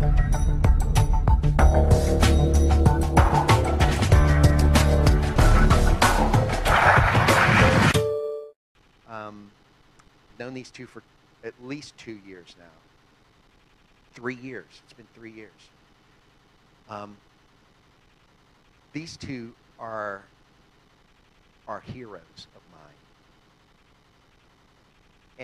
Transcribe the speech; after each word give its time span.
Um, 0.00 0.14
known 10.38 10.54
these 10.54 10.70
two 10.70 10.86
for 10.86 11.02
at 11.44 11.52
least 11.62 11.98
two 11.98 12.18
years 12.26 12.56
now. 12.58 12.64
Three 14.14 14.36
years. 14.36 14.64
It's 14.84 14.94
been 14.94 15.06
three 15.14 15.32
years. 15.32 15.50
Um, 16.88 17.18
these 18.94 19.18
two 19.18 19.52
are 19.78 20.22
are 21.68 21.80
heroes 21.80 22.46
of 22.56 22.62
mine. 22.72 22.80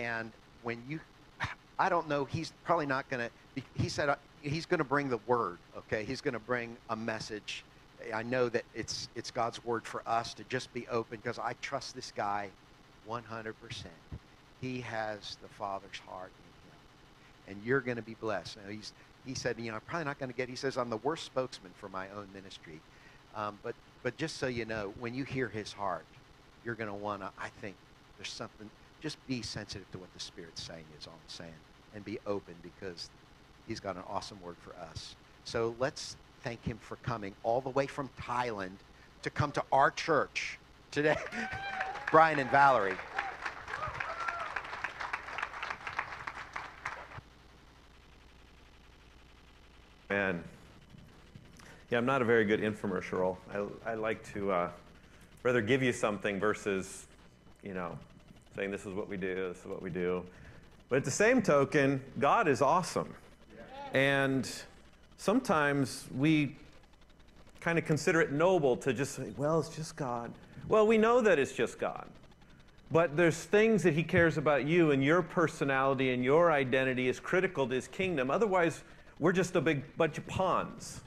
And 0.03 0.31
when 0.63 0.81
you, 0.89 0.99
I 1.77 1.89
don't 1.89 2.09
know, 2.09 2.25
he's 2.25 2.53
probably 2.65 2.87
not 2.87 3.07
going 3.07 3.29
to, 3.29 3.31
he 3.75 3.87
said 3.87 4.09
he's 4.49 4.65
going 4.65 4.79
to 4.79 4.83
bring 4.83 5.09
the 5.09 5.19
word, 5.27 5.57
okay? 5.77 6.03
He's 6.03 6.21
going 6.21 6.33
to 6.33 6.39
bring 6.39 6.77
a 6.89 6.95
message. 6.95 7.63
I 8.13 8.23
know 8.23 8.49
that 8.49 8.63
it's, 8.73 9.09
it's 9.15 9.31
God's 9.31 9.63
word 9.63 9.85
for 9.85 10.01
us 10.07 10.33
to 10.35 10.43
just 10.45 10.73
be 10.73 10.87
open 10.87 11.19
because 11.21 11.39
I 11.39 11.53
trust 11.61 11.95
this 11.95 12.11
guy 12.11 12.49
100%. 13.09 13.53
He 14.61 14.81
has 14.81 15.37
the 15.41 15.49
Father's 15.49 15.99
heart 16.07 16.31
in 16.39 16.69
him. 16.69 16.77
And 17.47 17.65
you're 17.65 17.81
going 17.81 17.97
to 17.97 18.03
be 18.03 18.15
blessed. 18.15 18.57
Now, 18.57 18.69
he's, 18.71 18.93
he 19.25 19.33
said, 19.33 19.59
you 19.59 19.71
know, 19.71 19.75
I'm 19.75 19.81
probably 19.87 20.05
not 20.05 20.19
going 20.19 20.29
to 20.29 20.35
get, 20.35 20.49
he 20.49 20.55
says, 20.55 20.77
I'm 20.77 20.89
the 20.89 20.97
worst 20.97 21.25
spokesman 21.25 21.71
for 21.75 21.89
my 21.89 22.09
own 22.09 22.27
ministry. 22.33 22.81
Um, 23.35 23.59
but, 23.63 23.75
but 24.03 24.17
just 24.17 24.37
so 24.37 24.47
you 24.47 24.65
know, 24.65 24.93
when 24.99 25.13
you 25.13 25.23
hear 25.23 25.47
his 25.47 25.73
heart, 25.73 26.05
you're 26.63 26.75
going 26.75 26.89
to 26.89 26.95
want 26.95 27.21
to, 27.21 27.31
I 27.37 27.49
think 27.61 27.75
there's 28.17 28.31
something, 28.31 28.69
just 29.01 29.17
be 29.27 29.41
sensitive 29.41 29.89
to 29.91 29.97
what 29.97 30.11
the 30.13 30.19
Spirit's 30.19 30.63
saying 30.63 30.85
is 30.97 31.07
all 31.07 31.13
I'm 31.13 31.29
saying. 31.29 31.53
And 31.93 32.03
be 32.03 32.19
open 32.25 32.55
because 32.61 33.09
he's 33.67 33.79
got 33.79 33.95
an 33.95 34.03
awesome 34.07 34.41
word 34.41 34.55
for 34.59 34.73
us. 34.89 35.15
So 35.43 35.75
let's 35.79 36.15
thank 36.43 36.63
him 36.63 36.77
for 36.81 36.95
coming 36.97 37.33
all 37.43 37.61
the 37.61 37.69
way 37.69 37.87
from 37.87 38.09
Thailand 38.19 38.77
to 39.23 39.29
come 39.29 39.51
to 39.51 39.63
our 39.71 39.91
church 39.91 40.57
today. 40.91 41.17
Brian 42.11 42.39
and 42.39 42.49
Valerie. 42.49 42.95
Man. 50.09 50.41
Yeah, 51.89 51.97
I'm 51.97 52.05
not 52.05 52.21
a 52.21 52.25
very 52.25 52.45
good 52.45 52.61
infomercial. 52.61 53.37
I, 53.53 53.91
I 53.91 53.93
like 53.95 54.25
to 54.33 54.51
uh, 54.51 54.69
rather 55.43 55.61
give 55.61 55.83
you 55.83 55.91
something 55.91 56.39
versus, 56.39 57.07
you 57.63 57.73
know, 57.73 57.97
saying 58.55 58.71
this 58.71 58.85
is 58.85 58.93
what 58.93 59.07
we 59.09 59.17
do, 59.17 59.49
this 59.49 59.59
is 59.59 59.65
what 59.65 59.81
we 59.81 59.89
do. 59.89 60.23
But 60.89 60.97
at 60.97 61.05
the 61.05 61.11
same 61.11 61.41
token, 61.41 62.01
God 62.19 62.47
is 62.47 62.61
awesome. 62.61 63.13
And 63.93 64.49
sometimes 65.17 66.05
we 66.15 66.55
kind 67.61 67.77
of 67.77 67.85
consider 67.85 68.21
it 68.21 68.31
noble 68.31 68.77
to 68.77 68.93
just 68.93 69.15
say, 69.15 69.33
well, 69.37 69.59
it's 69.59 69.75
just 69.75 69.95
God. 69.95 70.31
Well, 70.67 70.85
we 70.85 70.97
know 70.97 71.21
that 71.21 71.39
it's 71.39 71.53
just 71.53 71.79
God. 71.79 72.05
But 72.91 73.17
there's 73.17 73.37
things 73.37 73.83
that 73.83 73.93
he 73.93 74.03
cares 74.03 74.37
about 74.37 74.65
you 74.65 74.91
and 74.91 75.03
your 75.03 75.21
personality 75.21 76.11
and 76.11 76.23
your 76.23 76.51
identity 76.51 77.09
is 77.09 77.19
critical 77.19 77.67
to 77.67 77.75
his 77.75 77.87
kingdom. 77.87 78.31
Otherwise, 78.31 78.83
we're 79.19 79.33
just 79.33 79.55
a 79.55 79.61
big 79.61 79.83
bunch 79.97 80.17
of 80.17 80.25
pawns. 80.27 81.01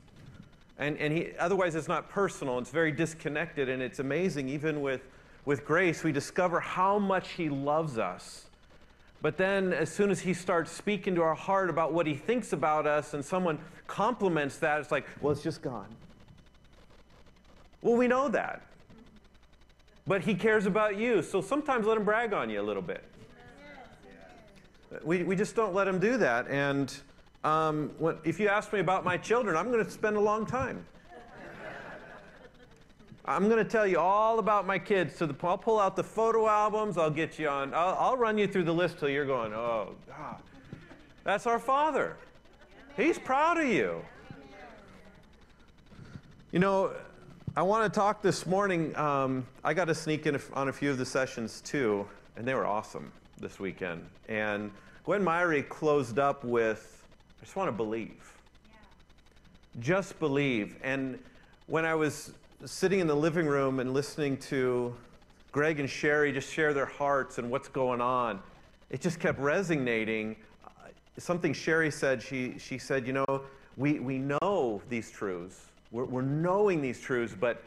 And, 0.78 0.98
and 0.98 1.12
he, 1.12 1.30
otherwise, 1.38 1.74
it's 1.74 1.88
not 1.88 2.10
personal. 2.10 2.58
It's 2.58 2.70
very 2.70 2.92
disconnected. 2.92 3.68
And 3.68 3.82
it's 3.82 3.98
amazing, 3.98 4.48
even 4.48 4.82
with, 4.82 5.02
with 5.44 5.64
grace, 5.64 6.02
we 6.02 6.12
discover 6.12 6.60
how 6.60 6.98
much 6.98 7.30
he 7.30 7.48
loves 7.48 7.96
us. 7.96 8.46
But 9.22 9.36
then, 9.36 9.72
as 9.72 9.90
soon 9.90 10.10
as 10.10 10.20
he 10.20 10.32
starts 10.32 10.72
speaking 10.72 11.14
to 11.16 11.22
our 11.22 11.34
heart 11.34 11.68
about 11.68 11.92
what 11.92 12.06
he 12.06 12.14
thinks 12.14 12.52
about 12.52 12.86
us, 12.86 13.12
and 13.12 13.24
someone 13.24 13.58
compliments 13.86 14.56
that, 14.58 14.80
it's 14.80 14.90
like, 14.90 15.06
well, 15.20 15.32
it's 15.32 15.42
just 15.42 15.60
gone. 15.60 15.88
Well, 17.82 17.96
we 17.96 18.08
know 18.08 18.28
that. 18.28 18.62
But 20.06 20.22
he 20.22 20.34
cares 20.34 20.66
about 20.66 20.97
you. 20.97 21.22
So 21.22 21.41
sometimes 21.41 21.86
let 21.86 21.97
him 21.97 22.04
brag 22.04 22.32
on 22.32 22.48
you 22.50 22.60
a 22.60 22.62
little 22.62 22.82
bit. 22.82 23.04
We, 25.04 25.22
we 25.22 25.37
just 25.37 25.54
don't 25.54 25.75
let 25.75 25.87
him 25.87 25.98
do 25.98 26.16
that. 26.16 26.48
And 26.48 26.92
um, 27.44 27.92
when, 27.98 28.16
if 28.25 28.41
you 28.41 28.48
ask 28.48 28.72
me 28.72 28.81
about 28.81 29.04
my 29.04 29.16
children, 29.16 29.56
I'm 29.56 29.70
going 29.70 29.84
to 29.84 29.91
spend 29.91 30.16
a 30.16 30.20
long 30.20 30.47
time. 30.47 30.84
I'm 33.25 33.48
going 33.48 33.62
to 33.62 33.70
tell 33.70 33.86
you 33.86 33.98
all 33.98 34.38
about 34.38 34.66
my 34.66 34.78
kids. 34.78 35.14
So 35.16 35.26
the, 35.26 35.47
I'll 35.47 35.58
pull 35.58 35.78
out 35.78 35.97
the 35.97 36.04
photo 36.04 36.48
albums. 36.48 36.98
I'll 36.98 37.10
get 37.10 37.38
you 37.38 37.48
on. 37.48 37.75
I'll, 37.75 37.97
I'll 37.98 38.16
run 38.16 38.38
you 38.38 38.47
through 38.47 38.64
the 38.64 38.75
list 38.75 38.98
till 38.98 39.08
you're 39.08 39.26
going, 39.26 39.53
oh, 39.53 39.94
God. 40.06 40.36
That's 41.25 41.47
our 41.47 41.58
Father. 41.58 42.16
He's 42.97 43.19
proud 43.19 43.58
of 43.58 43.66
you. 43.66 44.03
You 46.53 46.58
know, 46.58 46.92
I 47.56 47.62
want 47.62 47.92
to 47.92 47.97
talk 47.97 48.22
this 48.22 48.47
morning. 48.47 48.97
Um, 48.97 49.47
I 49.62 49.75
got 49.75 49.84
to 49.87 49.94
sneak 49.94 50.26
in 50.26 50.41
on 50.54 50.69
a 50.69 50.72
few 50.72 50.91
of 50.91 50.98
the 50.98 51.04
sessions 51.04 51.60
too, 51.60 52.06
and 52.37 52.47
they 52.47 52.54
were 52.54 52.66
awesome 52.66 53.12
this 53.38 53.60
weekend. 53.60 54.04
And 54.28 54.70
Gwen 55.04 55.22
Myrie 55.22 55.69
closed 55.69 56.19
up 56.19 56.42
with 56.44 57.04
I 57.41 57.44
just 57.44 57.56
want 57.56 57.69
to 57.69 57.72
believe. 57.72 58.34
Yeah. 58.69 58.76
Just 59.81 60.19
believe. 60.19 60.76
And 60.82 61.19
when 61.66 61.84
I 61.84 61.94
was 61.94 62.32
sitting 62.65 63.00
in 63.00 63.06
the 63.06 63.15
living 63.15 63.47
room 63.47 63.81
and 63.81 63.94
listening 63.94 64.37
to 64.37 64.94
Greg 65.53 65.81
and 65.81 65.88
Sherry 65.88 66.32
just 66.32 66.53
share 66.53 66.75
their 66.75 66.87
hearts 66.87 67.38
and 67.38 67.50
what's 67.50 67.69
going 67.69 68.00
on, 68.00 68.41
it 68.91 69.00
just 69.00 69.19
kept 69.19 69.38
resonating. 69.38 70.37
Uh, 70.65 70.88
something 71.19 71.53
Sherry 71.53 71.91
said, 71.91 72.22
she, 72.22 72.59
she 72.59 72.78
said, 72.78 73.06
you 73.06 73.12
know, 73.12 73.43
we, 73.76 73.99
we 73.99 74.19
know 74.19 74.82
these 74.88 75.10
truths. 75.10 75.66
We're, 75.91 76.04
we're 76.04 76.22
knowing 76.22 76.82
these 76.82 77.00
truths, 77.00 77.34
but 77.38 77.62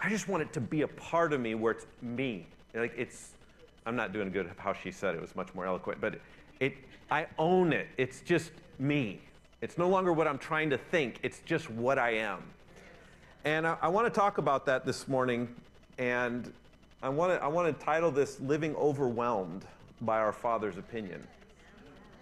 I 0.00 0.08
just 0.08 0.28
want 0.28 0.42
it 0.42 0.52
to 0.54 0.60
be 0.60 0.82
a 0.82 0.88
part 0.88 1.32
of 1.32 1.40
me 1.40 1.54
where 1.54 1.72
it's 1.72 1.86
me. 2.02 2.46
Like 2.74 2.92
it's, 2.96 3.30
I'm 3.86 3.96
not 3.96 4.12
doing 4.12 4.30
good 4.30 4.50
how 4.56 4.72
she 4.72 4.90
said 4.90 5.14
it. 5.14 5.18
It 5.18 5.20
was 5.20 5.36
much 5.36 5.54
more 5.54 5.66
eloquent, 5.66 6.00
but 6.00 6.18
it, 6.58 6.74
I 7.10 7.26
own 7.38 7.72
it. 7.72 7.86
It's 7.96 8.20
just 8.20 8.50
me. 8.78 9.20
It's 9.60 9.78
no 9.78 9.88
longer 9.88 10.12
what 10.12 10.26
I'm 10.26 10.38
trying 10.38 10.68
to 10.70 10.78
think, 10.78 11.20
it's 11.22 11.40
just 11.46 11.70
what 11.70 11.98
I 11.98 12.10
am. 12.16 12.42
And 13.44 13.66
I, 13.66 13.76
I 13.82 13.88
want 13.88 14.06
to 14.06 14.10
talk 14.10 14.38
about 14.38 14.64
that 14.66 14.86
this 14.86 15.06
morning. 15.06 15.54
And 15.98 16.50
I 17.02 17.10
want 17.10 17.32
to 17.32 17.44
I 17.44 17.46
want 17.48 17.78
to 17.78 17.84
title 17.84 18.10
this 18.10 18.40
Living 18.40 18.74
Overwhelmed 18.76 19.66
by 20.00 20.18
Our 20.18 20.32
Father's 20.32 20.78
Opinion. 20.78 21.26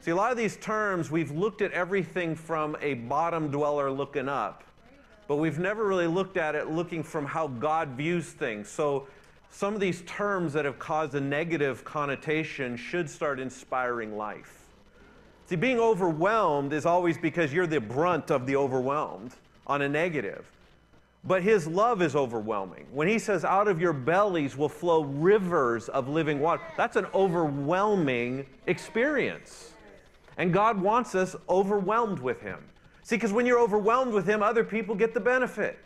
See, 0.01 0.11
a 0.11 0.17
lot 0.17 0.33
of 0.33 0.37
these 0.37 0.57
terms, 0.57 1.13
we've 1.13 1.31
looked 1.31 1.63
at 1.63 1.71
everything 1.71 2.35
from 2.35 2.77
a 2.81 2.95
bottom 2.95 3.53
dweller 3.53 3.89
looking 3.89 4.29
up, 4.29 4.65
but 5.29 5.37
we've 5.37 5.61
never 5.61 5.87
really 5.87 6.09
looked 6.09 6.37
at 6.37 6.57
it 6.57 6.69
looking 6.69 7.05
from 7.05 7.25
how 7.25 7.47
God 7.47 7.91
views 7.91 8.27
things. 8.27 8.69
So 8.69 9.07
some 9.51 9.75
of 9.75 9.81
these 9.81 10.03
terms 10.03 10.53
that 10.55 10.65
have 10.65 10.81
caused 10.81 11.15
a 11.15 11.21
negative 11.21 11.85
connotation 11.85 12.77
should 12.77 13.09
start 13.09 13.39
inspiring 13.39 14.17
life. 14.17 14.67
See, 15.47 15.55
being 15.55 15.79
overwhelmed 15.79 16.73
is 16.73 16.85
always 16.85 17.17
because 17.17 17.53
you're 17.53 17.69
the 17.69 17.81
brunt 17.81 18.33
of 18.33 18.45
the 18.45 18.57
overwhelmed 18.57 19.37
on 19.69 19.83
a 19.83 19.89
negative. 19.89 20.45
But 21.25 21.43
his 21.43 21.69
love 21.69 22.03
is 22.03 22.17
overwhelming. 22.17 22.87
When 22.93 23.07
he 23.07 23.19
says, 23.19 23.45
out 23.45 23.69
of 23.69 23.81
your 23.81 23.93
bellies 23.93 24.57
will 24.57 24.69
flow 24.69 25.05
rivers 25.05 25.89
of 25.89 26.09
living 26.09 26.41
water, 26.41 26.63
that's 26.77 26.97
an 26.97 27.07
overwhelming 27.15 28.47
experience. 28.67 29.73
And 30.37 30.53
God 30.53 30.81
wants 30.81 31.15
us 31.15 31.37
overwhelmed 31.49 32.19
with 32.19 32.41
him. 32.41 32.59
See, 33.05 33.17
because 33.17 33.33
when 33.33 33.47
you're 33.47 33.61
overwhelmed 33.61 34.13
with 34.13 34.27
him, 34.27 34.43
other 34.43 34.65
people 34.65 34.95
get 34.95 35.15
the 35.15 35.21
benefit. 35.21 35.79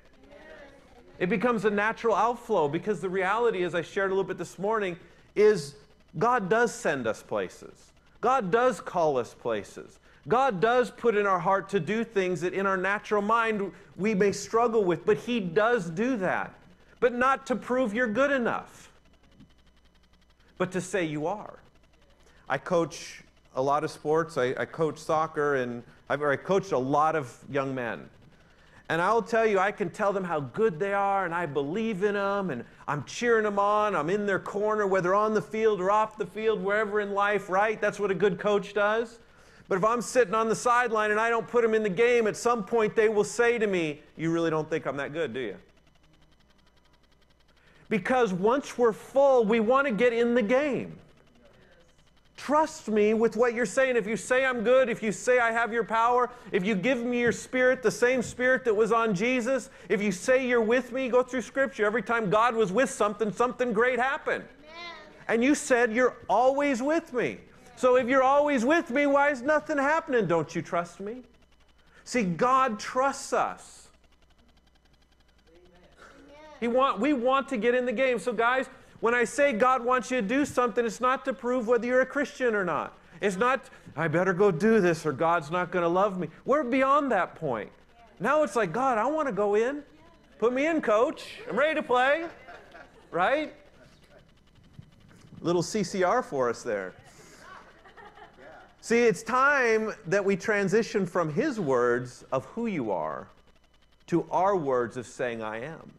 It 1.19 1.29
becomes 1.29 1.65
a 1.65 1.71
natural 1.71 2.15
outflow 2.15 2.69
because 2.69 3.01
the 3.01 3.09
reality, 3.09 3.63
as 3.63 3.75
I 3.75 3.83
shared 3.83 4.11
a 4.11 4.15
little 4.15 4.29
bit 4.29 4.39
this 4.39 4.59
morning, 4.59 4.97
is 5.35 5.75
God 6.19 6.49
does 6.49 6.75
send 6.75 7.07
us 7.07 7.23
places. 7.23 7.93
God 8.21 8.51
does 8.51 8.81
call 8.81 9.19
us 9.19 9.35
places. 9.35 9.99
God 10.29 10.61
does 10.61 10.91
put 10.91 11.17
in 11.17 11.27
our 11.27 11.39
heart 11.39 11.69
to 11.71 11.81
do 11.81 12.03
things 12.03 12.41
that 12.41 12.53
in 12.53 12.67
our 12.67 12.77
natural 12.77 13.23
mind 13.23 13.73
we 13.97 14.15
may 14.15 14.33
struggle 14.33 14.85
with, 14.85 15.07
but 15.07 15.19
He 15.19 15.41
does 15.41 15.89
do 15.91 16.17
that. 16.17 16.53
But 16.99 17.15
not 17.15 17.47
to 17.47 17.57
prove 17.57 17.95
you're 17.95 18.09
good 18.09 18.31
enough, 18.31 18.91
but 20.59 20.73
to 20.73 20.81
say 20.81 21.05
you 21.05 21.27
are. 21.27 21.59
I 22.49 22.59
coach 22.59 23.23
a 23.55 23.63
lot 23.63 23.85
of 23.85 23.91
sports. 23.91 24.37
I, 24.37 24.55
I 24.57 24.65
coach 24.65 24.99
soccer, 24.99 25.57
and 25.57 25.83
I've, 26.09 26.23
I 26.23 26.37
coached 26.37 26.73
a 26.73 26.79
lot 26.79 27.17
of 27.17 27.37
young 27.51 27.75
men. 27.75 28.09
And 28.89 29.03
I'll 29.03 29.23
tell 29.23 29.45
you, 29.45 29.59
I 29.59 29.73
can 29.73 29.91
tell 29.91 30.13
them 30.13 30.23
how 30.23 30.41
good 30.41 30.79
they 30.79 30.93
are, 30.93 31.25
and 31.25 31.35
I 31.35 31.47
believe 31.47 32.05
in 32.05 32.15
them, 32.15 32.51
and 32.51 32.65
I'm 32.87 33.03
cheering 33.05 33.43
them 33.43 33.59
on. 33.59 33.97
I'm 33.97 34.11
in 34.11 34.27
their 34.27 34.39
corner, 34.39 34.87
whether 34.87 35.13
on 35.13 35.35
the 35.35 35.43
field 35.43 35.81
or 35.81 35.91
off 35.91 36.17
the 36.17 36.27
field, 36.27 36.63
wherever 36.63 37.01
in 37.01 37.13
life, 37.13 37.51
right? 37.51 37.81
That's 37.81 37.99
what 37.99 38.13
a 38.13 38.15
good 38.15 38.39
coach 38.39 38.75
does. 38.75 39.19
But 39.69 39.79
if 39.79 39.85
I'm 39.85 40.01
sitting 40.01 40.35
on 40.35 40.49
the 40.49 40.55
sideline 40.55 41.11
and 41.11 41.19
I 41.19 41.29
don't 41.29 41.47
put 41.47 41.63
them 41.63 41.75
in 41.75 41.83
the 41.83 41.89
game, 41.89 42.27
at 42.27 42.37
some 42.37 42.65
point 42.65 42.95
they 42.95 43.09
will 43.09 43.25
say 43.25 43.59
to 43.59 43.67
me, 43.67 44.01
You 44.17 44.31
really 44.31 44.51
don't 44.51 44.69
think 44.69 44.87
I'm 44.87 44.97
that 44.99 45.13
good, 45.13 45.35
do 45.35 45.41
you? 45.41 45.57
Because 47.89 48.33
once 48.33 48.77
we're 48.79 48.93
full, 48.93 49.45
we 49.45 49.61
want 49.61 49.87
to 49.87 49.93
get 49.93 50.13
in 50.13 50.35
the 50.35 50.43
game. 50.43 50.99
Trust 52.37 52.89
me 52.89 53.15
with 53.15 53.35
what 53.35 53.55
you're 53.55 53.65
saying. 53.65 53.97
If 53.97 54.07
you 54.07 54.17
say 54.17 54.45
I'm 54.45 54.63
good, 54.63 54.91
if 54.91 55.03
you 55.03 55.11
say 55.11 55.39
I 55.39 55.53
have 55.53 55.73
your 55.73 55.85
power, 55.85 56.31
if 56.53 56.65
you 56.65 56.75
give 56.75 57.03
me 57.03 57.21
your 57.21 57.33
spirit, 57.33 57.83
the 57.83 57.91
same 57.91 58.23
spirit 58.23 58.65
that 58.67 58.75
was 58.75 58.93
on 58.93 59.15
Jesus, 59.15 59.71
if 59.89 60.03
you 60.03 60.13
say 60.13 60.47
you're 60.47 60.61
with 60.61 60.93
me, 60.93 61.09
go 61.09 61.23
through 61.23 61.43
scripture. 61.43 61.87
Every 61.87 62.03
time 62.03 62.29
God 62.29 62.55
was 62.55 62.71
with 62.71 62.91
something, 62.91 63.33
something 63.33 63.73
great 63.73 63.99
happened. 63.99 64.45
And 65.29 65.43
you 65.43 65.55
said 65.55 65.93
you're 65.93 66.17
always 66.29 66.83
with 66.83 67.13
me. 67.13 67.39
So 67.77 67.97
if 67.97 68.09
you're 68.09 68.23
always 68.23 68.65
with 68.65 68.91
me, 68.91 69.07
why 69.07 69.31
is 69.31 69.43
nothing 69.43 69.77
happening? 69.77 70.27
Don't 70.27 70.55
you 70.55 70.63
trust 70.63 70.99
me? 70.99 71.23
See, 72.05 72.23
God 72.23 72.79
trusts 72.79 73.33
us. 73.33 73.89
He 76.59 76.69
want, 76.69 77.01
we 77.01 77.13
want 77.13 77.49
to 77.51 77.57
get 77.59 77.75
in 77.75 77.85
the 77.85 77.93
game. 77.93 78.19
So, 78.19 78.33
guys, 78.33 78.67
when 79.01 79.15
I 79.15 79.25
say 79.25 79.53
God 79.53 79.85
wants 79.85 80.11
you 80.11 80.23
to 80.23 80.27
do 80.27 80.47
something, 80.47 80.87
it's 80.87 81.01
not 81.01 81.25
to 81.27 81.35
prove 81.35 81.69
whether 81.69 81.87
you're 81.87 82.01
a 82.01 82.07
Christian 82.07 82.55
or 82.55 82.65
not. 82.65 82.97
It's 83.21 83.37
not, 83.37 83.69
I 83.95 84.09
better 84.09 84.33
go 84.33 84.51
do 84.51 84.81
this 84.81 85.05
or 85.05 85.13
God's 85.13 85.51
not 85.51 85.71
going 85.71 85.83
to 85.83 85.89
love 85.89 86.19
me. 86.19 86.29
We're 86.45 86.65
beyond 86.65 87.13
that 87.13 87.35
point. 87.35 87.71
Now 88.21 88.43
it's 88.43 88.57
like, 88.57 88.73
God, 88.73 88.97
I 88.97 89.07
want 89.07 89.29
to 89.29 89.33
go 89.33 89.55
in. 89.55 89.83
Put 90.39 90.53
me 90.53 90.67
in, 90.67 90.81
coach. 90.81 91.41
I'm 91.49 91.59
ready 91.59 91.75
to 91.75 91.83
play. 91.83 92.27
Right? 93.11 93.55
Little 95.41 95.63
CCR 95.63 96.25
for 96.25 96.49
us 96.49 96.63
there. 96.63 96.95
See, 98.87 99.01
it's 99.01 99.25
time 99.25 99.93
that 100.07 100.25
we 100.25 100.37
transition 100.37 101.07
from 101.07 101.35
his 101.35 101.59
words 101.59 102.25
of 102.31 102.45
who 102.45 102.69
you 102.69 102.93
are 102.93 103.27
to 104.07 104.25
our 104.31 104.55
words 104.55 104.97
of 104.97 105.09
saying, 105.09 105.43
I 105.43 105.63
am. 105.63 105.91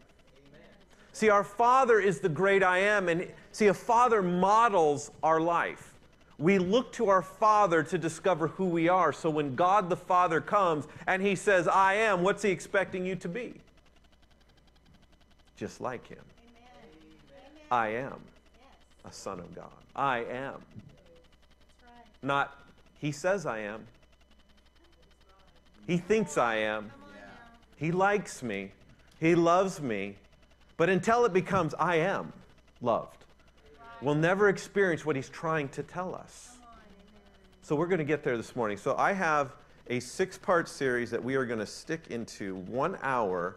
See, 1.12 1.28
our 1.28 1.44
Father 1.44 2.00
is 2.00 2.20
the 2.20 2.30
great 2.30 2.62
I 2.62 2.78
am. 2.78 3.10
And 3.10 3.30
see, 3.52 3.66
a 3.66 3.74
Father 3.74 4.22
models 4.22 5.10
our 5.22 5.38
life. 5.38 5.92
We 6.38 6.58
look 6.58 6.90
to 6.94 7.10
our 7.10 7.20
Father 7.20 7.82
to 7.82 7.98
discover 7.98 8.48
who 8.48 8.64
we 8.64 8.88
are. 8.88 9.12
So 9.12 9.28
when 9.28 9.54
God 9.54 9.90
the 9.90 9.96
Father 9.96 10.40
comes 10.40 10.88
and 11.06 11.20
He 11.20 11.34
says, 11.34 11.68
I 11.68 11.92
am, 11.92 12.22
what's 12.22 12.42
He 12.42 12.48
expecting 12.48 13.04
you 13.04 13.16
to 13.16 13.28
be? 13.28 13.52
Just 15.58 15.82
like 15.82 16.06
Him. 16.06 16.24
Amen. 16.40 17.50
I 17.70 17.88
am 17.88 18.18
a 19.04 19.12
Son 19.12 19.40
of 19.40 19.54
God. 19.54 19.68
I 19.94 20.20
am. 20.20 20.62
Not, 22.22 22.56
He 22.98 23.12
says 23.12 23.46
I 23.46 23.60
am. 23.60 23.86
He 25.86 25.96
thinks 25.96 26.36
I 26.36 26.56
am. 26.56 26.90
He 27.76 27.92
likes 27.92 28.42
me. 28.42 28.72
He 29.20 29.34
loves 29.34 29.80
me. 29.80 30.16
But 30.76 30.88
until 30.88 31.24
it 31.24 31.32
becomes, 31.32 31.74
I 31.74 31.96
am 31.96 32.32
loved, 32.80 33.24
we'll 34.00 34.14
never 34.14 34.48
experience 34.48 35.04
what 35.04 35.16
he's 35.16 35.28
trying 35.28 35.68
to 35.70 35.82
tell 35.82 36.14
us. 36.14 36.56
So 37.62 37.74
we're 37.76 37.86
going 37.86 37.98
to 37.98 38.04
get 38.04 38.22
there 38.22 38.36
this 38.36 38.54
morning. 38.54 38.78
So 38.78 38.96
I 38.96 39.12
have 39.12 39.54
a 39.88 40.00
six 40.00 40.38
part 40.38 40.68
series 40.68 41.10
that 41.10 41.22
we 41.22 41.34
are 41.34 41.44
going 41.44 41.58
to 41.58 41.66
stick 41.66 42.02
into 42.10 42.56
one 42.56 42.96
hour. 43.02 43.56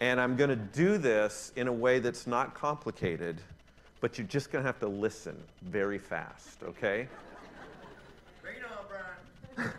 And 0.00 0.20
I'm 0.20 0.36
going 0.36 0.50
to 0.50 0.56
do 0.56 0.98
this 0.98 1.52
in 1.56 1.66
a 1.66 1.72
way 1.72 1.98
that's 1.98 2.26
not 2.26 2.54
complicated, 2.54 3.40
but 4.00 4.16
you're 4.16 4.26
just 4.26 4.52
going 4.52 4.62
to 4.62 4.66
have 4.66 4.78
to 4.80 4.88
listen 4.88 5.36
very 5.62 5.98
fast, 5.98 6.62
okay? 6.62 7.08
Bring 8.42 8.56
it 8.56 8.62
on, 8.64 8.84
Brian. 9.56 9.72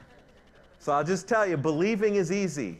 So 0.79 0.93
I'll 0.93 1.03
just 1.03 1.27
tell 1.27 1.45
you 1.45 1.57
believing 1.57 2.15
is 2.15 2.31
easy. 2.31 2.79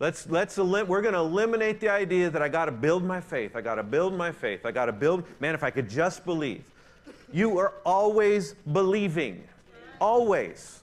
Let's, 0.00 0.28
let's 0.28 0.56
we're 0.56 1.02
going 1.02 1.14
to 1.14 1.18
eliminate 1.18 1.80
the 1.80 1.88
idea 1.88 2.30
that 2.30 2.40
I 2.40 2.48
got 2.48 2.66
to 2.66 2.72
build 2.72 3.02
my 3.02 3.20
faith. 3.20 3.56
I 3.56 3.60
got 3.60 3.76
to 3.76 3.82
build 3.82 4.14
my 4.14 4.30
faith. 4.30 4.64
I 4.64 4.70
got 4.70 4.86
to 4.86 4.92
build, 4.92 5.24
man, 5.40 5.54
if 5.54 5.64
I 5.64 5.70
could 5.70 5.88
just 5.88 6.24
believe. 6.24 6.62
You 7.32 7.58
are 7.58 7.72
always 7.84 8.54
believing. 8.72 9.42
Always. 10.00 10.82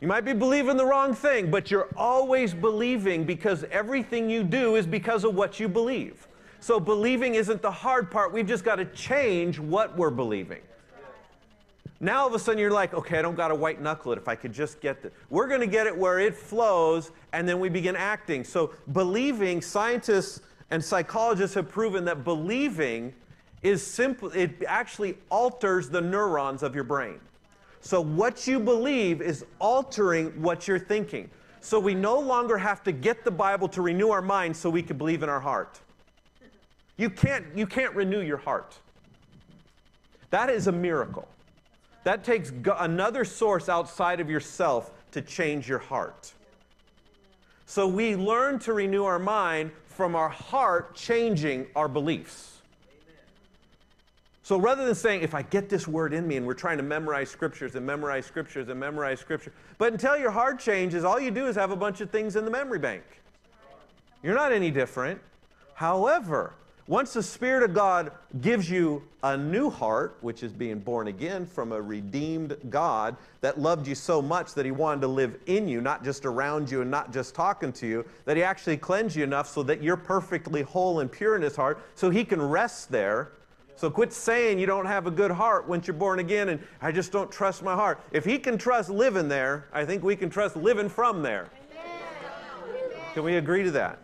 You 0.00 0.08
might 0.08 0.24
be 0.24 0.32
believing 0.32 0.76
the 0.76 0.86
wrong 0.86 1.14
thing, 1.14 1.50
but 1.50 1.70
you're 1.70 1.88
always 1.96 2.54
believing 2.54 3.24
because 3.24 3.64
everything 3.70 4.30
you 4.30 4.42
do 4.42 4.76
is 4.76 4.86
because 4.86 5.24
of 5.24 5.34
what 5.34 5.60
you 5.60 5.68
believe. 5.68 6.26
So 6.60 6.80
believing 6.80 7.34
isn't 7.34 7.60
the 7.60 7.70
hard 7.70 8.10
part. 8.10 8.32
We've 8.32 8.46
just 8.46 8.64
got 8.64 8.76
to 8.76 8.86
change 8.86 9.58
what 9.58 9.96
we're 9.98 10.10
believing. 10.10 10.62
Now 12.00 12.22
all 12.22 12.26
of 12.26 12.34
a 12.34 12.38
sudden 12.38 12.58
you're 12.58 12.70
like, 12.70 12.92
okay, 12.92 13.18
I 13.18 13.22
don't 13.22 13.36
got 13.36 13.48
to 13.48 13.54
white 13.54 13.80
knuckle 13.80 14.12
it 14.12 14.18
if 14.18 14.28
I 14.28 14.34
could 14.34 14.52
just 14.52 14.80
get 14.80 15.02
the. 15.02 15.10
We're 15.30 15.46
going 15.46 15.60
to 15.60 15.66
get 15.66 15.86
it 15.86 15.96
where 15.96 16.18
it 16.18 16.34
flows 16.34 17.12
and 17.32 17.48
then 17.48 17.60
we 17.60 17.68
begin 17.68 17.96
acting. 17.96 18.44
So 18.44 18.72
believing, 18.92 19.62
scientists 19.62 20.40
and 20.70 20.84
psychologists 20.84 21.54
have 21.54 21.68
proven 21.68 22.04
that 22.06 22.24
believing 22.24 23.14
is 23.62 23.84
simple, 23.84 24.30
it 24.32 24.62
actually 24.66 25.16
alters 25.30 25.88
the 25.88 26.00
neurons 26.00 26.62
of 26.62 26.74
your 26.74 26.84
brain. 26.84 27.18
So 27.80 28.00
what 28.00 28.46
you 28.46 28.60
believe 28.60 29.22
is 29.22 29.44
altering 29.58 30.30
what 30.42 30.68
you're 30.68 30.78
thinking. 30.78 31.30
So 31.60 31.78
we 31.78 31.94
no 31.94 32.18
longer 32.18 32.58
have 32.58 32.82
to 32.84 32.92
get 32.92 33.24
the 33.24 33.30
Bible 33.30 33.68
to 33.68 33.80
renew 33.80 34.10
our 34.10 34.20
mind 34.20 34.56
so 34.56 34.68
we 34.68 34.82
can 34.82 34.98
believe 34.98 35.22
in 35.22 35.28
our 35.28 35.40
heart. 35.40 35.80
You 36.96 37.08
can't, 37.08 37.44
you 37.54 37.66
can't 37.66 37.94
renew 37.94 38.20
your 38.20 38.36
heart. 38.36 38.78
That 40.30 40.50
is 40.50 40.66
a 40.66 40.72
miracle. 40.72 41.26
That 42.04 42.22
takes 42.22 42.52
another 42.78 43.24
source 43.24 43.68
outside 43.68 44.20
of 44.20 44.30
yourself 44.30 44.90
to 45.12 45.22
change 45.22 45.68
your 45.68 45.78
heart. 45.78 46.32
So 47.66 47.88
we 47.88 48.14
learn 48.14 48.58
to 48.60 48.72
renew 48.74 49.04
our 49.04 49.18
mind 49.18 49.72
from 49.86 50.14
our 50.14 50.28
heart 50.28 50.94
changing 50.94 51.66
our 51.74 51.88
beliefs. 51.88 52.50
So 54.42 54.58
rather 54.58 54.84
than 54.84 54.94
saying, 54.94 55.22
if 55.22 55.34
I 55.34 55.40
get 55.40 55.70
this 55.70 55.88
word 55.88 56.12
in 56.12 56.28
me 56.28 56.36
and 56.36 56.46
we're 56.46 56.52
trying 56.52 56.76
to 56.76 56.82
memorize 56.82 57.30
scriptures 57.30 57.76
and 57.76 57.86
memorize 57.86 58.26
scriptures 58.26 58.68
and 58.68 58.78
memorize 58.78 59.18
scripture, 59.18 59.54
but 59.78 59.92
until 59.92 60.18
your 60.18 60.30
heart 60.30 60.58
changes, 60.58 61.02
all 61.02 61.18
you 61.18 61.30
do 61.30 61.46
is 61.46 61.56
have 61.56 61.70
a 61.70 61.76
bunch 61.76 62.02
of 62.02 62.10
things 62.10 62.36
in 62.36 62.44
the 62.44 62.50
memory 62.50 62.78
bank. 62.78 63.02
You're 64.22 64.34
not 64.34 64.52
any 64.52 64.70
different. 64.70 65.18
However, 65.72 66.52
once 66.86 67.14
the 67.14 67.22
Spirit 67.22 67.62
of 67.62 67.72
God 67.72 68.12
gives 68.42 68.68
you 68.68 69.02
a 69.22 69.36
new 69.36 69.70
heart, 69.70 70.18
which 70.20 70.42
is 70.42 70.52
being 70.52 70.78
born 70.78 71.08
again 71.08 71.46
from 71.46 71.72
a 71.72 71.80
redeemed 71.80 72.56
God 72.68 73.16
that 73.40 73.58
loved 73.58 73.86
you 73.86 73.94
so 73.94 74.20
much 74.20 74.52
that 74.54 74.66
He 74.66 74.70
wanted 74.70 75.00
to 75.00 75.08
live 75.08 75.38
in 75.46 75.66
you, 75.66 75.80
not 75.80 76.04
just 76.04 76.26
around 76.26 76.70
you 76.70 76.82
and 76.82 76.90
not 76.90 77.10
just 77.10 77.34
talking 77.34 77.72
to 77.74 77.86
you, 77.86 78.04
that 78.26 78.36
He 78.36 78.42
actually 78.42 78.76
cleansed 78.76 79.16
you 79.16 79.24
enough 79.24 79.48
so 79.48 79.62
that 79.62 79.82
you're 79.82 79.96
perfectly 79.96 80.60
whole 80.60 81.00
and 81.00 81.10
pure 81.10 81.36
in 81.36 81.42
His 81.42 81.56
heart 81.56 81.78
so 81.94 82.10
He 82.10 82.22
can 82.22 82.42
rest 82.42 82.90
there. 82.90 83.32
So 83.76 83.90
quit 83.90 84.12
saying 84.12 84.58
you 84.58 84.66
don't 84.66 84.86
have 84.86 85.06
a 85.06 85.10
good 85.10 85.30
heart 85.30 85.66
once 85.66 85.86
you're 85.86 85.94
born 85.94 86.18
again 86.18 86.50
and 86.50 86.62
I 86.82 86.92
just 86.92 87.10
don't 87.10 87.32
trust 87.32 87.62
my 87.62 87.74
heart. 87.74 87.98
If 88.12 88.26
He 88.26 88.38
can 88.38 88.58
trust 88.58 88.90
living 88.90 89.26
there, 89.28 89.68
I 89.72 89.86
think 89.86 90.02
we 90.02 90.16
can 90.16 90.28
trust 90.28 90.54
living 90.54 90.90
from 90.90 91.22
there. 91.22 91.48
Can 93.14 93.24
we 93.24 93.36
agree 93.36 93.62
to 93.62 93.70
that? 93.70 93.98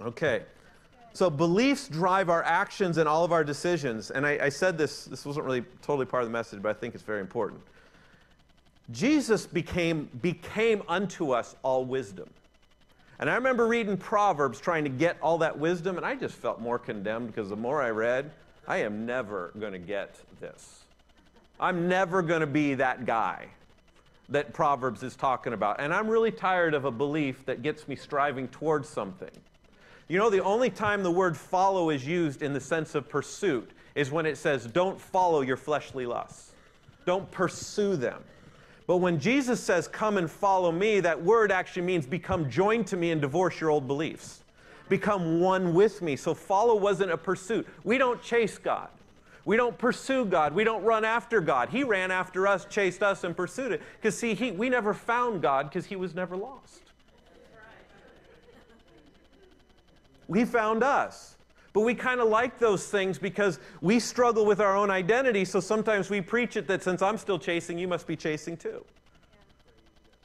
Okay. 0.00 0.44
So 1.14 1.30
beliefs 1.30 1.86
drive 1.86 2.28
our 2.28 2.42
actions 2.42 2.98
and 2.98 3.08
all 3.08 3.24
of 3.24 3.30
our 3.30 3.44
decisions. 3.44 4.10
And 4.10 4.26
I, 4.26 4.36
I, 4.42 4.48
said 4.48 4.76
this, 4.76 5.04
this 5.04 5.24
wasn't 5.24 5.46
really 5.46 5.62
totally 5.80 6.06
part 6.06 6.24
of 6.24 6.28
the 6.28 6.32
message, 6.32 6.60
but 6.60 6.70
I 6.70 6.78
think 6.78 6.96
it's 6.96 7.04
very 7.04 7.20
important. 7.20 7.60
Jesus 8.90 9.46
became, 9.46 10.10
became 10.22 10.82
unto 10.88 11.30
us 11.30 11.54
all 11.62 11.84
wisdom. 11.84 12.28
And 13.20 13.30
I 13.30 13.36
remember 13.36 13.68
reading 13.68 13.96
Proverbs 13.96 14.58
trying 14.58 14.82
to 14.82 14.90
get 14.90 15.16
all 15.22 15.38
that 15.38 15.56
wisdom, 15.56 15.96
and 15.96 16.04
I 16.04 16.16
just 16.16 16.34
felt 16.34 16.60
more 16.60 16.80
condemned 16.80 17.28
because 17.28 17.48
the 17.48 17.56
more 17.56 17.80
I 17.80 17.90
read, 17.90 18.32
I 18.66 18.78
am 18.78 19.06
never 19.06 19.52
going 19.60 19.72
to 19.72 19.78
get 19.78 20.16
this. 20.40 20.80
I'm 21.60 21.86
never 21.86 22.22
going 22.22 22.40
to 22.40 22.46
be 22.48 22.74
that 22.74 23.06
guy 23.06 23.46
that 24.30 24.52
Proverbs 24.52 25.04
is 25.04 25.14
talking 25.14 25.52
about. 25.52 25.78
And 25.78 25.94
I'm 25.94 26.08
really 26.08 26.32
tired 26.32 26.74
of 26.74 26.84
a 26.86 26.90
belief 26.90 27.46
that 27.46 27.62
gets 27.62 27.86
me 27.86 27.94
striving 27.94 28.48
towards 28.48 28.88
something. 28.88 29.30
You 30.08 30.18
know, 30.18 30.28
the 30.28 30.42
only 30.42 30.70
time 30.70 31.02
the 31.02 31.10
word 31.10 31.36
follow 31.36 31.90
is 31.90 32.06
used 32.06 32.42
in 32.42 32.52
the 32.52 32.60
sense 32.60 32.94
of 32.94 33.08
pursuit 33.08 33.70
is 33.94 34.10
when 34.10 34.26
it 34.26 34.36
says, 34.36 34.66
don't 34.66 35.00
follow 35.00 35.40
your 35.40 35.56
fleshly 35.56 36.04
lusts. 36.04 36.52
Don't 37.06 37.30
pursue 37.30 37.96
them. 37.96 38.22
But 38.86 38.98
when 38.98 39.18
Jesus 39.18 39.60
says, 39.60 39.88
come 39.88 40.18
and 40.18 40.30
follow 40.30 40.70
me, 40.70 41.00
that 41.00 41.22
word 41.22 41.50
actually 41.50 41.82
means 41.82 42.06
become 42.06 42.50
joined 42.50 42.86
to 42.88 42.96
me 42.96 43.12
and 43.12 43.20
divorce 43.20 43.60
your 43.60 43.70
old 43.70 43.86
beliefs. 43.86 44.42
Become 44.90 45.40
one 45.40 45.72
with 45.72 46.02
me. 46.02 46.16
So 46.16 46.34
follow 46.34 46.74
wasn't 46.74 47.10
a 47.10 47.16
pursuit. 47.16 47.66
We 47.82 47.96
don't 47.96 48.22
chase 48.22 48.58
God. 48.58 48.88
We 49.46 49.56
don't 49.56 49.76
pursue 49.76 50.26
God. 50.26 50.54
We 50.54 50.64
don't 50.64 50.82
run 50.82 51.04
after 51.04 51.40
God. 51.40 51.70
He 51.70 51.84
ran 51.84 52.10
after 52.10 52.46
us, 52.46 52.66
chased 52.66 53.02
us, 53.02 53.24
and 53.24 53.36
pursued 53.36 53.72
it. 53.72 53.82
Because, 53.96 54.18
see, 54.18 54.34
he, 54.34 54.50
we 54.50 54.68
never 54.68 54.92
found 54.92 55.40
God 55.40 55.68
because 55.68 55.86
he 55.86 55.96
was 55.96 56.14
never 56.14 56.36
lost. 56.36 56.83
He 60.32 60.44
found 60.44 60.82
us. 60.82 61.36
But 61.72 61.80
we 61.80 61.94
kind 61.94 62.20
of 62.20 62.28
like 62.28 62.58
those 62.58 62.86
things 62.86 63.18
because 63.18 63.58
we 63.80 63.98
struggle 63.98 64.46
with 64.46 64.60
our 64.60 64.76
own 64.76 64.90
identity, 64.90 65.44
so 65.44 65.58
sometimes 65.58 66.08
we 66.08 66.20
preach 66.20 66.56
it 66.56 66.68
that 66.68 66.84
since 66.84 67.02
I'm 67.02 67.18
still 67.18 67.38
chasing, 67.38 67.78
you 67.78 67.88
must 67.88 68.06
be 68.06 68.14
chasing 68.14 68.56
too. 68.56 68.84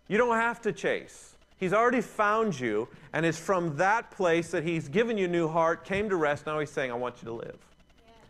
You 0.08 0.18
don't 0.18 0.36
have 0.36 0.62
to 0.62 0.72
chase. 0.72 1.36
He's 1.58 1.74
already 1.74 2.02
found 2.02 2.60
you, 2.60 2.88
and 3.14 3.26
it's 3.26 3.38
from 3.38 3.76
that 3.78 4.12
place 4.12 4.52
that 4.52 4.64
He's 4.64 4.88
given 4.88 5.18
you 5.18 5.26
a 5.26 5.30
new 5.30 5.48
heart, 5.48 5.86
came 5.86 6.08
to 6.10 6.16
rest. 6.16 6.46
Now 6.46 6.60
He's 6.60 6.70
saying, 6.70 6.92
I 6.92 6.96
want 6.96 7.16
you 7.22 7.26
to 7.26 7.34
live. 7.34 7.58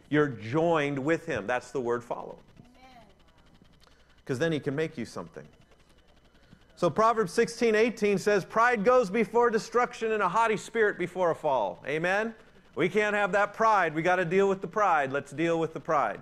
You're 0.09 0.29
joined 0.29 0.97
with 0.97 1.25
Him. 1.25 1.45
That's 1.45 1.71
the 1.71 1.81
word 1.81 2.03
follow. 2.03 2.37
because 4.29 4.39
then 4.39 4.51
he 4.51 4.59
can 4.59 4.75
make 4.75 4.97
you 4.97 5.05
something. 5.05 5.45
So 6.79 6.89
Proverbs 6.89 7.33
16, 7.33 7.75
18 7.75 8.17
says, 8.17 8.45
Pride 8.45 8.85
goes 8.85 9.09
before 9.09 9.49
destruction 9.49 10.13
and 10.13 10.23
a 10.23 10.29
haughty 10.29 10.55
spirit 10.55 10.97
before 10.97 11.31
a 11.31 11.35
fall. 11.35 11.83
Amen? 11.85 12.33
We 12.73 12.87
can't 12.87 13.13
have 13.13 13.33
that 13.33 13.53
pride. 13.53 13.93
We 13.93 14.01
got 14.01 14.15
to 14.15 14.23
deal 14.23 14.47
with 14.47 14.61
the 14.61 14.67
pride. 14.67 15.11
Let's 15.11 15.33
deal 15.33 15.59
with 15.59 15.73
the 15.73 15.81
pride. 15.81 16.21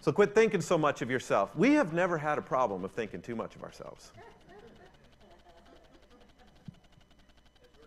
So 0.00 0.12
quit 0.12 0.32
thinking 0.32 0.60
so 0.60 0.78
much 0.78 1.02
of 1.02 1.10
yourself. 1.10 1.56
We 1.56 1.72
have 1.72 1.92
never 1.92 2.18
had 2.18 2.38
a 2.38 2.40
problem 2.40 2.84
of 2.84 2.92
thinking 2.92 3.20
too 3.20 3.34
much 3.34 3.56
of 3.56 3.64
ourselves. 3.64 4.12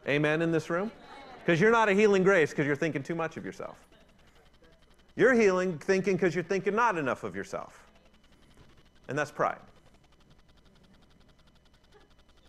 Amen 0.05 0.41
in 0.41 0.51
this 0.51 0.69
room? 0.69 0.91
Because 1.39 1.61
you're 1.61 1.71
not 1.71 1.87
a 1.87 1.93
healing 1.93 2.23
grace 2.23 2.49
because 2.49 2.67
you're 2.67 2.75
thinking 2.75 3.01
too 3.01 3.15
much 3.15 3.37
of 3.37 3.45
yourself. 3.45 3.77
You're 5.15 5.35
healing 5.35 5.77
thinking 5.77 6.17
because 6.17 6.35
you're 6.35 6.43
thinking 6.43 6.75
not 6.75 6.97
enough 6.97 7.23
of 7.23 7.33
yourself. 7.33 7.81
And 9.07 9.17
that's 9.17 9.31
pride. 9.31 9.59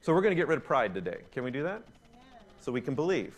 So 0.04 0.12
we're 0.12 0.20
going 0.20 0.32
to 0.32 0.36
get 0.36 0.48
rid 0.48 0.58
of 0.58 0.64
pride 0.64 0.92
today. 0.92 1.20
Can 1.32 1.44
we 1.44 1.50
do 1.50 1.62
that? 1.62 1.82
So 2.60 2.70
we 2.70 2.82
can 2.82 2.94
believe. 2.94 3.34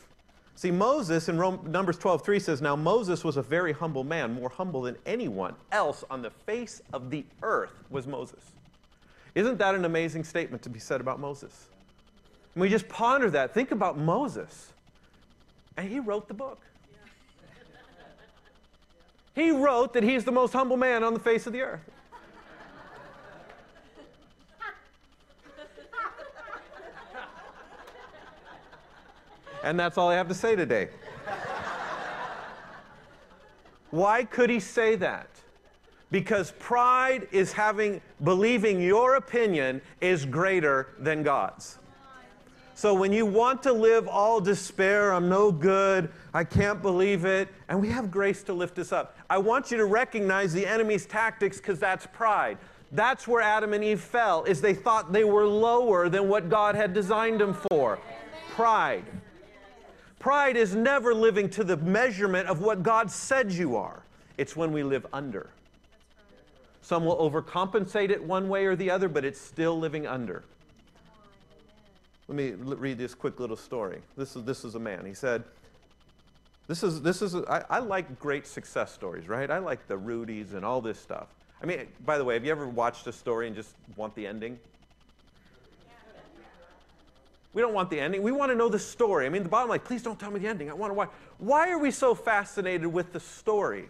See, 0.57 0.73
Moses 0.73 1.29
in 1.29 1.39
Rome, 1.39 1.61
Numbers 1.65 1.97
12, 1.97 2.25
3 2.25 2.41
says, 2.41 2.61
Now 2.61 2.75
Moses 2.75 3.23
was 3.23 3.37
a 3.37 3.43
very 3.43 3.73
humble 3.73 4.03
man, 4.03 4.35
more 4.35 4.49
humble 4.49 4.83
than 4.83 4.97
anyone 5.07 5.55
else 5.71 6.03
on 6.11 6.23
the 6.23 6.31
face 6.31 6.83
of 6.93 7.09
the 7.09 7.25
earth 7.45 7.71
was 7.89 8.09
Moses. 8.09 8.41
Isn't 9.37 9.59
that 9.59 9.77
an 9.77 9.85
amazing 9.85 10.25
statement 10.25 10.61
to 10.65 10.69
be 10.69 10.81
said 10.81 11.01
about 11.01 11.21
Moses? 11.21 11.69
And 12.57 12.63
we 12.63 12.69
just 12.69 12.89
ponder 12.89 13.31
that. 13.31 13.55
Think 13.55 13.71
about 13.71 13.97
Moses. 13.97 14.73
And 15.77 15.89
he 15.89 16.01
wrote 16.01 16.27
the 16.27 16.35
book. 16.35 16.59
He 19.37 19.53
wrote 19.53 19.93
that 19.93 20.03
he's 20.03 20.25
the 20.25 20.33
most 20.33 20.53
humble 20.53 20.77
man 20.77 21.05
on 21.05 21.15
the 21.15 21.21
face 21.21 21.47
of 21.47 21.53
the 21.53 21.61
earth. 21.61 21.93
And 29.63 29.79
that's 29.79 29.99
all 29.99 30.09
I 30.09 30.15
have 30.15 30.29
to 30.29 30.35
say 30.35 30.57
today. 30.57 30.89
Why 33.91 34.25
could 34.25 34.51
he 34.51 34.61
say 34.61 34.97
that? 34.97 35.29
Because 36.11 36.53
pride 36.59 37.27
is 37.33 37.53
having, 37.53 38.01
believing 38.23 38.81
your 38.81 39.17
opinion 39.17 39.81
is 40.01 40.25
greater 40.25 40.89
than 40.99 41.23
God's. 41.23 41.79
So 42.75 42.93
when 42.93 43.11
you 43.11 43.25
want 43.25 43.63
to 43.63 43.73
live 43.73 44.07
all 44.07 44.39
despair, 44.39 45.13
I'm 45.13 45.31
no 45.31 45.51
good, 45.51 46.11
I 46.35 46.45
can't 46.45 46.83
believe 46.83 47.25
it, 47.25 47.49
and 47.69 47.81
we 47.81 47.89
have 47.89 48.11
grace 48.11 48.43
to 48.45 48.53
lift 48.53 48.79
us 48.79 48.93
up. 48.93 49.17
I 49.31 49.39
want 49.39 49.71
you 49.71 49.79
to 49.79 49.87
recognize 49.87 50.53
the 50.53 50.67
enemy's 50.67 51.07
tactics 51.07 51.57
because 51.57 51.79
that's 51.79 52.07
pride. 52.13 52.59
That's 52.93 53.27
where 53.27 53.41
Adam 53.41 53.73
and 53.73 53.83
Eve 53.83 54.01
fell, 54.01 54.45
is 54.45 54.61
they 54.61 54.75
thought 54.75 55.11
they 55.11 55.25
were 55.25 55.47
lower 55.47 56.11
than 56.11 56.29
what 56.29 56.51
God 56.51 56.75
had 56.75 56.93
designed 56.93 57.41
them 57.41 57.55
for. 57.71 57.99
Pride. 58.51 59.05
Pride 60.19 60.57
is 60.57 60.75
never 60.75 61.15
living 61.15 61.49
to 61.51 61.65
the 61.65 61.77
measurement 61.77 62.49
of 62.49 62.61
what 62.61 62.83
God 62.83 63.11
said 63.11 63.53
you 63.53 63.77
are. 63.77 64.03
It's 64.39 64.57
when 64.57 64.73
we 64.73 64.83
live 64.83 65.07
under. 65.13 65.51
Some 66.83 67.05
will 67.05 67.17
overcompensate 67.17 68.11
it 68.11 68.23
one 68.23 68.49
way 68.49 68.67
or 68.67 68.77
the 68.77 68.91
other, 68.91 69.09
but 69.09 69.25
it's 69.25 69.41
still 69.41 69.79
living 69.79 70.07
under. 70.07 70.45
Let 72.29 72.37
me 72.37 72.51
read 72.53 72.99
this 72.99 73.15
quick 73.15 73.39
little 73.39 73.57
story. 73.57 74.01
This 74.17 74.37
is, 74.37 74.45
this 74.45 74.65
is 74.65 74.75
a 74.75 74.81
man. 74.81 75.05
He 75.07 75.15
said, 75.15 75.45
this 76.67 76.83
is, 76.83 77.01
this 77.03 77.23
is 77.23 77.37
I, 77.49 77.65
I 77.71 77.79
like 77.79 78.19
great 78.19 78.47
success 78.47 78.93
stories, 78.93 79.29
right? 79.29 79.51
I 79.51 79.59
like 79.59 79.87
the 79.87 79.97
Rudies 79.97 80.55
and 80.55 80.65
all 80.65 80.81
this 80.81 80.99
stuff. 80.99 81.29
I 81.63 81.67
mean, 81.67 81.87
by 82.05 82.19
the 82.19 82.25
way, 82.25 82.35
have 82.35 82.45
you 82.45 82.51
ever 82.51 82.69
watched 82.69 83.07
a 83.07 83.13
story 83.13 83.47
and 83.47 83.55
just 83.55 83.75
want 83.97 84.15
the 84.15 84.27
ending? 84.27 84.59
We 87.57 87.63
don't 87.63 87.73
want 87.73 87.89
the 87.89 87.99
ending. 87.99 88.23
We 88.23 88.33
want 88.33 88.53
to 88.53 88.55
know 88.55 88.69
the 88.69 88.79
story. 88.79 89.25
I 89.25 89.31
mean, 89.31 89.43
the 89.43 89.49
bottom 89.49 89.71
line, 89.71 89.81
please 89.81 90.03
don't 90.03 90.21
tell 90.21 90.31
me 90.31 90.39
the 90.39 90.47
ending. 90.47 90.69
I 90.69 90.75
want 90.75 90.91
to 90.91 90.95
why. 90.95 91.07
Why 91.39 91.71
are 91.71 91.79
we 91.79 91.91
so 91.91 92.15
fascinated 92.15 92.87
with 92.87 93.15
the 93.15 93.21
story? 93.21 93.89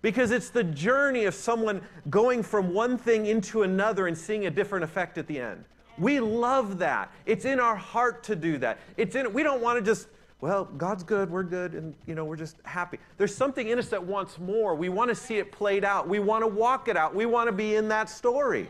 Because 0.00 0.30
it's 0.30 0.48
the 0.48 0.64
journey 0.64 1.26
of 1.26 1.34
someone 1.34 1.82
going 2.08 2.42
from 2.42 2.72
one 2.72 2.96
thing 2.96 3.26
into 3.26 3.62
another 3.62 4.06
and 4.06 4.16
seeing 4.16 4.46
a 4.46 4.50
different 4.50 4.84
effect 4.84 5.18
at 5.18 5.26
the 5.26 5.38
end. 5.38 5.66
We 5.98 6.18
love 6.18 6.78
that. 6.78 7.12
It's 7.26 7.44
in 7.44 7.60
our 7.60 7.76
heart 7.76 8.22
to 8.24 8.34
do 8.34 8.56
that. 8.56 8.78
It's 8.96 9.14
in 9.14 9.34
we 9.34 9.42
don't 9.42 9.60
want 9.60 9.78
to 9.78 9.84
just 9.84 10.08
well, 10.40 10.64
God's 10.64 11.02
good, 11.02 11.28
we're 11.28 11.42
good, 11.42 11.74
and 11.74 11.94
you 12.06 12.14
know, 12.14 12.24
we're 12.24 12.36
just 12.36 12.56
happy. 12.64 12.98
There's 13.18 13.34
something 13.36 13.68
in 13.68 13.78
us 13.78 13.88
that 13.88 14.02
wants 14.02 14.38
more. 14.38 14.74
We 14.74 14.88
want 14.88 15.10
to 15.10 15.14
see 15.14 15.36
it 15.36 15.52
played 15.52 15.84
out. 15.84 16.08
We 16.08 16.20
want 16.20 16.42
to 16.42 16.48
walk 16.48 16.88
it 16.88 16.96
out. 16.96 17.14
We 17.14 17.26
want 17.26 17.48
to 17.48 17.52
be 17.52 17.74
in 17.74 17.88
that 17.88 18.08
story. 18.08 18.66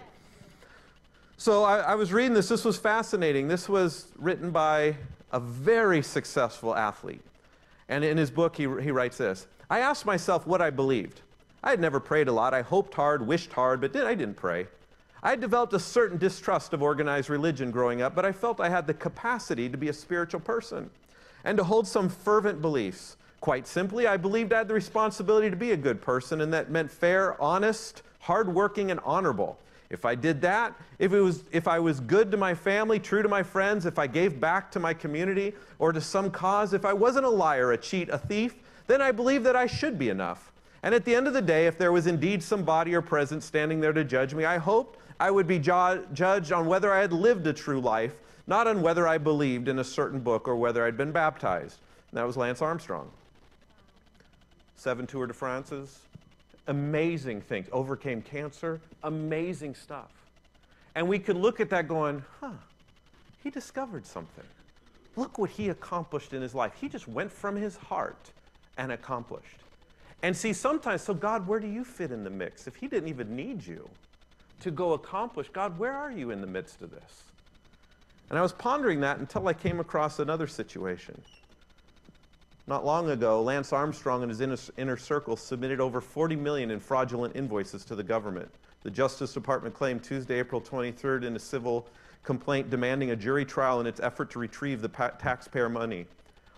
So 1.41 1.63
I, 1.63 1.79
I, 1.79 1.95
was 1.95 2.13
reading 2.13 2.35
this. 2.35 2.49
This 2.49 2.65
was 2.65 2.79
fascinating. 2.79 3.47
This 3.47 3.69
was 3.69 4.09
written 4.17 4.51
by 4.51 4.97
a 5.31 5.39
very 5.39 6.03
successful 6.03 6.75
athlete. 6.75 7.23
And 7.89 8.03
in 8.03 8.17
his 8.19 8.29
book, 8.29 8.57
he, 8.57 8.63
he 8.63 8.91
writes 8.91 9.19
this 9.19 9.47
I 9.71 9.79
asked 9.79 10.05
myself 10.05 10.49
what 10.49 10.61
I 10.61 10.71
believed. 10.71 11.21
I 11.63 11.71
had 11.71 11.79
never 11.79 12.01
prayed 12.01 12.27
a 12.27 12.33
lot. 12.33 12.55
I 12.55 12.63
hoped 12.63 12.93
hard, 12.93 13.25
wished 13.25 13.53
hard, 13.53 13.81
but 13.81 13.93
did, 13.93 14.03
I 14.03 14.17
didn't 14.17 14.35
pray. 14.35 14.67
I 15.23 15.31
had 15.31 15.41
developed 15.41 15.75
a 15.75 15.79
certain 15.79 16.19
distrust 16.19 16.73
of 16.73 16.83
organized 16.83 17.31
religion 17.31 17.71
growing 17.71 18.03
up, 18.03 18.17
but 18.17 18.25
I 18.25 18.33
felt 18.33 18.61
I 18.61 18.69
had 18.69 18.89
the 18.89 18.95
capacity 18.95 19.69
to 19.69 19.77
be 19.77 19.91
a 19.91 19.93
spiritual 19.93 20.41
person 20.41 20.91
and 21.45 21.57
to 21.57 21.63
hold 21.63 21.87
some 21.87 22.09
fervent 22.09 22.61
beliefs. 22.61 23.17
Quite 23.41 23.69
simply, 23.69 24.09
I 24.09 24.17
believed 24.17 24.53
I 24.53 24.59
had 24.59 24.69
the 24.69 24.75
responsibility 24.75 25.51
to 25.51 25.57
be 25.57 25.71
a 25.71 25.77
good 25.77 26.03
person, 26.03 26.41
and 26.41 26.53
that 26.53 26.73
meant 26.73 26.91
fair, 26.91 27.41
honest, 27.41 28.03
hardworking, 28.19 28.91
and 28.91 28.99
honorable. 29.05 29.57
If 29.91 30.05
I 30.05 30.15
did 30.15 30.43
that, 30.43 30.75
if, 30.99 31.13
it 31.13 31.21
was, 31.21 31.45
if 31.51 31.67
I 31.67 31.79
was 31.79 32.01
good 32.01 32.31
to 32.31 32.37
my 32.37 32.55
family, 32.55 32.99
true 32.99 33.23
to 33.23 33.29
my 33.29 33.43
friends, 33.43 33.87
if 33.87 33.99
I 33.99 34.07
gave 34.07 34.39
back 34.39 34.71
to 34.73 34.81
my 34.81 34.93
community 34.93 35.55
or 35.79 35.93
to 35.93 36.01
some 36.01 36.31
cause, 36.31 36.75
if 36.75 36.85
I 36.85 36.93
wasn't 36.93 37.25
a 37.25 37.31
liar, 37.31 37.73
a 37.73 37.79
cheat, 37.79 38.11
a 38.11 38.19
thief, 38.19 38.55
then 38.87 39.01
I 39.01 39.13
believe 39.13 39.45
that 39.45 39.57
I 39.57 39.67
should 39.67 39.99
be 39.99 40.11
enough. 40.11 40.53
And 40.83 40.95
at 40.95 41.05
the 41.05 41.15
end 41.15 41.27
of 41.27 41.33
the 41.33 41.43
day, 41.43 41.67
if 41.67 41.79
there 41.79 41.91
was 41.91 42.07
indeed 42.07 42.43
some 42.43 42.65
body 42.65 42.95
or 42.95 43.03
presence 43.03 43.45
standing 43.45 43.81
there 43.81 43.93
to 43.93 44.05
judge 44.05 44.35
me, 44.35 44.45
I 44.45 44.59
hoped 44.59 44.99
I 45.19 45.31
would 45.31 45.47
be 45.47 45.59
ju- 45.59 46.07
judged 46.13 46.53
on 46.53 46.67
whether 46.67 46.93
I 46.93 47.01
had 47.01 47.13
lived 47.13 47.47
a 47.47 47.53
true 47.53 47.81
life, 47.81 48.15
not 48.47 48.67
on 48.67 48.83
whether 48.83 49.09
I 49.09 49.19
believed 49.19 49.69
in 49.69 49.79
a 49.79 49.85
certain 49.85 50.21
book 50.21 50.47
or 50.47 50.57
whether 50.57 50.85
I'd 50.85 50.97
been 50.97 51.13
baptized. 51.13 51.79
And 52.11 52.19
that 52.19 52.27
was 52.27 52.37
Lance 52.37 52.63
Armstrong. 52.63 53.11
Seven 54.77 55.07
Tour 55.07 55.27
de 55.27 55.35
France's, 55.35 55.99
amazing 56.69 57.41
things, 57.41 57.67
overcame 57.73 58.23
cancer, 58.23 58.81
amazing 59.03 59.75
stuff. 59.75 60.11
And 60.95 61.09
we 61.09 61.19
could 61.19 61.37
look 61.37 61.61
at 61.61 61.71
that 61.71 61.89
going, 61.89 62.25
huh, 62.41 62.53
he 63.43 63.51
discovered 63.51 64.07
something. 64.07 64.45
Look 65.17 65.39
what 65.39 65.51
he 65.51 65.71
accomplished 65.71 66.33
in 66.33 66.43
his 66.43 66.55
life. 66.55 66.73
He 66.81 66.89
just 66.89 67.09
went 67.09 67.33
from 67.33 67.57
his 67.57 67.77
heart 67.77 68.31
and 68.77 68.93
accomplished. 68.93 69.59
And 70.23 70.37
see, 70.37 70.53
sometimes, 70.53 71.03
so 71.03 71.15
God, 71.15 71.47
where 71.47 71.61
do 71.61 71.67
you 71.67 71.85
fit 71.85 72.11
in 72.11 72.25
the 72.25 72.31
mix? 72.31 72.67
If 72.67 72.77
he 72.77 72.89
didn't 72.89 73.09
even 73.09 73.35
need 73.35 73.67
you 73.67 73.89
to 74.61 74.71
go 74.71 74.93
accomplish, 74.93 75.49
God, 75.49 75.79
where 75.79 75.95
are 75.95 76.11
you 76.11 76.31
in 76.31 76.41
the 76.41 76.47
midst 76.47 76.83
of 76.83 76.91
this? 76.91 77.25
And 78.31 78.39
I 78.39 78.43
was 78.43 78.53
pondering 78.53 79.01
that 79.01 79.19
until 79.19 79.49
I 79.49 79.55
came 79.55 79.81
across 79.81 80.19
another 80.19 80.47
situation. 80.47 81.21
Not 82.69 82.85
long 82.85 83.09
ago, 83.09 83.41
Lance 83.41 83.73
Armstrong 83.73 84.23
and 84.23 84.29
his 84.29 84.43
inner, 84.43 84.59
inner 84.77 84.99
circle 84.99 85.39
submitted 85.39 85.81
over 85.81 86.03
40 86.03 86.37
million 86.37 86.71
in 86.71 86.81
fraudulent 86.81 87.35
invoices 87.35 87.83
to 87.87 87.97
the 87.97 88.03
government. 88.03 88.51
The 88.83 88.91
Justice 88.91 89.33
Department 89.33 89.75
claimed 89.75 90.05
Tuesday, 90.05 90.39
April 90.39 90.61
23rd, 90.61 91.25
in 91.25 91.35
a 91.35 91.39
civil 91.39 91.89
complaint 92.25 92.69
demanding 92.69 93.11
a 93.11 93.17
jury 93.17 93.47
trial 93.47 93.81
in 93.81 93.87
its 93.87 94.01
effort 94.01 94.31
to 94.33 94.39
retrieve 94.39 94.83
the 94.83 94.89
taxpayer 94.89 95.71
money. 95.71 96.05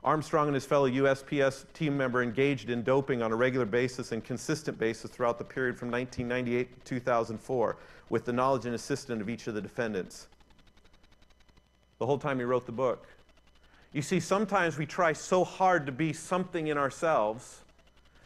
Armstrong 0.02 0.48
and 0.48 0.54
his 0.56 0.66
fellow 0.66 0.90
USPS 0.90 1.72
team 1.74 1.96
member 1.96 2.24
engaged 2.24 2.70
in 2.70 2.82
doping 2.82 3.22
on 3.22 3.30
a 3.30 3.36
regular 3.36 3.66
basis 3.66 4.10
and 4.10 4.24
consistent 4.24 4.80
basis 4.80 5.12
throughout 5.12 5.38
the 5.38 5.44
period 5.44 5.78
from 5.78 5.92
1998 5.92 6.84
to 6.86 6.94
2004, 6.96 7.76
with 8.08 8.24
the 8.24 8.32
knowledge 8.32 8.66
and 8.66 8.74
assistance 8.74 9.20
of 9.20 9.30
each 9.30 9.46
of 9.46 9.54
the 9.54 9.60
defendants. 9.60 10.26
The 12.00 12.06
whole 12.06 12.18
time 12.18 12.40
he 12.40 12.44
wrote 12.44 12.66
the 12.66 12.72
book. 12.72 13.06
You 13.92 14.02
see, 14.02 14.20
sometimes 14.20 14.78
we 14.78 14.86
try 14.86 15.12
so 15.12 15.44
hard 15.44 15.86
to 15.86 15.92
be 15.92 16.12
something 16.12 16.68
in 16.68 16.78
ourselves 16.78 17.60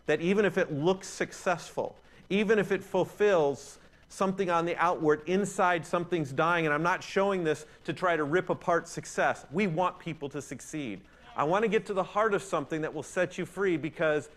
that 0.06 0.20
even 0.20 0.44
if 0.44 0.58
it 0.58 0.72
looks 0.72 1.08
successful, 1.08 1.96
even 2.28 2.58
if 2.58 2.70
it 2.70 2.82
fulfills 2.82 3.78
something 4.10 4.50
on 4.50 4.66
the 4.66 4.76
outward, 4.76 5.22
inside 5.26 5.86
something's 5.86 6.32
dying. 6.32 6.66
And 6.66 6.74
I'm 6.74 6.82
not 6.82 7.02
showing 7.02 7.44
this 7.44 7.64
to 7.84 7.92
try 7.92 8.16
to 8.16 8.24
rip 8.24 8.50
apart 8.50 8.86
success. 8.88 9.46
We 9.50 9.66
want 9.66 9.98
people 9.98 10.28
to 10.30 10.42
succeed. 10.42 11.00
I 11.36 11.44
want 11.44 11.62
to 11.62 11.68
get 11.68 11.86
to 11.86 11.94
the 11.94 12.02
heart 12.02 12.34
of 12.34 12.42
something 12.42 12.82
that 12.82 12.92
will 12.92 13.02
set 13.02 13.38
you 13.38 13.46
free 13.46 13.76
because 13.76 14.28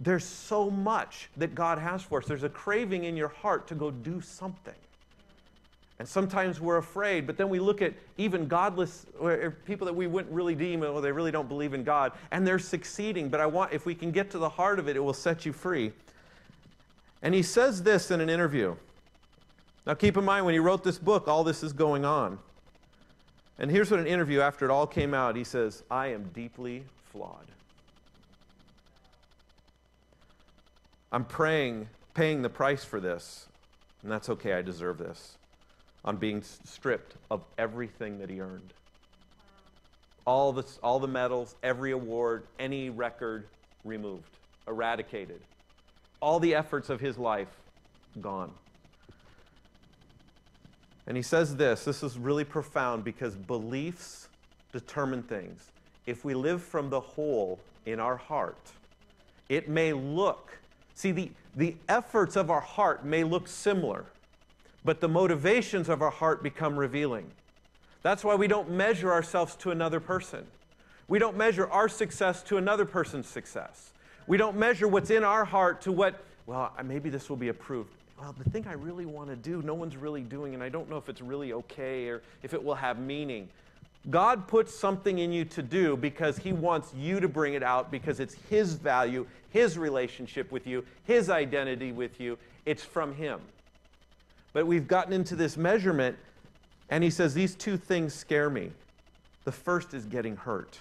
there's 0.00 0.24
so 0.24 0.70
much 0.70 1.30
that 1.36 1.54
God 1.54 1.78
has 1.78 2.02
for 2.02 2.18
us. 2.20 2.26
There's 2.26 2.42
a 2.42 2.48
craving 2.48 3.04
in 3.04 3.16
your 3.16 3.28
heart 3.28 3.66
to 3.68 3.74
go 3.74 3.90
do 3.90 4.20
something. 4.20 4.74
And 6.04 6.08
sometimes 6.10 6.60
we're 6.60 6.76
afraid, 6.76 7.26
but 7.26 7.38
then 7.38 7.48
we 7.48 7.58
look 7.58 7.80
at 7.80 7.94
even 8.18 8.46
godless 8.46 9.06
or 9.18 9.56
people 9.64 9.86
that 9.86 9.94
we 9.94 10.06
wouldn't 10.06 10.34
really 10.34 10.54
deem, 10.54 10.80
well, 10.80 11.00
they 11.00 11.10
really 11.10 11.30
don't 11.30 11.48
believe 11.48 11.72
in 11.72 11.82
God, 11.82 12.12
and 12.30 12.46
they're 12.46 12.58
succeeding. 12.58 13.30
But 13.30 13.40
I 13.40 13.46
want, 13.46 13.72
if 13.72 13.86
we 13.86 13.94
can 13.94 14.10
get 14.10 14.30
to 14.32 14.38
the 14.38 14.50
heart 14.50 14.78
of 14.78 14.86
it, 14.86 14.96
it 14.96 15.00
will 15.00 15.14
set 15.14 15.46
you 15.46 15.54
free. 15.54 15.92
And 17.22 17.34
he 17.34 17.42
says 17.42 17.84
this 17.84 18.10
in 18.10 18.20
an 18.20 18.28
interview. 18.28 18.76
Now, 19.86 19.94
keep 19.94 20.18
in 20.18 20.26
mind, 20.26 20.44
when 20.44 20.52
he 20.52 20.58
wrote 20.58 20.84
this 20.84 20.98
book, 20.98 21.26
all 21.26 21.42
this 21.42 21.62
is 21.62 21.72
going 21.72 22.04
on. 22.04 22.38
And 23.58 23.70
here's 23.70 23.90
what 23.90 23.98
an 23.98 24.06
interview 24.06 24.42
after 24.42 24.66
it 24.66 24.70
all 24.70 24.86
came 24.86 25.14
out 25.14 25.36
he 25.36 25.42
says, 25.42 25.84
I 25.90 26.08
am 26.08 26.24
deeply 26.34 26.84
flawed. 27.12 27.46
I'm 31.10 31.24
praying, 31.24 31.88
paying 32.12 32.42
the 32.42 32.50
price 32.50 32.84
for 32.84 33.00
this, 33.00 33.46
and 34.02 34.12
that's 34.12 34.28
okay, 34.28 34.52
I 34.52 34.60
deserve 34.60 34.98
this, 34.98 35.38
on 36.04 36.16
being 36.16 36.42
stripped 36.42 37.16
of 37.30 37.42
everything 37.58 38.18
that 38.18 38.28
he 38.28 38.40
earned. 38.40 38.72
All 40.26 40.52
the, 40.52 40.64
all 40.82 40.98
the 40.98 41.08
medals, 41.08 41.56
every 41.62 41.92
award, 41.92 42.44
any 42.58 42.90
record 42.90 43.46
removed, 43.84 44.36
eradicated. 44.66 45.40
All 46.20 46.40
the 46.40 46.54
efforts 46.54 46.90
of 46.90 47.00
his 47.00 47.18
life 47.18 47.48
gone. 48.20 48.50
And 51.06 51.16
he 51.16 51.22
says 51.22 51.56
this 51.56 51.84
this 51.84 52.02
is 52.02 52.18
really 52.18 52.44
profound 52.44 53.04
because 53.04 53.34
beliefs 53.34 54.28
determine 54.72 55.22
things. 55.22 55.70
If 56.06 56.24
we 56.24 56.34
live 56.34 56.62
from 56.62 56.90
the 56.90 57.00
whole 57.00 57.60
in 57.86 58.00
our 58.00 58.16
heart, 58.16 58.72
it 59.48 59.68
may 59.68 59.92
look, 59.92 60.58
see, 60.94 61.12
the, 61.12 61.30
the 61.54 61.76
efforts 61.88 62.36
of 62.36 62.50
our 62.50 62.60
heart 62.60 63.04
may 63.04 63.24
look 63.24 63.46
similar, 63.46 64.06
but 64.84 65.00
the 65.00 65.08
motivations 65.08 65.88
of 65.88 66.02
our 66.02 66.10
heart 66.10 66.42
become 66.42 66.76
revealing. 66.76 67.30
That's 68.02 68.22
why 68.22 68.34
we 68.34 68.48
don't 68.48 68.70
measure 68.70 69.12
ourselves 69.12 69.56
to 69.56 69.70
another 69.70 70.00
person. 70.00 70.46
We 71.08 71.18
don't 71.18 71.36
measure 71.36 71.70
our 71.70 71.88
success 71.88 72.42
to 72.44 72.56
another 72.56 72.84
person's 72.84 73.26
success. 73.26 73.90
We 74.26 74.36
don't 74.36 74.56
measure 74.56 74.88
what's 74.88 75.10
in 75.10 75.24
our 75.24 75.44
heart 75.44 75.82
to 75.82 75.92
what, 75.92 76.22
well, 76.46 76.72
maybe 76.84 77.10
this 77.10 77.28
will 77.28 77.36
be 77.36 77.48
approved 77.48 77.90
well, 78.18 78.34
the 78.42 78.48
thing 78.48 78.66
I 78.68 78.74
really 78.74 79.06
want 79.06 79.30
to 79.30 79.36
do, 79.36 79.62
no 79.62 79.74
one's 79.74 79.96
really 79.96 80.22
doing, 80.22 80.54
and 80.54 80.62
I 80.62 80.68
don't 80.68 80.88
know 80.88 80.96
if 80.96 81.08
it's 81.08 81.20
really 81.20 81.52
okay 81.52 82.08
or 82.08 82.22
if 82.42 82.54
it 82.54 82.62
will 82.62 82.74
have 82.74 82.98
meaning. 82.98 83.48
God 84.10 84.46
puts 84.46 84.74
something 84.74 85.18
in 85.18 85.32
you 85.32 85.44
to 85.46 85.62
do 85.62 85.96
because 85.96 86.38
He 86.38 86.52
wants 86.52 86.92
you 86.94 87.20
to 87.20 87.28
bring 87.28 87.54
it 87.54 87.62
out 87.62 87.90
because 87.90 88.20
it's 88.20 88.34
His 88.48 88.74
value, 88.74 89.26
His 89.50 89.78
relationship 89.78 90.52
with 90.52 90.66
you, 90.66 90.84
His 91.04 91.30
identity 91.30 91.90
with 91.92 92.20
you. 92.20 92.38
It's 92.66 92.84
from 92.84 93.14
Him. 93.14 93.40
But 94.54 94.66
we've 94.66 94.88
gotten 94.88 95.12
into 95.12 95.36
this 95.36 95.58
measurement, 95.58 96.16
and 96.88 97.04
He 97.04 97.10
says, 97.10 97.34
These 97.34 97.56
two 97.56 97.76
things 97.76 98.14
scare 98.14 98.48
me. 98.48 98.70
The 99.44 99.52
first 99.52 99.92
is 99.92 100.06
getting 100.06 100.36
hurt, 100.36 100.78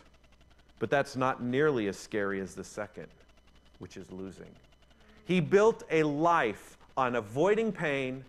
but 0.80 0.90
that's 0.90 1.18
not 1.18 1.44
nearly 1.44 1.88
as 1.90 1.98
scary 1.98 2.40
as 2.40 2.56
the 2.56 2.64
second, 2.64 3.08
which 3.80 3.98
is 3.98 4.10
losing. 4.10 4.56
He 5.26 5.42
built 5.42 5.84
a 5.92 6.04
life 6.04 6.78
on 6.96 7.16
avoiding 7.16 7.74
pain 7.74 8.24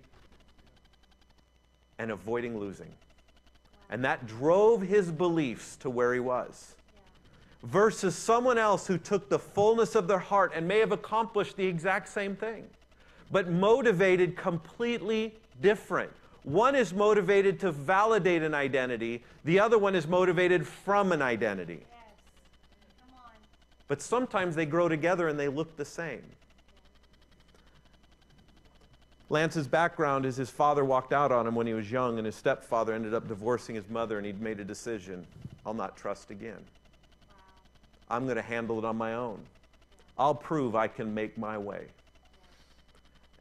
and 1.99 2.11
avoiding 2.11 2.59
losing. 2.59 2.93
And 3.91 4.05
that 4.05 4.27
drove 4.27 4.83
his 4.83 5.13
beliefs 5.13 5.77
to 5.77 5.91
where 5.91 6.15
he 6.15 6.21
was. 6.21 6.75
Versus 7.63 8.17
someone 8.17 8.59
else 8.59 8.87
who 8.87 8.99
took 8.99 9.29
the 9.29 9.39
fullness 9.39 9.95
of 9.95 10.09
their 10.09 10.19
heart 10.19 10.53
and 10.55 10.67
may 10.67 10.79
have 10.79 10.93
accomplished 10.93 11.57
the 11.57 11.67
exact 11.67 12.09
same 12.09 12.35
thing, 12.35 12.65
but 13.31 13.49
motivated 13.49 14.37
completely 14.37 15.35
different. 15.61 16.11
One 16.43 16.75
is 16.75 16.93
motivated 16.93 17.59
to 17.61 17.73
validate 17.73 18.43
an 18.43 18.55
identity, 18.55 19.23
the 19.45 19.61
other 19.61 19.79
one 19.79 19.95
is 19.95 20.07
motivated 20.07 20.67
from 20.67 21.13
an 21.13 21.23
identity. 21.23 21.81
Yes. 21.81 23.11
But 23.89 24.03
sometimes 24.03 24.55
they 24.55 24.67
grow 24.67 24.89
together 24.89 25.29
and 25.29 25.39
they 25.39 25.49
look 25.49 25.77
the 25.77 25.85
same. 25.85 26.23
Lance's 29.31 29.67
background 29.67 30.27
is 30.27 30.37
his 30.37 30.51
father 30.51 30.85
walked 30.85 31.13
out 31.13 31.33
on 31.33 31.47
him 31.47 31.55
when 31.55 31.67
he 31.67 31.73
was 31.73 31.91
young, 31.91 32.19
and 32.19 32.27
his 32.27 32.35
stepfather 32.37 32.93
ended 32.93 33.15
up 33.15 33.27
divorcing 33.27 33.75
his 33.75 33.89
mother, 33.89 34.19
and 34.19 34.27
he'd 34.27 34.41
made 34.41 34.61
a 34.61 34.65
decision 34.65 35.27
I'll 35.67 35.75
not 35.75 35.97
trust 35.97 36.31
again. 36.31 36.61
I'm 38.11 38.25
going 38.25 38.37
to 38.37 38.43
handle 38.43 38.79
it 38.79 38.85
on 38.85 38.97
my 38.97 39.15
own. 39.15 39.41
I'll 40.19 40.35
prove 40.35 40.77
I 40.77 40.89
can 40.89 41.15
make 41.15 41.39
my 41.39 41.57
way. 41.57 41.87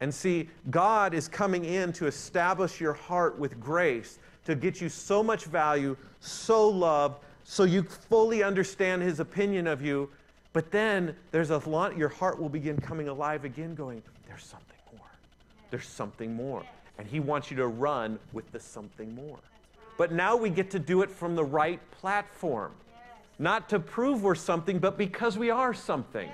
And 0.00 0.12
see, 0.12 0.48
God 0.70 1.14
is 1.14 1.28
coming 1.28 1.64
in 1.64 1.92
to 1.94 2.06
establish 2.06 2.80
your 2.80 2.92
heart 2.92 3.38
with 3.38 3.60
grace, 3.60 4.18
to 4.44 4.54
get 4.54 4.80
you 4.80 4.88
so 4.88 5.22
much 5.22 5.44
value, 5.44 5.96
so 6.20 6.68
loved, 6.68 7.22
so 7.44 7.64
you 7.64 7.82
fully 7.82 8.42
understand 8.42 9.02
His 9.02 9.20
opinion 9.20 9.66
of 9.66 9.82
you. 9.82 10.10
But 10.52 10.70
then 10.70 11.14
there's 11.30 11.50
a 11.50 11.58
lot, 11.68 11.96
your 11.96 12.08
heart 12.08 12.40
will 12.40 12.48
begin 12.48 12.80
coming 12.80 13.08
alive 13.08 13.44
again, 13.44 13.74
going, 13.74 14.02
There's 14.26 14.44
something 14.44 14.78
more. 14.92 15.06
there's 15.70 15.88
something 15.88 16.34
more. 16.34 16.64
And 16.98 17.08
He 17.08 17.20
wants 17.20 17.50
you 17.50 17.56
to 17.58 17.66
run 17.66 18.18
with 18.32 18.50
the 18.52 18.60
something 18.60 19.14
more. 19.14 19.38
But 19.96 20.12
now 20.12 20.36
we 20.36 20.50
get 20.50 20.70
to 20.72 20.78
do 20.78 21.02
it 21.02 21.10
from 21.10 21.34
the 21.36 21.44
right 21.44 21.80
platform. 21.92 22.72
Not 23.38 23.68
to 23.70 23.80
prove 23.80 24.22
we're 24.22 24.34
something, 24.34 24.78
but 24.78 24.96
because 24.96 25.36
we 25.38 25.50
are 25.50 25.74
something. 25.74 26.28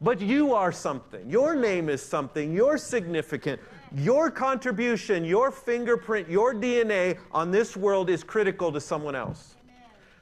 But 0.00 0.20
you 0.20 0.54
are 0.54 0.70
something. 0.70 1.28
Your 1.28 1.56
name 1.56 1.88
is 1.88 2.00
something. 2.02 2.52
You're 2.52 2.78
significant. 2.78 3.60
Your 3.96 4.30
contribution, 4.30 5.24
your 5.24 5.50
fingerprint, 5.50 6.28
your 6.28 6.54
DNA 6.54 7.18
on 7.32 7.50
this 7.50 7.76
world 7.76 8.08
is 8.10 8.22
critical 8.22 8.70
to 8.70 8.80
someone 8.80 9.16
else. 9.16 9.56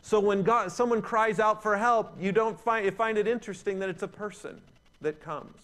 So 0.02 0.20
when 0.20 0.42
God, 0.42 0.70
someone 0.70 1.02
cries 1.02 1.40
out 1.40 1.62
for 1.62 1.76
help, 1.76 2.16
you 2.20 2.30
don't 2.30 2.58
find, 2.58 2.84
you 2.84 2.92
find 2.92 3.18
it 3.18 3.26
interesting 3.26 3.78
that 3.80 3.88
it's 3.88 4.04
a 4.04 4.08
person 4.08 4.60
that 5.00 5.20
comes. 5.20 5.56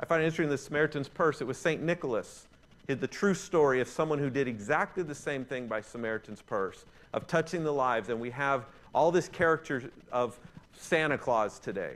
I 0.00 0.06
find 0.06 0.22
it 0.22 0.26
interesting 0.26 0.46
in 0.46 0.50
the 0.50 0.58
Samaritan's 0.58 1.08
Purse, 1.08 1.40
it 1.40 1.46
was 1.46 1.56
St. 1.56 1.80
Nicholas, 1.80 2.46
the 2.88 3.06
true 3.06 3.34
story 3.34 3.80
of 3.80 3.86
someone 3.86 4.18
who 4.18 4.28
did 4.28 4.48
exactly 4.48 5.04
the 5.04 5.14
same 5.14 5.44
thing 5.44 5.68
by 5.68 5.80
Samaritan's 5.80 6.42
Purse, 6.42 6.84
of 7.12 7.28
touching 7.28 7.62
the 7.62 7.72
lives. 7.72 8.08
And 8.08 8.20
we 8.20 8.30
have 8.30 8.66
all 8.92 9.12
this 9.12 9.28
character 9.28 9.84
of 10.10 10.36
Santa 10.76 11.16
Claus 11.16 11.60
today. 11.60 11.94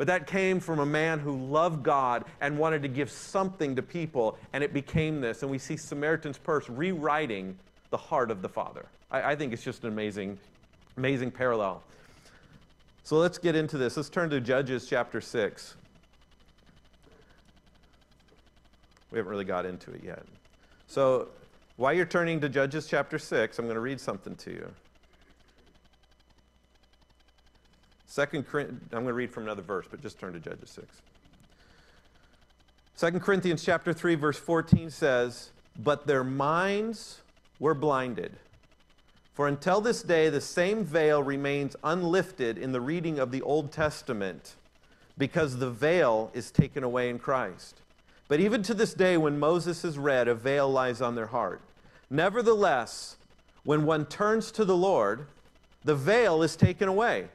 But 0.00 0.06
that 0.06 0.26
came 0.26 0.60
from 0.60 0.78
a 0.78 0.86
man 0.86 1.18
who 1.18 1.36
loved 1.36 1.82
God 1.82 2.24
and 2.40 2.56
wanted 2.56 2.80
to 2.84 2.88
give 2.88 3.10
something 3.10 3.76
to 3.76 3.82
people, 3.82 4.38
and 4.54 4.64
it 4.64 4.72
became 4.72 5.20
this. 5.20 5.42
And 5.42 5.50
we 5.50 5.58
see 5.58 5.76
Samaritan's 5.76 6.38
Purse 6.38 6.70
rewriting 6.70 7.58
the 7.90 7.98
heart 7.98 8.30
of 8.30 8.40
the 8.40 8.48
Father. 8.48 8.86
I, 9.10 9.32
I 9.32 9.36
think 9.36 9.52
it's 9.52 9.62
just 9.62 9.84
an 9.84 9.92
amazing, 9.92 10.38
amazing 10.96 11.32
parallel. 11.32 11.82
So 13.04 13.18
let's 13.18 13.36
get 13.36 13.54
into 13.54 13.76
this. 13.76 13.94
Let's 13.94 14.08
turn 14.08 14.30
to 14.30 14.40
Judges 14.40 14.86
chapter 14.88 15.20
6. 15.20 15.76
We 19.10 19.18
haven't 19.18 19.30
really 19.30 19.44
got 19.44 19.66
into 19.66 19.90
it 19.90 20.00
yet. 20.02 20.22
So 20.86 21.28
while 21.76 21.92
you're 21.92 22.06
turning 22.06 22.40
to 22.40 22.48
Judges 22.48 22.86
chapter 22.86 23.18
6, 23.18 23.58
I'm 23.58 23.66
going 23.66 23.74
to 23.74 23.80
read 23.82 24.00
something 24.00 24.34
to 24.36 24.50
you. 24.50 24.72
Second, 28.10 28.44
I'm 28.52 28.80
going 28.90 29.06
to 29.06 29.12
read 29.12 29.30
from 29.30 29.44
another 29.44 29.62
verse, 29.62 29.86
but 29.88 30.02
just 30.02 30.18
turn 30.18 30.32
to 30.32 30.40
Judges 30.40 30.70
6. 32.98 33.12
2 33.12 33.20
Corinthians 33.20 33.62
chapter 33.62 33.92
3 33.92 34.16
verse 34.16 34.36
14 34.36 34.90
says, 34.90 35.50
"But 35.78 36.08
their 36.08 36.24
minds 36.24 37.20
were 37.60 37.72
blinded. 37.72 38.36
For 39.32 39.46
until 39.46 39.80
this 39.80 40.02
day 40.02 40.28
the 40.28 40.40
same 40.40 40.84
veil 40.84 41.22
remains 41.22 41.76
unlifted 41.84 42.58
in 42.58 42.72
the 42.72 42.80
reading 42.80 43.20
of 43.20 43.30
the 43.30 43.42
Old 43.42 43.70
Testament, 43.70 44.56
because 45.16 45.58
the 45.58 45.70
veil 45.70 46.32
is 46.34 46.50
taken 46.50 46.82
away 46.82 47.10
in 47.10 47.20
Christ." 47.20 47.80
But 48.26 48.40
even 48.40 48.64
to 48.64 48.74
this 48.74 48.92
day, 48.92 49.18
when 49.18 49.38
Moses 49.38 49.84
is 49.84 49.98
read, 49.98 50.26
a 50.26 50.34
veil 50.34 50.68
lies 50.68 51.00
on 51.00 51.14
their 51.14 51.28
heart. 51.28 51.60
Nevertheless, 52.10 53.18
when 53.62 53.86
one 53.86 54.04
turns 54.04 54.50
to 54.50 54.64
the 54.64 54.76
Lord, 54.76 55.28
the 55.84 55.94
veil 55.94 56.42
is 56.42 56.56
taken 56.56 56.88
away. 56.88 57.28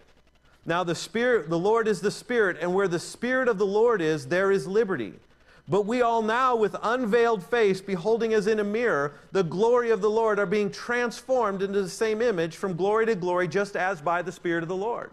Now 0.65 0.83
the 0.83 0.95
Spirit, 0.95 1.49
the 1.49 1.59
Lord 1.59 1.87
is 1.87 2.01
the 2.01 2.11
Spirit, 2.11 2.57
and 2.59 2.73
where 2.73 2.87
the 2.87 2.99
Spirit 2.99 3.47
of 3.47 3.57
the 3.57 3.65
Lord 3.65 4.01
is, 4.01 4.27
there 4.27 4.51
is 4.51 4.67
liberty. 4.67 5.13
But 5.67 5.85
we 5.85 6.01
all 6.01 6.21
now, 6.21 6.55
with 6.55 6.75
unveiled 6.81 7.43
face, 7.43 7.81
beholding 7.81 8.33
as 8.33 8.47
in 8.47 8.59
a 8.59 8.63
mirror 8.63 9.13
the 9.31 9.43
glory 9.43 9.89
of 9.89 10.01
the 10.01 10.09
Lord, 10.09 10.37
are 10.39 10.45
being 10.45 10.71
transformed 10.71 11.61
into 11.61 11.81
the 11.81 11.89
same 11.89 12.21
image 12.21 12.55
from 12.55 12.75
glory 12.75 13.05
to 13.07 13.15
glory, 13.15 13.47
just 13.47 13.75
as 13.75 14.01
by 14.01 14.21
the 14.21 14.31
Spirit 14.31 14.63
of 14.63 14.69
the 14.69 14.75
Lord. 14.75 15.11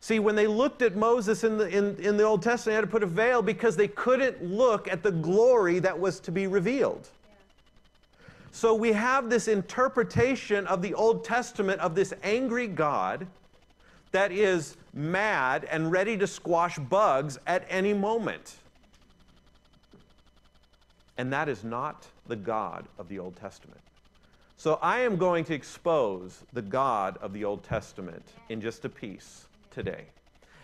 See, 0.00 0.18
when 0.18 0.36
they 0.36 0.46
looked 0.46 0.80
at 0.82 0.96
Moses 0.96 1.44
in 1.44 1.58
the, 1.58 1.68
in, 1.68 1.96
in 1.96 2.16
the 2.16 2.22
Old 2.22 2.42
Testament, 2.42 2.72
they 2.72 2.76
had 2.76 2.80
to 2.82 2.86
put 2.86 3.02
a 3.02 3.06
veil 3.06 3.42
because 3.42 3.76
they 3.76 3.88
couldn't 3.88 4.42
look 4.42 4.86
at 4.86 5.02
the 5.02 5.10
glory 5.10 5.78
that 5.80 5.98
was 5.98 6.20
to 6.20 6.30
be 6.30 6.46
revealed. 6.46 7.08
So 8.52 8.74
we 8.74 8.92
have 8.92 9.28
this 9.28 9.48
interpretation 9.48 10.66
of 10.66 10.82
the 10.82 10.94
Old 10.94 11.24
Testament 11.24 11.80
of 11.80 11.94
this 11.94 12.14
angry 12.22 12.66
God 12.66 13.26
that 14.12 14.32
is 14.32 14.76
mad 14.92 15.66
and 15.70 15.90
ready 15.90 16.16
to 16.16 16.26
squash 16.26 16.78
bugs 16.78 17.38
at 17.46 17.64
any 17.68 17.92
moment. 17.92 18.56
And 21.16 21.32
that 21.32 21.48
is 21.48 21.64
not 21.64 22.06
the 22.26 22.36
God 22.36 22.86
of 22.98 23.08
the 23.08 23.18
Old 23.18 23.36
Testament. 23.36 23.80
So 24.56 24.78
I 24.82 25.00
am 25.00 25.16
going 25.16 25.44
to 25.46 25.54
expose 25.54 26.42
the 26.52 26.62
God 26.62 27.16
of 27.20 27.32
the 27.32 27.44
Old 27.44 27.62
Testament 27.62 28.24
in 28.48 28.60
just 28.60 28.84
a 28.84 28.88
piece 28.88 29.46
today. 29.70 30.04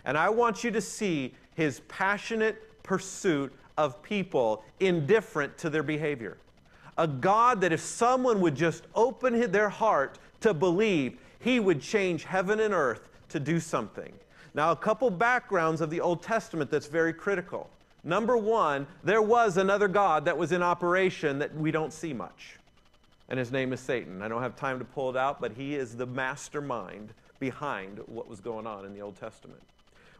And 0.05 0.17
I 0.17 0.29
want 0.29 0.63
you 0.63 0.71
to 0.71 0.81
see 0.81 1.33
his 1.55 1.81
passionate, 1.87 2.83
pursuit 2.83 3.53
of 3.77 4.01
people 4.03 4.63
indifferent 4.79 5.57
to 5.59 5.69
their 5.69 5.83
behavior. 5.83 6.37
A 6.97 7.07
God 7.07 7.61
that 7.61 7.73
if 7.73 7.81
someone 7.81 8.39
would 8.41 8.55
just 8.55 8.83
open 8.95 9.51
their 9.51 9.69
heart 9.69 10.19
to 10.41 10.53
believe, 10.53 11.17
he 11.39 11.59
would 11.59 11.81
change 11.81 12.23
heaven 12.23 12.59
and 12.59 12.73
earth 12.73 13.09
to 13.35 13.39
do 13.41 13.59
something. 13.59 14.13
Now, 14.53 14.71
a 14.71 14.75
couple 14.77 15.09
backgrounds 15.09 15.81
of 15.81 15.89
the 15.89 15.99
Old 15.99 16.23
Testament 16.23 16.71
that's 16.71 16.87
very 16.87 17.11
critical. 17.11 17.69
Number 18.05 18.37
one, 18.37 18.87
there 19.03 19.21
was 19.21 19.57
another 19.57 19.89
God 19.89 20.23
that 20.23 20.37
was 20.37 20.53
in 20.53 20.63
operation 20.63 21.37
that 21.39 21.53
we 21.53 21.69
don't 21.69 21.91
see 21.91 22.13
much, 22.13 22.57
and 23.27 23.37
his 23.37 23.51
name 23.51 23.73
is 23.73 23.81
Satan. 23.81 24.21
I 24.21 24.29
don't 24.29 24.41
have 24.41 24.55
time 24.55 24.79
to 24.79 24.85
pull 24.85 25.09
it 25.09 25.17
out, 25.17 25.41
but 25.41 25.51
he 25.51 25.75
is 25.75 25.97
the 25.97 26.05
mastermind 26.05 27.13
behind 27.39 27.99
what 28.05 28.29
was 28.29 28.39
going 28.39 28.65
on 28.65 28.85
in 28.85 28.93
the 28.93 29.01
Old 29.01 29.19
Testament. 29.19 29.61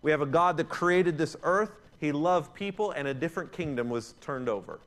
We 0.02 0.12
have 0.12 0.22
a 0.22 0.26
God 0.26 0.58
that 0.58 0.68
created 0.68 1.18
this 1.18 1.38
earth, 1.44 1.72
he 2.02 2.12
loved 2.12 2.54
people, 2.54 2.92
and 2.92 3.08
a 3.08 3.14
different 3.14 3.54
kingdom 3.54 3.90
was 3.90 4.16
turned 4.20 4.50
over. 4.50 4.80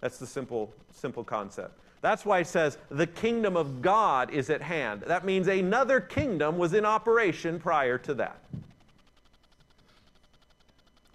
That's 0.00 0.16
the 0.16 0.26
simple, 0.26 0.72
simple 0.94 1.22
concept. 1.22 1.78
That's 2.00 2.24
why 2.24 2.40
it 2.40 2.46
says 2.46 2.78
the 2.90 3.06
kingdom 3.06 3.56
of 3.56 3.82
God 3.82 4.30
is 4.30 4.50
at 4.50 4.62
hand. 4.62 5.02
That 5.06 5.24
means 5.24 5.48
another 5.48 6.00
kingdom 6.00 6.58
was 6.58 6.74
in 6.74 6.84
operation 6.84 7.58
prior 7.58 7.98
to 7.98 8.14
that. 8.14 8.38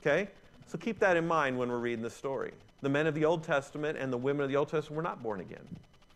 Okay? 0.02 0.30
So 0.68 0.78
keep 0.78 1.00
that 1.00 1.16
in 1.16 1.26
mind 1.26 1.58
when 1.58 1.70
we're 1.70 1.78
reading 1.78 2.04
the 2.04 2.10
story. 2.10 2.52
The 2.82 2.90
men 2.90 3.08
of 3.08 3.16
the 3.16 3.24
Old 3.24 3.44
Testament 3.44 3.98
and 3.98 4.12
the 4.12 4.18
women 4.18 4.44
of 4.44 4.50
the 4.50 4.58
Old 4.58 4.68
Testament 4.68 4.98
were 4.98 5.04
not 5.04 5.24
born 5.24 5.40
again. 5.40 5.66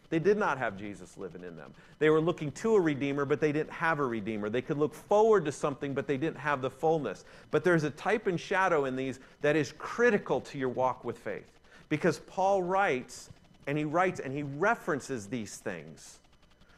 They 0.10 0.19
did 0.19 0.38
not 0.38 0.58
have 0.58 0.77
Jesus 0.77 1.17
living 1.17 1.43
in 1.43 1.58
them. 1.58 1.73
They 1.99 2.10
were 2.10 2.21
looking 2.21 2.51
to 2.53 2.75
a 2.75 2.80
Redeemer, 2.80 3.25
but 3.25 3.41
they 3.41 3.51
didn't 3.51 3.71
have 3.71 3.99
a 3.99 4.06
Redeemer. 4.06 4.49
They 4.49 4.62
could 4.62 4.77
look 4.77 4.93
forward 4.93 5.45
to 5.45 5.51
something, 5.51 5.93
but 5.93 6.08
they 6.08 6.17
didn't 6.17 6.38
have 6.38 6.62
the 6.62 6.69
fullness. 6.69 7.25
But 7.51 7.63
there's 7.63 7.84
a 7.84 7.89
type 7.89 8.27
and 8.27 8.39
shadow 8.39 8.86
in 8.86 8.95
these 8.95 9.19
that 9.41 9.56
is 9.56 9.73
critical 9.77 10.39
to 10.41 10.58
your 10.58 10.69
walk 10.69 11.03
with 11.03 11.17
faith. 11.17 11.60
Because 11.89 12.19
Paul 12.19 12.63
writes 12.63 13.30
and 13.67 13.77
he 13.77 13.84
writes 13.84 14.19
and 14.19 14.34
he 14.34 14.43
references 14.43 15.27
these 15.27 15.58
things 15.58 16.19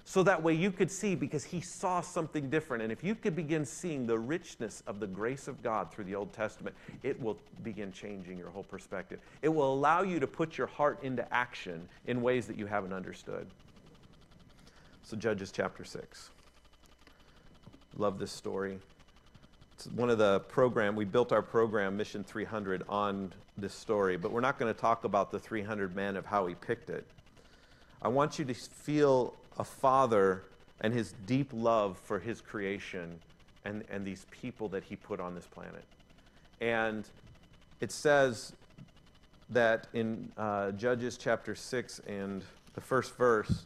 so 0.10 0.23
that 0.23 0.41
way 0.41 0.56
you 0.56 0.71
could 0.71 0.89
see 0.89 1.13
because 1.13 1.43
he 1.43 1.62
saw 1.62 2.02
something 2.02 2.49
different. 2.49 2.82
And 2.82 2.91
if 2.91 3.04
you 3.04 3.13
could 3.13 3.36
begin 3.36 3.63
seeing 3.63 4.08
the 4.08 4.17
richness 4.17 4.82
of 4.88 4.99
the 4.99 5.06
grace 5.06 5.47
of 5.47 5.62
God 5.62 5.91
through 5.91 6.06
the 6.06 6.15
Old 6.15 6.34
Testament, 6.34 6.75
it 7.04 7.21
will 7.21 7.38
begin 7.63 7.91
changing 7.91 8.36
your 8.36 8.49
whole 8.49 8.63
perspective. 8.63 9.19
It 9.43 9.49
will 9.49 9.71
allow 9.71 10.02
you 10.02 10.19
to 10.19 10.25
put 10.25 10.58
your 10.58 10.65
heart 10.65 10.97
into 11.04 11.32
action 11.32 11.88
in 12.08 12.23
ways 12.23 12.47
that 12.47 12.58
you 12.58 12.65
haven't 12.65 12.91
understood. 12.91 13.45
So, 15.04 15.15
Judges 15.15 15.52
chapter 15.52 15.84
6. 15.84 16.32
Love 17.95 18.17
this 18.17 18.32
story. 18.32 18.80
It's 19.79 19.87
one 19.93 20.09
of 20.09 20.17
the 20.17 20.41
program, 20.41 20.93
we 20.93 21.05
built 21.05 21.31
our 21.31 21.41
program, 21.41 21.95
Mission 21.95 22.21
300, 22.21 22.83
on 22.89 23.31
this 23.57 23.73
story, 23.73 24.17
but 24.17 24.29
we're 24.29 24.41
not 24.41 24.59
going 24.59 24.73
to 24.73 24.77
talk 24.77 25.05
about 25.05 25.31
the 25.31 25.39
300 25.39 25.95
men 25.95 26.17
of 26.17 26.25
how 26.25 26.47
he 26.47 26.55
picked 26.55 26.89
it. 26.89 27.07
I 28.01 28.09
want 28.09 28.37
you 28.37 28.43
to 28.43 28.53
feel 28.53 29.35
a 29.57 29.63
father 29.63 30.43
and 30.81 30.93
his 30.93 31.13
deep 31.25 31.49
love 31.53 31.97
for 31.97 32.19
his 32.19 32.41
creation 32.41 33.17
and, 33.63 33.85
and 33.89 34.03
these 34.03 34.25
people 34.31 34.67
that 34.67 34.83
he 34.83 34.97
put 34.97 35.21
on 35.21 35.33
this 35.33 35.47
planet. 35.47 35.85
And 36.59 37.07
it 37.79 37.93
says 37.93 38.51
that 39.49 39.87
in 39.93 40.29
uh, 40.35 40.71
Judges 40.71 41.17
chapter 41.17 41.55
6 41.55 41.99
and 41.99 42.43
the 42.73 42.81
first 42.81 43.15
verse, 43.15 43.65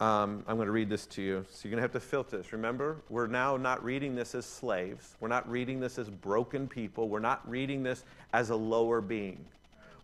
um, 0.00 0.42
I'm 0.48 0.56
going 0.56 0.66
to 0.66 0.72
read 0.72 0.88
this 0.88 1.06
to 1.06 1.22
you. 1.22 1.44
So 1.50 1.68
you're 1.68 1.70
going 1.70 1.78
to 1.78 1.82
have 1.82 1.92
to 1.92 2.00
filter 2.00 2.38
this. 2.38 2.52
Remember, 2.52 2.96
we're 3.10 3.26
now 3.26 3.58
not 3.58 3.84
reading 3.84 4.14
this 4.14 4.34
as 4.34 4.46
slaves. 4.46 5.14
We're 5.20 5.28
not 5.28 5.48
reading 5.48 5.78
this 5.78 5.98
as 5.98 6.08
broken 6.08 6.66
people. 6.66 7.08
We're 7.08 7.20
not 7.20 7.48
reading 7.48 7.82
this 7.82 8.04
as 8.32 8.48
a 8.48 8.56
lower 8.56 9.02
being. 9.02 9.44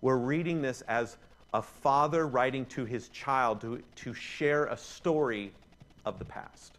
We're 0.03 0.19
reading 0.19 0.61
this 0.61 0.83
as 0.83 1.17
a 1.55 1.63
father 1.63 2.27
writing 2.27 2.67
to 2.67 2.85
his 2.85 3.09
child 3.09 3.63
to, 3.63 3.83
to 3.97 4.13
share 4.13 4.67
a 4.67 4.77
story 4.77 5.53
of 6.05 6.19
the 6.19 6.27
past 6.27 6.77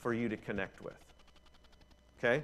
for 0.00 0.12
you 0.12 0.28
to 0.28 0.36
connect 0.36 0.82
with. 0.82 0.98
Okay? 2.18 2.42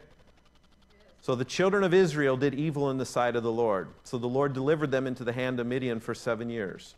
So 1.23 1.35
the 1.35 1.45
children 1.45 1.83
of 1.83 1.93
Israel 1.93 2.37
did 2.37 2.55
evil 2.55 2.89
in 2.91 2.99
the 2.99 3.05
sight 3.05 3.35
of 3.35 3.43
the 3.43 3.51
Lord. 3.51 3.89
So 4.05 4.17
the 4.17 4.29
Lord 4.29 4.53
delivered 4.53 4.93
them 4.93 5.09
into 5.09 5.25
the 5.25 5.33
hand 5.33 5.59
of 5.59 5.67
Midian 5.67 5.99
for 5.99 6.15
seven 6.15 6.49
years. 6.49 6.95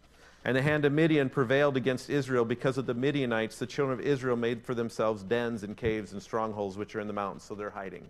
And 0.49 0.57
the 0.57 0.63
hand 0.63 0.87
of 0.87 0.95
Midian 0.95 1.29
prevailed 1.29 1.77
against 1.77 2.09
Israel 2.09 2.43
because 2.43 2.79
of 2.79 2.87
the 2.87 2.95
Midianites. 2.95 3.59
The 3.59 3.67
children 3.67 4.01
of 4.01 4.07
Israel 4.07 4.35
made 4.35 4.65
for 4.65 4.75
themselves 4.75 5.23
dens 5.23 5.63
and 5.63 5.77
caves 5.77 6.15
and 6.15 6.23
strongholds 6.23 6.79
which 6.79 6.97
are 6.97 7.01
in 7.01 7.07
the 7.07 7.13
mountains, 7.13 7.43
so 7.43 7.55
they're 7.55 7.69
hiding. 7.69 8.07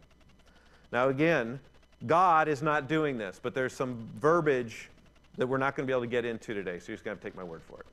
Now, 0.92 1.08
again, 1.08 1.58
God 2.06 2.46
is 2.46 2.62
not 2.62 2.86
doing 2.86 3.18
this, 3.18 3.40
but 3.42 3.54
there's 3.54 3.72
some 3.72 4.08
verbiage 4.20 4.88
that 5.36 5.48
we're 5.48 5.58
not 5.58 5.74
going 5.74 5.84
to 5.84 5.90
be 5.90 5.92
able 5.92 6.02
to 6.02 6.06
get 6.06 6.24
into 6.24 6.54
today, 6.54 6.78
so 6.78 6.84
you're 6.86 6.96
just 6.96 7.04
going 7.04 7.16
to 7.16 7.20
have 7.20 7.20
to 7.20 7.24
take 7.24 7.34
my 7.34 7.42
word 7.42 7.60
for 7.66 7.80
it. 7.80 7.86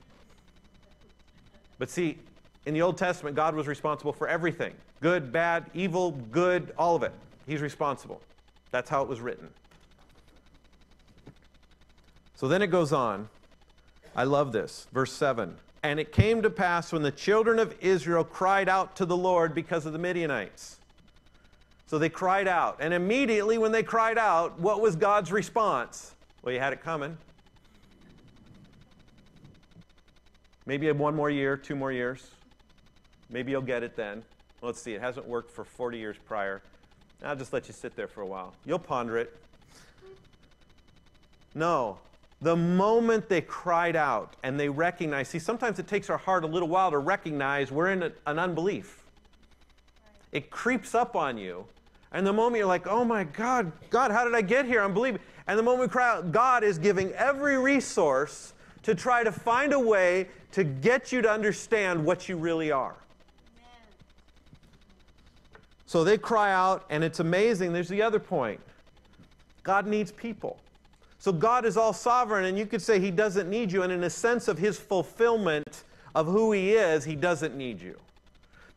But 1.79 1.89
see, 1.89 2.19
in 2.67 2.75
the 2.75 2.84
Old 2.84 2.99
Testament, 2.99 3.36
God 3.36 3.55
was 3.55 3.65
responsible 3.65 4.13
for 4.13 4.27
everything 4.27 4.75
good, 5.01 5.31
bad, 5.31 5.65
evil, 5.73 6.12
good, 6.12 6.71
all 6.77 6.95
of 6.95 7.01
it. 7.01 7.13
He's 7.47 7.62
responsible. 7.62 8.21
That's 8.69 8.91
how 8.91 9.01
it 9.01 9.10
was 9.10 9.21
written. 9.21 9.49
So 12.36 12.47
then 12.47 12.62
it 12.62 12.67
goes 12.67 12.93
on. 12.93 13.27
I 14.15 14.23
love 14.23 14.51
this. 14.51 14.88
Verse 14.93 15.12
7. 15.12 15.56
And 15.84 15.99
it 15.99 16.12
came 16.12 16.41
to 16.41 16.49
pass 16.49 16.91
when 16.91 17.04
the 17.04 17.12
children 17.12 17.60
of 17.60 17.75
Israel 17.82 18.23
cried 18.23 18.69
out 18.69 18.95
to 18.95 19.06
the 19.06 19.17
Lord 19.17 19.54
because 19.54 19.86
of 19.86 19.93
the 19.93 19.99
Midianites. 19.99 20.80
So 21.88 21.99
they 21.99 22.10
cried 22.10 22.47
out. 22.47 22.78
And 22.80 22.93
immediately 22.93 23.58
when 23.58 23.71
they 23.71 23.84
cried 23.84 24.17
out, 24.17 24.60
what 24.60 24.82
was 24.82 24.95
God's 24.95 25.32
response? 25.32 26.15
Well, 26.41 26.54
you 26.54 26.60
had 26.60 26.73
it 26.73 26.82
coming. 26.82 27.17
Maybe 30.65 30.91
one 30.91 31.15
more 31.15 31.30
year, 31.30 31.58
two 31.58 31.75
more 31.75 31.91
years. 31.91 32.32
Maybe 33.30 33.51
you'll 33.51 33.62
get 33.62 33.84
it 33.84 33.95
then. 33.95 34.23
Let's 34.62 34.82
see, 34.82 34.93
it 34.93 35.01
hasn't 35.01 35.28
worked 35.28 35.51
for 35.51 35.63
40 35.63 35.99
years 35.99 36.15
prior. 36.25 36.63
I'll 37.23 37.36
just 37.36 37.54
let 37.54 37.67
you 37.67 37.73
sit 37.73 37.95
there 37.95 38.08
for 38.08 38.21
a 38.21 38.25
while. 38.25 38.54
You'll 38.65 38.80
ponder 38.80 39.17
it. 39.17 39.36
No, 41.54 41.99
the 42.41 42.56
moment 42.56 43.30
they 43.30 43.41
cried 43.41 43.95
out 43.95 44.36
and 44.43 44.60
they 44.60 44.69
recognized, 44.69 45.32
see, 45.32 45.39
sometimes 45.39 45.80
it 45.80 45.88
takes 45.88 46.10
our 46.10 46.17
heart 46.17 46.43
a 46.43 46.48
little 46.48 46.67
while 46.67 46.91
to 46.91 46.98
recognize 46.98 47.71
we're 47.71 47.91
in 47.91 48.04
a, 48.04 48.12
an 48.28 48.39
unbelief. 48.39 49.04
It 50.32 50.50
creeps 50.50 50.93
up 50.93 51.15
on 51.15 51.38
you. 51.38 51.65
And 52.12 52.26
the 52.26 52.34
moment 52.34 52.60
you're 52.60 52.67
like, 52.67 52.88
oh 52.88 53.04
my 53.04 53.24
God, 53.24 53.71
God, 53.89 54.12
how 54.12 54.24
did 54.26 54.36
I 54.36 54.41
get 54.41 54.65
here? 54.65 54.82
I'm 54.82 54.93
believing. 54.93 55.19
And 55.48 55.58
the 55.58 55.63
moment 55.63 55.82
we 55.82 55.88
cry 55.88 56.10
out, 56.10 56.32
God 56.32 56.63
is 56.63 56.78
giving 56.78 57.12
every 57.13 57.58
resource 57.58 58.54
to 58.84 58.95
try 58.95 59.24
to 59.24 59.32
find 59.32 59.74
a 59.74 59.80
way 59.80 60.28
to 60.52 60.63
get 60.63 61.12
you 61.12 61.21
to 61.21 61.30
understand 61.30 62.06
what 62.06 62.30
you 62.30 62.38
really 62.38 62.71
are. 62.71 62.95
So 65.88 66.04
they 66.04 66.17
cry 66.17 66.52
out, 66.52 66.86
and 66.89 67.04
it's 67.04 67.19
amazing. 67.19 67.74
There's 67.74 67.89
the 67.89 68.02
other 68.02 68.19
point 68.19 68.60
God 69.63 69.88
needs 69.88 70.12
people. 70.12 70.60
So 71.25 71.33
God 71.33 71.65
is 71.65 71.75
all 71.75 71.91
sovereign, 71.91 72.45
and 72.45 72.55
you 72.55 72.67
could 72.67 72.83
say 72.83 72.99
He 72.99 73.09
doesn't 73.09 73.49
need 73.49 73.71
you. 73.71 73.81
And 73.81 73.91
in 73.91 74.03
a 74.03 74.09
sense 74.11 74.47
of 74.47 74.59
His 74.59 74.77
fulfillment 74.77 75.81
of 76.13 76.27
who 76.27 76.51
He 76.51 76.73
is, 76.73 77.03
He 77.03 77.15
doesn't 77.15 77.57
need 77.57 77.81
you. 77.81 77.99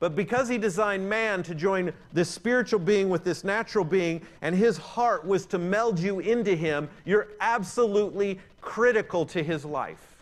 But 0.00 0.16
because 0.16 0.48
He 0.48 0.56
designed 0.56 1.06
man 1.06 1.42
to 1.42 1.54
join 1.54 1.92
this 2.14 2.30
spiritual 2.30 2.80
being 2.80 3.10
with 3.10 3.22
this 3.22 3.44
natural 3.44 3.84
being, 3.84 4.22
and 4.40 4.54
His 4.54 4.78
heart 4.78 5.26
was 5.26 5.44
to 5.44 5.58
meld 5.58 5.98
you 5.98 6.20
into 6.20 6.56
Him, 6.56 6.88
you're 7.04 7.28
absolutely 7.38 8.40
critical 8.62 9.26
to 9.26 9.42
His 9.42 9.66
life. 9.66 10.16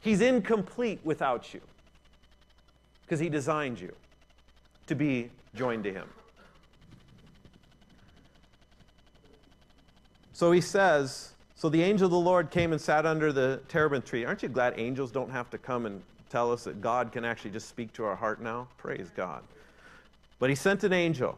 He's 0.00 0.22
incomplete 0.22 0.98
without 1.04 1.54
you 1.54 1.60
because 3.04 3.20
He 3.20 3.28
designed 3.28 3.80
you 3.80 3.94
to 4.88 4.96
be 4.96 5.30
joined 5.54 5.84
to 5.84 5.92
Him. 5.92 6.08
So 10.40 10.52
he 10.52 10.62
says, 10.62 11.34
So 11.54 11.68
the 11.68 11.82
angel 11.82 12.06
of 12.06 12.12
the 12.12 12.18
Lord 12.18 12.50
came 12.50 12.72
and 12.72 12.80
sat 12.80 13.04
under 13.04 13.30
the 13.30 13.60
terebinth 13.68 14.06
tree. 14.06 14.24
Aren't 14.24 14.42
you 14.42 14.48
glad 14.48 14.72
angels 14.78 15.12
don't 15.12 15.30
have 15.30 15.50
to 15.50 15.58
come 15.58 15.84
and 15.84 16.00
tell 16.30 16.50
us 16.50 16.64
that 16.64 16.80
God 16.80 17.12
can 17.12 17.26
actually 17.26 17.50
just 17.50 17.68
speak 17.68 17.92
to 17.92 18.06
our 18.06 18.16
heart 18.16 18.40
now? 18.40 18.66
Praise 18.78 19.10
God. 19.14 19.42
But 20.38 20.48
he 20.48 20.56
sent 20.56 20.82
an 20.82 20.94
angel. 20.94 21.36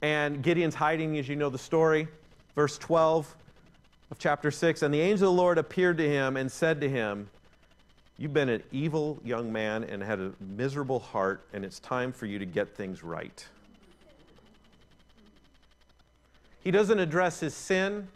And 0.00 0.42
Gideon's 0.42 0.74
hiding, 0.74 1.18
as 1.18 1.28
you 1.28 1.36
know 1.36 1.50
the 1.50 1.58
story. 1.58 2.08
Verse 2.54 2.78
12 2.78 3.36
of 4.10 4.18
chapter 4.18 4.50
6 4.50 4.80
And 4.80 4.94
the 4.94 5.00
angel 5.02 5.28
of 5.28 5.36
the 5.36 5.42
Lord 5.42 5.58
appeared 5.58 5.98
to 5.98 6.08
him 6.08 6.38
and 6.38 6.50
said 6.50 6.80
to 6.80 6.88
him, 6.88 7.28
You've 8.16 8.32
been 8.32 8.48
an 8.48 8.62
evil 8.72 9.20
young 9.26 9.52
man 9.52 9.84
and 9.84 10.02
had 10.02 10.20
a 10.20 10.32
miserable 10.40 11.00
heart, 11.00 11.46
and 11.52 11.66
it's 11.66 11.80
time 11.80 12.12
for 12.12 12.24
you 12.24 12.38
to 12.38 12.46
get 12.46 12.74
things 12.74 13.04
right. 13.04 13.46
He 16.66 16.72
doesn't 16.72 16.98
address 16.98 17.38
his 17.38 17.54
sin. 17.54 18.08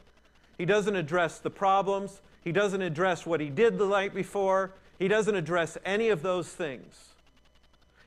He 0.59 0.65
doesn't 0.65 0.97
address 0.97 1.39
the 1.39 1.51
problems. 1.51 2.21
He 2.43 2.51
doesn't 2.51 2.83
address 2.83 3.25
what 3.25 3.39
he 3.39 3.49
did 3.49 3.79
the 3.79 3.87
night 3.87 4.13
before. 4.13 4.73
He 4.99 5.07
doesn't 5.07 5.37
address 5.37 5.79
any 5.85 6.09
of 6.09 6.23
those 6.23 6.49
things. 6.49 7.11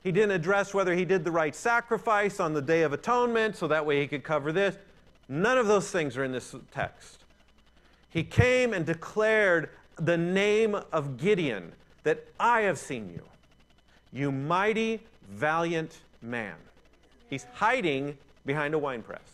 He 0.04 0.12
didn't 0.12 0.32
address 0.32 0.74
whether 0.74 0.96
he 0.96 1.06
did 1.06 1.24
the 1.24 1.32
right 1.32 1.56
sacrifice 1.56 2.42
on 2.42 2.52
the 2.52 2.62
Day 2.62 2.82
of 2.82 2.92
Atonement 2.92 3.56
so 3.56 3.70
that 3.70 3.86
way 3.86 4.02
he 4.02 4.06
could 4.06 4.26
cover 4.26 4.52
this. 4.52 4.76
None 5.30 5.58
of 5.58 5.68
those 5.68 5.90
things 5.90 6.18
are 6.18 6.26
in 6.26 6.34
this 6.34 6.54
text. 6.74 7.24
He 8.10 8.26
came 8.26 8.74
and 8.74 8.86
declared 8.86 9.70
the 9.96 10.18
name 10.18 10.76
of 10.92 11.16
Gideon 11.16 11.72
that 12.04 12.28
I 12.38 12.64
have 12.64 12.78
seen 12.78 13.10
you, 13.10 13.24
you 14.12 14.30
mighty, 14.30 15.00
valiant 15.32 16.02
man. 16.22 16.56
He's 17.30 17.46
hiding 17.54 18.18
behind 18.46 18.74
a 18.74 18.78
winepress. 18.78 19.33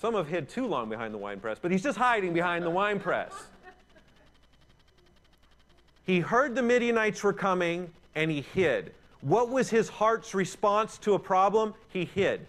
Some 0.00 0.14
have 0.14 0.28
hid 0.28 0.48
too 0.48 0.66
long 0.66 0.88
behind 0.88 1.14
the 1.14 1.18
winepress, 1.18 1.58
but 1.60 1.70
he's 1.70 1.82
just 1.82 1.98
hiding 1.98 2.32
behind 2.32 2.64
the 2.64 2.70
winepress. 2.70 3.32
He 6.04 6.20
heard 6.20 6.54
the 6.54 6.62
Midianites 6.62 7.22
were 7.24 7.32
coming 7.32 7.90
and 8.14 8.30
he 8.30 8.42
hid. 8.54 8.92
What 9.22 9.48
was 9.48 9.70
his 9.70 9.88
heart's 9.88 10.34
response 10.34 10.98
to 10.98 11.14
a 11.14 11.18
problem? 11.18 11.74
He 11.88 12.04
hid. 12.04 12.46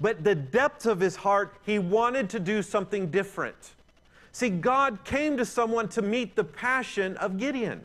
But 0.00 0.24
the 0.24 0.34
depths 0.34 0.86
of 0.86 0.98
his 0.98 1.16
heart, 1.16 1.54
he 1.64 1.78
wanted 1.78 2.28
to 2.30 2.40
do 2.40 2.62
something 2.62 3.10
different. 3.10 3.56
See, 4.32 4.50
God 4.50 5.04
came 5.04 5.36
to 5.36 5.44
someone 5.44 5.88
to 5.90 6.02
meet 6.02 6.36
the 6.36 6.44
passion 6.44 7.16
of 7.18 7.38
Gideon. 7.38 7.82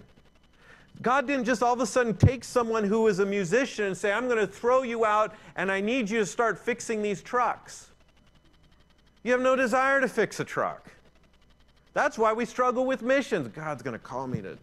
God 1.01 1.27
didn't 1.27 1.45
just 1.45 1.63
all 1.63 1.73
of 1.73 1.79
a 1.79 1.85
sudden 1.85 2.15
take 2.15 2.43
someone 2.43 2.83
who 2.83 3.01
was 3.01 3.19
a 3.19 3.25
musician 3.25 3.85
and 3.85 3.97
say, 3.97 4.11
I'm 4.11 4.27
going 4.27 4.39
to 4.39 4.47
throw 4.47 4.83
you 4.83 5.05
out 5.05 5.35
and 5.55 5.71
I 5.71 5.81
need 5.81 6.09
you 6.09 6.19
to 6.19 6.25
start 6.25 6.59
fixing 6.59 7.01
these 7.01 7.21
trucks. 7.21 7.87
You 9.23 9.31
have 9.31 9.41
no 9.41 9.55
desire 9.55 10.01
to 10.01 10.07
fix 10.07 10.39
a 10.39 10.45
truck. 10.45 10.91
That's 11.93 12.17
why 12.17 12.33
we 12.33 12.45
struggle 12.45 12.85
with 12.85 13.01
missions. 13.01 13.47
God's 13.49 13.83
going 13.83 13.93
to 13.93 14.03
call 14.03 14.27
me 14.27 14.41
to 14.41 14.57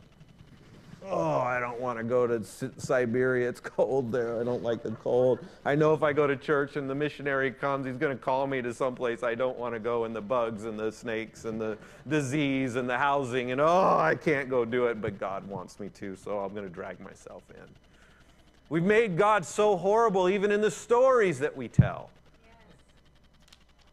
oh, 1.06 1.38
I 1.38 1.60
don't 1.60 1.80
want 1.80 1.98
to 1.98 2.04
go 2.04 2.26
to 2.26 2.44
Siberia. 2.78 3.48
It's 3.48 3.60
cold 3.60 4.12
there. 4.12 4.40
I 4.40 4.44
don't 4.44 4.62
like 4.62 4.82
the 4.82 4.90
cold. 4.92 5.40
I 5.64 5.74
know 5.74 5.94
if 5.94 6.02
I 6.02 6.12
go 6.12 6.26
to 6.26 6.36
church 6.36 6.76
and 6.76 6.88
the 6.88 6.94
missionary 6.94 7.50
comes, 7.50 7.86
he's 7.86 7.96
going 7.96 8.16
to 8.16 8.22
call 8.22 8.46
me 8.46 8.62
to 8.62 8.72
someplace 8.72 9.22
I 9.22 9.34
don't 9.34 9.58
want 9.58 9.74
to 9.74 9.80
go, 9.80 10.04
and 10.04 10.14
the 10.14 10.20
bugs 10.20 10.64
and 10.64 10.78
the 10.78 10.92
snakes 10.92 11.44
and 11.44 11.60
the 11.60 11.76
disease 12.08 12.76
and 12.76 12.88
the 12.88 12.98
housing, 12.98 13.52
and 13.52 13.60
oh, 13.60 13.98
I 13.98 14.14
can't 14.14 14.48
go 14.48 14.64
do 14.64 14.86
it, 14.86 15.00
but 15.00 15.18
God 15.18 15.46
wants 15.48 15.80
me 15.80 15.88
to, 15.94 16.16
so 16.16 16.38
I'm 16.38 16.54
going 16.54 16.66
to 16.66 16.72
drag 16.72 17.00
myself 17.00 17.42
in. 17.50 17.66
We've 18.68 18.84
made 18.84 19.18
God 19.18 19.44
so 19.44 19.76
horrible, 19.76 20.28
even 20.28 20.52
in 20.52 20.60
the 20.60 20.70
stories 20.70 21.40
that 21.40 21.56
we 21.56 21.66
tell. 21.66 22.10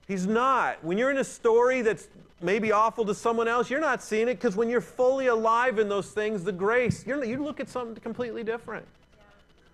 He's 0.08 0.26
not. 0.26 0.84
When 0.84 0.98
you're 0.98 1.12
in 1.12 1.18
a 1.18 1.24
story 1.24 1.82
that's 1.82 2.08
maybe 2.42 2.72
awful 2.72 3.06
to 3.06 3.14
someone 3.14 3.48
else, 3.48 3.70
you're 3.70 3.82
not 3.82 4.02
seeing 4.02 4.30
it 4.30 4.36
because 4.36 4.56
when 4.56 4.70
you're 4.70 4.82
fully 4.82 5.28
alive 5.28 5.80
in 5.80 5.90
those 5.90 6.12
things, 6.12 6.44
the 6.44 6.52
grace, 6.52 7.06
you 7.06 7.22
you 7.24 7.44
look 7.44 7.60
at 7.60 7.70
something 7.70 7.96
completely 8.02 8.44
different. 8.44 8.86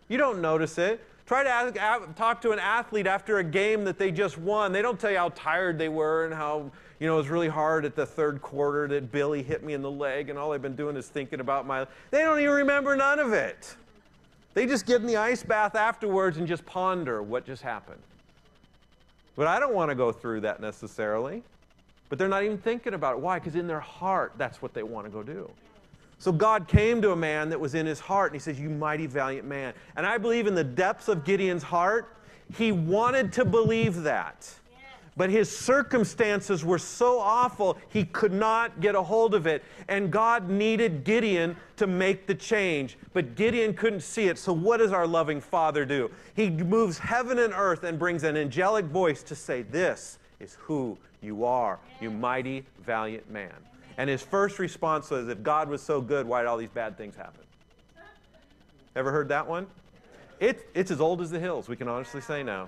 You 0.07 0.17
don't 0.17 0.41
notice 0.41 0.77
it. 0.77 1.05
Try 1.25 1.43
to 1.43 1.49
ask, 1.49 2.15
talk 2.15 2.41
to 2.41 2.51
an 2.51 2.59
athlete 2.59 3.07
after 3.07 3.37
a 3.37 3.43
game 3.43 3.85
that 3.85 3.97
they 3.97 4.11
just 4.11 4.37
won. 4.37 4.73
They 4.73 4.81
don't 4.81 4.99
tell 4.99 5.11
you 5.11 5.17
how 5.17 5.29
tired 5.29 5.77
they 5.77 5.87
were 5.87 6.25
and 6.25 6.33
how 6.33 6.69
you 6.99 7.07
know 7.07 7.13
it 7.13 7.17
was 7.17 7.29
really 7.29 7.47
hard 7.47 7.85
at 7.85 7.95
the 7.95 8.05
third 8.05 8.41
quarter 8.41 8.87
that 8.89 9.11
Billy 9.11 9.41
hit 9.41 9.63
me 9.63 9.73
in 9.73 9.81
the 9.81 9.91
leg, 9.91 10.29
and 10.29 10.37
all 10.37 10.51
they've 10.51 10.61
been 10.61 10.75
doing 10.75 10.97
is 10.97 11.07
thinking 11.07 11.39
about 11.39 11.65
my. 11.65 11.85
They 12.11 12.19
don't 12.19 12.39
even 12.39 12.53
remember 12.53 12.95
none 12.95 13.19
of 13.19 13.33
it. 13.33 13.75
They 14.53 14.65
just 14.65 14.85
get 14.85 15.01
in 15.01 15.07
the 15.07 15.17
ice 15.17 15.43
bath 15.43 15.75
afterwards 15.75 16.37
and 16.37 16.47
just 16.47 16.65
ponder 16.65 17.23
what 17.23 17.45
just 17.45 17.61
happened. 17.61 18.01
But 19.35 19.47
I 19.47 19.59
don't 19.59 19.73
want 19.73 19.89
to 19.89 19.95
go 19.95 20.11
through 20.11 20.41
that 20.41 20.61
necessarily. 20.61 21.43
But 22.09 22.19
they're 22.19 22.27
not 22.27 22.43
even 22.43 22.57
thinking 22.57 22.93
about 22.93 23.15
it. 23.15 23.19
Why? 23.21 23.39
Because 23.39 23.55
in 23.55 23.65
their 23.65 23.79
heart, 23.79 24.33
that's 24.37 24.61
what 24.61 24.73
they 24.73 24.83
want 24.83 25.07
to 25.07 25.11
go 25.11 25.23
do. 25.23 25.49
So 26.19 26.31
God 26.31 26.67
came 26.67 27.01
to 27.01 27.11
a 27.11 27.15
man 27.15 27.49
that 27.49 27.59
was 27.59 27.75
in 27.75 27.85
his 27.85 27.99
heart, 27.99 28.31
and 28.31 28.39
he 28.39 28.43
says, 28.43 28.59
You 28.59 28.69
mighty 28.69 29.07
valiant 29.07 29.47
man. 29.47 29.73
And 29.95 30.05
I 30.05 30.17
believe 30.17 30.47
in 30.47 30.55
the 30.55 30.63
depths 30.63 31.07
of 31.07 31.25
Gideon's 31.25 31.63
heart, 31.63 32.15
he 32.55 32.71
wanted 32.71 33.33
to 33.33 33.45
believe 33.45 34.03
that. 34.03 34.47
But 35.15 35.29
his 35.29 35.55
circumstances 35.55 36.65
were 36.65 36.79
so 36.79 37.19
awful, 37.19 37.77
he 37.89 38.05
could 38.05 38.33
not 38.33 38.81
get 38.81 38.95
a 38.95 39.01
hold 39.01 39.35
of 39.35 39.45
it. 39.45 39.63
And 39.87 40.11
God 40.11 40.49
needed 40.49 41.03
Gideon 41.03 41.55
to 41.77 41.85
make 41.85 42.25
the 42.25 42.33
change. 42.33 42.97
But 43.13 43.35
Gideon 43.35 43.75
couldn't 43.75 44.01
see 44.01 44.27
it. 44.27 44.39
So, 44.39 44.51
what 44.51 44.77
does 44.77 44.91
our 44.91 45.05
loving 45.05 45.39
Father 45.39 45.85
do? 45.85 46.09
He 46.35 46.49
moves 46.49 46.97
heaven 46.97 47.37
and 47.39 47.53
earth 47.53 47.83
and 47.83 47.99
brings 47.99 48.23
an 48.23 48.35
angelic 48.35 48.85
voice 48.85 49.21
to 49.23 49.35
say, 49.35 49.61
This 49.61 50.17
is 50.39 50.57
who 50.61 50.97
you 51.21 51.45
are, 51.45 51.79
you 52.01 52.09
mighty, 52.09 52.65
valiant 52.83 53.29
man. 53.29 53.53
And 53.97 54.09
his 54.09 54.23
first 54.23 54.57
response 54.57 55.11
was, 55.11 55.27
If 55.27 55.43
God 55.43 55.69
was 55.69 55.83
so 55.83 56.01
good, 56.01 56.25
why 56.25 56.41
did 56.41 56.47
all 56.47 56.57
these 56.57 56.69
bad 56.69 56.97
things 56.97 57.15
happen? 57.15 57.41
Ever 58.95 59.11
heard 59.11 59.27
that 59.29 59.47
one? 59.47 59.67
It, 60.39 60.67
it's 60.73 60.89
as 60.91 60.99
old 60.99 61.21
as 61.21 61.29
the 61.29 61.39
hills, 61.39 61.69
we 61.69 61.75
can 61.75 61.87
honestly 61.87 62.21
say 62.21 62.41
now. 62.41 62.67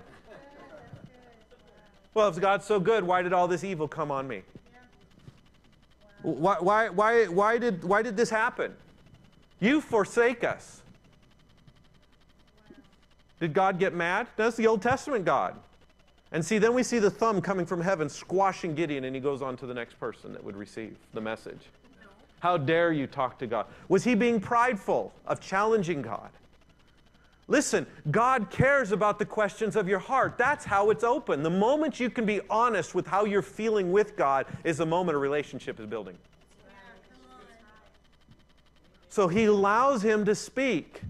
Well, 2.15 2.29
if 2.29 2.39
God's 2.39 2.65
so 2.65 2.79
good, 2.79 3.03
why 3.03 3.21
did 3.21 3.33
all 3.33 3.47
this 3.47 3.63
evil 3.63 3.87
come 3.87 4.09
on 4.09 4.27
me? 4.27 4.41
Why, 6.23 6.55
why, 6.59 6.89
why, 6.89 7.25
why, 7.25 7.57
did, 7.59 7.83
why 7.83 8.01
did 8.01 8.17
this 8.17 8.29
happen? 8.29 8.73
You 9.59 9.81
forsake 9.81 10.43
us. 10.43 10.81
Did 13.39 13.53
God 13.53 13.77
get 13.77 13.93
mad? 13.93 14.27
That's 14.37 14.55
the 14.55 14.65
Old 14.65 14.81
Testament 14.81 15.25
God. 15.25 15.55
And 16.31 16.43
see, 16.43 16.57
then 16.57 16.73
we 16.73 16.83
see 16.83 16.99
the 16.99 17.11
thumb 17.11 17.41
coming 17.41 17.65
from 17.65 17.81
heaven 17.81 18.07
squashing 18.07 18.73
Gideon, 18.75 19.03
and 19.03 19.13
he 19.13 19.21
goes 19.21 19.41
on 19.41 19.57
to 19.57 19.65
the 19.65 19.73
next 19.73 19.99
person 19.99 20.31
that 20.33 20.43
would 20.43 20.55
receive 20.55 20.95
the 21.13 21.21
message. 21.21 21.59
How 22.39 22.57
dare 22.57 22.93
you 22.93 23.07
talk 23.07 23.37
to 23.39 23.47
God? 23.47 23.65
Was 23.89 24.05
he 24.05 24.15
being 24.15 24.39
prideful 24.39 25.13
of 25.27 25.41
challenging 25.41 26.01
God? 26.01 26.29
Listen, 27.47 27.85
God 28.09 28.49
cares 28.49 28.91
about 28.91 29.19
the 29.19 29.25
questions 29.25 29.75
of 29.75 29.87
your 29.87 29.99
heart. 29.99 30.37
That's 30.37 30.65
how 30.65 30.89
it's 30.89 31.03
open. 31.03 31.43
The 31.43 31.49
moment 31.49 31.99
you 31.99 32.09
can 32.09 32.25
be 32.25 32.41
honest 32.49 32.95
with 32.95 33.05
how 33.05 33.25
you're 33.25 33.43
feeling 33.43 33.91
with 33.91 34.15
God 34.15 34.47
is 34.63 34.77
the 34.77 34.85
moment 34.85 35.15
a 35.15 35.19
relationship 35.19 35.79
is 35.79 35.85
building. 35.85 36.17
So 39.09 39.27
he 39.27 39.45
allows 39.45 40.01
him 40.01 40.25
to 40.25 40.35
speak. 40.35 41.01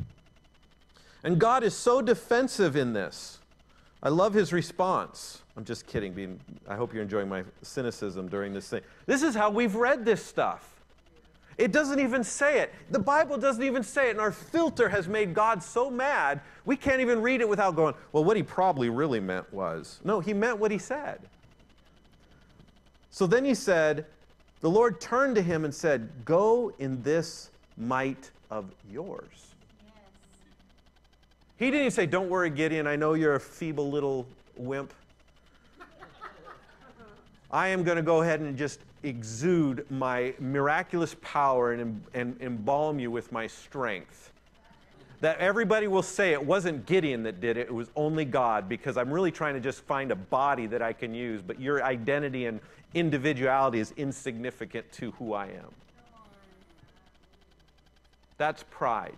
And 1.23 1.39
God 1.39 1.63
is 1.63 1.75
so 1.75 2.01
defensive 2.01 2.75
in 2.75 2.93
this. 2.93 3.39
I 4.03 4.09
love 4.09 4.33
his 4.33 4.53
response. 4.53 5.41
I'm 5.57 5.65
just 5.65 5.87
kidding. 5.87 6.13
Being, 6.13 6.39
I 6.67 6.75
hope 6.75 6.93
you're 6.93 7.01
enjoying 7.01 7.29
my 7.29 7.43
cynicism 7.63 8.27
during 8.27 8.53
this 8.53 8.69
thing. 8.69 8.81
This 9.07 9.23
is 9.23 9.33
how 9.33 9.49
we've 9.49 9.75
read 9.75 10.05
this 10.05 10.23
stuff. 10.23 10.74
It 11.57 11.71
doesn't 11.71 11.99
even 11.99 12.23
say 12.23 12.59
it. 12.59 12.73
The 12.91 12.99
Bible 12.99 13.37
doesn't 13.37 13.63
even 13.63 13.83
say 13.83 14.07
it, 14.07 14.11
and 14.11 14.19
our 14.19 14.31
filter 14.31 14.89
has 14.89 15.07
made 15.07 15.33
God 15.33 15.63
so 15.63 15.89
mad, 15.89 16.41
we 16.65 16.75
can't 16.75 16.99
even 16.99 17.21
read 17.21 17.39
it 17.39 17.47
without 17.47 17.75
going, 17.75 17.95
well, 18.11 18.23
what 18.23 18.35
he 18.35 18.43
probably 18.43 18.89
really 18.89 19.21
meant 19.21 19.51
was. 19.53 20.01
No, 20.03 20.19
he 20.19 20.33
meant 20.33 20.57
what 20.57 20.71
he 20.71 20.77
said. 20.77 21.19
So 23.09 23.25
then 23.25 23.45
he 23.45 23.53
said, 23.53 24.05
the 24.59 24.69
Lord 24.69 24.99
turned 24.99 25.35
to 25.35 25.41
him 25.41 25.63
and 25.63 25.73
said, 25.73 26.09
Go 26.25 26.73
in 26.79 27.01
this 27.03 27.51
might 27.77 28.31
of 28.49 28.71
yours. 28.89 29.53
He 31.57 31.65
didn't 31.65 31.81
even 31.81 31.91
say, 31.91 32.05
Don't 32.05 32.29
worry, 32.29 32.49
Gideon, 32.49 32.87
I 32.87 32.95
know 32.95 33.13
you're 33.13 33.35
a 33.35 33.39
feeble 33.39 33.89
little 33.91 34.27
wimp. 34.57 34.91
I 37.51 37.67
am 37.67 37.83
going 37.83 37.97
to 37.97 38.03
go 38.03 38.21
ahead 38.21 38.39
and 38.39 38.57
just 38.57 38.79
exude 39.05 39.85
my 39.89 40.33
miraculous 40.39 41.15
power 41.21 41.73
and, 41.73 42.03
and 42.13 42.41
embalm 42.41 42.99
you 42.99 43.11
with 43.11 43.31
my 43.31 43.47
strength. 43.47 44.31
That 45.21 45.37
everybody 45.39 45.87
will 45.87 46.03
say 46.03 46.33
it 46.33 46.45
wasn't 46.45 46.85
Gideon 46.85 47.23
that 47.23 47.39
did 47.39 47.57
it, 47.57 47.67
it 47.67 47.73
was 47.73 47.89
only 47.95 48.25
God, 48.25 48.67
because 48.67 48.97
I'm 48.97 49.11
really 49.11 49.31
trying 49.31 49.53
to 49.53 49.59
just 49.59 49.81
find 49.81 50.11
a 50.11 50.15
body 50.15 50.67
that 50.67 50.81
I 50.81 50.93
can 50.93 51.13
use, 51.13 51.41
but 51.41 51.59
your 51.59 51.83
identity 51.83 52.45
and 52.45 52.59
individuality 52.93 53.79
is 53.79 53.93
insignificant 53.97 54.91
to 54.93 55.11
who 55.11 55.33
I 55.33 55.45
am. 55.45 55.71
That's 58.37 58.63
pride. 58.69 59.15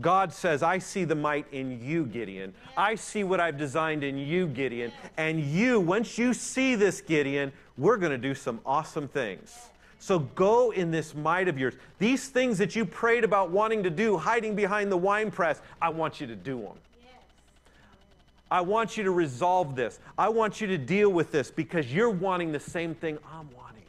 God 0.00 0.32
says, 0.32 0.62
I 0.62 0.78
see 0.78 1.04
the 1.04 1.14
might 1.14 1.46
in 1.52 1.82
you, 1.84 2.06
Gideon. 2.06 2.54
I 2.76 2.94
see 2.94 3.24
what 3.24 3.40
I've 3.40 3.58
designed 3.58 4.04
in 4.04 4.16
you, 4.16 4.46
Gideon. 4.46 4.92
And 5.16 5.40
you, 5.40 5.80
once 5.80 6.18
you 6.18 6.34
see 6.34 6.76
this, 6.76 7.00
Gideon, 7.00 7.52
we're 7.78 7.96
going 7.96 8.12
to 8.12 8.18
do 8.18 8.34
some 8.34 8.60
awesome 8.66 9.08
things. 9.08 9.56
So 10.00 10.18
go 10.18 10.72
in 10.72 10.90
this 10.90 11.14
might 11.14 11.48
of 11.48 11.58
yours. 11.58 11.74
These 11.98 12.28
things 12.28 12.58
that 12.58 12.76
you 12.76 12.84
prayed 12.84 13.24
about 13.24 13.50
wanting 13.50 13.82
to 13.84 13.90
do, 13.90 14.16
hiding 14.16 14.54
behind 14.54 14.92
the 14.92 14.96
wine 14.96 15.30
press, 15.30 15.60
I 15.80 15.88
want 15.88 16.20
you 16.20 16.26
to 16.26 16.36
do 16.36 16.60
them. 16.60 16.76
I 18.50 18.62
want 18.62 18.96
you 18.96 19.04
to 19.04 19.10
resolve 19.10 19.76
this. 19.76 19.98
I 20.16 20.28
want 20.30 20.60
you 20.60 20.66
to 20.68 20.78
deal 20.78 21.10
with 21.10 21.30
this 21.32 21.50
because 21.50 21.92
you're 21.92 22.10
wanting 22.10 22.50
the 22.52 22.60
same 22.60 22.94
thing 22.94 23.18
I'm 23.30 23.48
wanting 23.54 23.82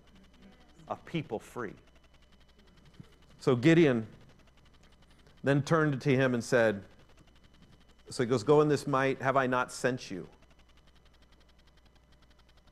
a 0.90 0.96
people 0.96 1.40
free. 1.40 1.74
So 3.40 3.56
Gideon 3.56 4.06
then 5.44 5.62
turned 5.62 6.02
to 6.02 6.14
him 6.14 6.34
and 6.34 6.44
said, 6.44 6.82
So 8.10 8.24
he 8.24 8.28
goes, 8.28 8.44
Go 8.44 8.60
in 8.60 8.68
this 8.68 8.86
might, 8.86 9.22
have 9.22 9.38
I 9.38 9.48
not 9.48 9.72
sent 9.72 10.12
you? 10.12 10.28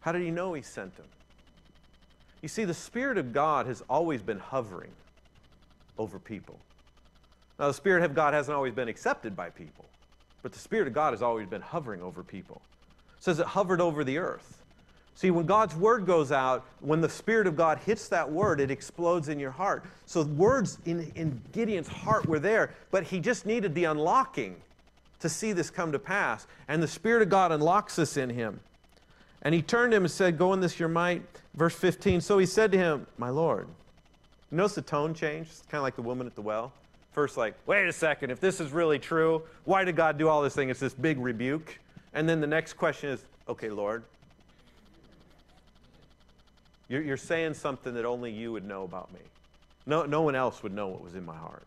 How 0.01 0.12
did 0.12 0.21
he 0.21 0.31
know 0.31 0.53
he 0.53 0.62
sent 0.62 0.95
him? 0.95 1.05
You 2.41 2.47
see, 2.47 2.65
the 2.65 2.73
Spirit 2.73 3.17
of 3.17 3.33
God 3.33 3.65
has 3.65 3.83
always 3.89 4.21
been 4.21 4.39
hovering 4.39 4.91
over 5.97 6.19
people. 6.19 6.60
Now, 7.60 7.67
the 7.67 7.73
Spirit 7.73 8.03
of 8.03 8.13
God 8.13 8.33
hasn't 8.33 8.55
always 8.55 8.73
been 8.73 8.88
accepted 8.88 9.36
by 9.36 9.49
people, 9.49 9.86
but 10.43 10.51
the 10.53 10.60
Spirit 10.60 10.88
of 10.88 10.93
God 10.93 11.13
has 11.13 11.21
always 11.21 11.47
been 11.47 11.62
hovering 11.62 12.01
over 12.01 12.23
people. 12.23 12.62
It 13.17 13.23
says 13.23 13.39
it 13.39 13.47
hovered 13.47 13.81
over 13.81 14.03
the 14.03 14.19
earth. 14.19 14.62
See, 15.15 15.31
when 15.31 15.47
God's 15.47 15.75
word 15.75 16.05
goes 16.05 16.31
out, 16.31 16.63
when 16.79 17.01
the 17.01 17.10
Spirit 17.10 17.47
of 17.47 17.55
God 17.55 17.79
hits 17.79 18.07
that 18.10 18.31
word, 18.31 18.60
it 18.60 18.69
explodes 18.69 19.29
in 19.29 19.39
your 19.39 19.49
heart. 19.49 19.83
So, 20.05 20.21
words 20.21 20.77
in, 20.86 21.12
in 21.15 21.41
Gideon's 21.51 21.88
heart 21.88 22.27
were 22.27 22.38
there, 22.38 22.75
but 22.91 23.03
he 23.03 23.19
just 23.19 23.43
needed 23.47 23.73
the 23.73 23.86
unlocking 23.86 24.57
to 25.19 25.27
see 25.27 25.53
this 25.53 25.71
come 25.71 25.91
to 25.91 25.97
pass. 25.97 26.45
And 26.67 26.83
the 26.83 26.88
Spirit 26.88 27.23
of 27.23 27.29
God 27.29 27.51
unlocks 27.51 27.95
this 27.95 28.15
in 28.15 28.29
him. 28.29 28.60
And 29.41 29.54
he 29.54 29.62
turned 29.62 29.91
to 29.91 29.97
him 29.97 30.04
and 30.04 30.12
said, 30.12 30.38
Go 30.38 30.54
in 30.54 30.60
this 30.60 30.80
your 30.80 30.89
might. 30.89 31.23
Verse 31.54 31.76
15. 31.76 32.21
So 32.21 32.38
he 32.38 32.45
said 32.45 32.71
to 32.71 32.78
him, 32.78 33.08
My 33.17 33.30
Lord. 33.30 33.67
Notice 34.50 34.76
the 34.76 34.82
tone 34.82 35.13
change? 35.13 35.47
It's 35.47 35.62
kind 35.63 35.80
of 35.80 35.84
like 35.84 35.95
the 35.95 36.02
woman 36.02 36.28
at 36.28 36.36
the 36.36 36.41
well. 36.41 36.71
First, 37.12 37.36
like, 37.36 37.56
wait 37.65 37.88
a 37.88 37.93
second, 37.93 38.30
if 38.30 38.39
this 38.39 38.60
is 38.60 38.71
really 38.71 39.00
true, 39.00 39.41
why 39.65 39.84
did 39.84 39.95
God 39.95 40.17
do 40.17 40.30
all 40.30 40.41
this 40.41 40.54
thing? 40.54 40.69
It's 40.69 40.80
this 40.80 40.93
big 40.93 41.17
rebuke. 41.17 41.80
And 42.13 42.30
then 42.30 42.39
the 42.39 42.47
next 42.47 42.73
question 42.73 43.10
is, 43.10 43.26
okay, 43.50 43.69
Lord, 43.69 44.04
you're, 46.88 47.02
you're 47.02 47.17
saying 47.17 47.56
something 47.56 47.93
that 47.95 48.06
only 48.06 48.32
you 48.32 48.52
would 48.52 48.65
know 48.65 48.84
about 48.84 49.12
me. 49.13 49.19
No, 49.86 50.06
no 50.06 50.21
one 50.21 50.36
else 50.36 50.63
would 50.63 50.73
know 50.73 50.88
what 50.88 51.04
was 51.04 51.15
in 51.15 51.26
my 51.26 51.36
heart. 51.36 51.65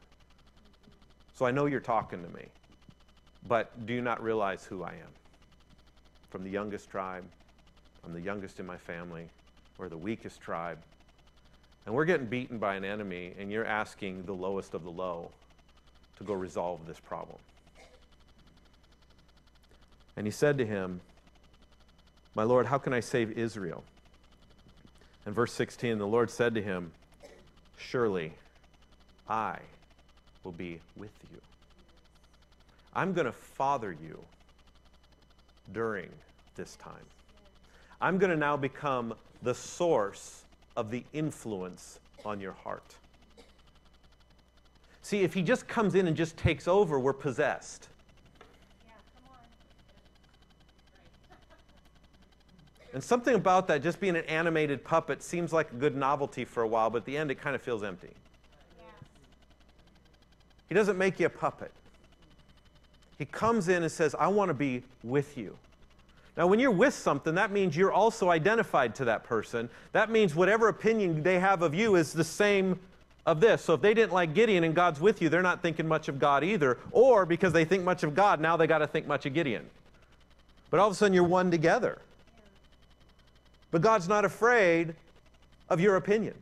So 1.35 1.47
I 1.47 1.51
know 1.51 1.67
you're 1.67 1.81
talking 1.81 2.23
to 2.23 2.29
me. 2.31 2.45
But 3.49 3.87
do 3.87 3.95
you 3.95 4.03
not 4.03 4.23
realize 4.23 4.65
who 4.65 4.83
I 4.83 4.91
am? 4.91 5.13
From 6.31 6.45
the 6.45 6.51
youngest 6.51 6.91
tribe, 6.91 7.25
I'm 8.05 8.13
the 8.13 8.21
youngest 8.21 8.61
in 8.61 8.67
my 8.67 8.77
family, 8.77 9.27
we're 9.79 9.89
the 9.89 9.97
weakest 9.97 10.41
tribe. 10.41 10.79
And 11.87 11.95
we're 11.95 12.05
getting 12.05 12.27
beaten 12.27 12.59
by 12.59 12.75
an 12.75 12.85
enemy, 12.85 13.33
and 13.39 13.51
you're 13.51 13.65
asking 13.65 14.25
the 14.25 14.35
lowest 14.35 14.75
of 14.75 14.85
the 14.85 14.91
low 14.91 15.31
to 16.19 16.25
go 16.25 16.35
resolve 16.35 16.87
this 16.87 17.01
problem. 17.01 17.39
And 20.17 20.27
he 20.27 20.31
said 20.31 20.59
to 20.59 20.67
him, 20.67 21.01
My 22.35 22.43
Lord, 22.43 22.67
how 22.67 22.79
can 22.79 22.93
I 22.93 23.01
save 23.01 23.39
Israel? 23.39 23.83
And 25.25 25.35
verse 25.35 25.53
16, 25.53 25.99
the 25.99 26.07
Lord 26.07 26.31
said 26.31 26.55
to 26.55 26.63
him, 26.63 26.93
Surely 27.79 28.33
I 29.29 29.59
will 30.45 30.53
be 30.53 30.81
with 30.97 31.13
you. 31.33 31.41
I'm 32.95 33.13
going 33.13 33.27
to 33.27 33.33
father 33.33 33.93
you 33.93 34.19
during 35.73 36.11
this 36.57 36.77
time. 36.77 37.07
I'm 38.01 38.19
going 38.19 38.31
to 38.31 38.37
now 38.37 38.57
become 38.57 39.15
the 39.43 39.55
source 39.55 40.45
of 40.77 40.91
the 40.91 41.05
influence 41.13 41.99
on 42.25 42.41
your 42.41 42.53
heart. 42.53 42.97
See, 45.03 45.23
if 45.23 45.35
he 45.35 45.43
just 45.43 45.67
comes 45.67 45.95
in 45.95 46.07
and 46.07 46.17
just 46.17 46.37
takes 46.37 46.69
over, 46.69 46.99
we're 46.99 47.13
possessed. 47.13 47.89
And 52.93 53.05
something 53.05 53.37
about 53.37 53.69
that, 53.69 53.85
just 53.85 54.01
being 54.01 54.17
an 54.17 54.25
animated 54.25 54.83
puppet, 54.83 55.23
seems 55.23 55.53
like 55.53 55.71
a 55.71 55.77
good 55.77 55.95
novelty 55.95 56.45
for 56.45 56.65
a 56.65 56.67
while, 56.67 56.91
but 56.91 56.99
at 56.99 57.05
the 57.05 57.17
end 57.17 57.31
it 57.31 57.41
kind 57.41 57.55
of 57.55 57.63
feels 57.63 57.85
empty. 57.85 58.11
He 60.69 60.75
doesn't 60.75 60.99
make 60.99 61.21
you 61.21 61.27
a 61.27 61.31
puppet. 61.31 61.71
He 63.19 63.27
comes 63.27 63.69
in 63.69 63.83
and 63.83 63.93
says, 63.93 64.17
I 64.19 64.29
want 64.29 64.49
to 64.49 64.55
be 64.55 64.83
with 65.05 65.37
you. 65.37 65.57
Now, 66.41 66.47
when 66.47 66.59
you're 66.59 66.71
with 66.71 66.95
something, 66.95 67.35
that 67.35 67.53
means 67.53 67.77
you're 67.77 67.93
also 67.93 68.31
identified 68.31 68.95
to 68.95 69.05
that 69.05 69.25
person. 69.25 69.69
That 69.93 70.09
means 70.09 70.35
whatever 70.35 70.69
opinion 70.69 71.23
they 71.23 71.39
have 71.39 71.61
of 71.61 71.75
you 71.75 71.97
is 71.97 72.15
the 72.15 72.25
same 72.25 72.81
of 73.27 73.43
this. 73.43 73.63
So 73.63 73.75
if 73.75 73.83
they 73.83 73.93
didn't 73.93 74.15
like 74.15 74.33
Gideon 74.33 74.65
and 74.65 74.75
God's 74.75 75.01
with 75.01 75.21
you, 75.21 75.29
they're 75.29 75.43
not 75.43 75.61
thinking 75.61 75.87
much 75.87 76.09
of 76.09 76.19
God 76.19 76.43
either. 76.43 76.79
Or 76.93 77.27
because 77.27 77.53
they 77.53 77.67
think 77.67 77.85
much 77.85 78.05
of 78.05 78.15
God, 78.15 78.41
now 78.41 78.57
they 78.57 78.67
got 78.67 78.79
to 78.79 78.87
think 78.87 79.07
much 79.07 79.27
of 79.27 79.35
Gideon. 79.35 79.69
But 80.71 80.81
all 80.81 80.87
of 80.87 80.95
a 80.95 80.97
sudden, 80.97 81.13
you're 81.13 81.25
one 81.25 81.51
together. 81.51 81.99
But 83.71 83.83
God's 83.83 84.09
not 84.09 84.25
afraid 84.25 84.95
of 85.69 85.79
your 85.79 85.97
opinion, 85.97 86.37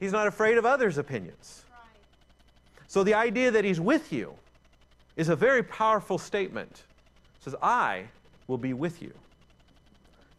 He's 0.00 0.12
not 0.12 0.26
afraid 0.26 0.56
of 0.56 0.64
others' 0.64 0.96
opinions. 0.96 1.66
So 2.86 3.04
the 3.04 3.12
idea 3.12 3.50
that 3.50 3.66
He's 3.66 3.80
with 3.80 4.14
you 4.14 4.32
is 5.14 5.28
a 5.28 5.36
very 5.36 5.62
powerful 5.62 6.16
statement. 6.16 6.84
It 7.40 7.44
says, 7.44 7.54
I 7.62 8.04
will 8.46 8.58
be 8.58 8.72
with 8.72 9.02
you. 9.02 9.12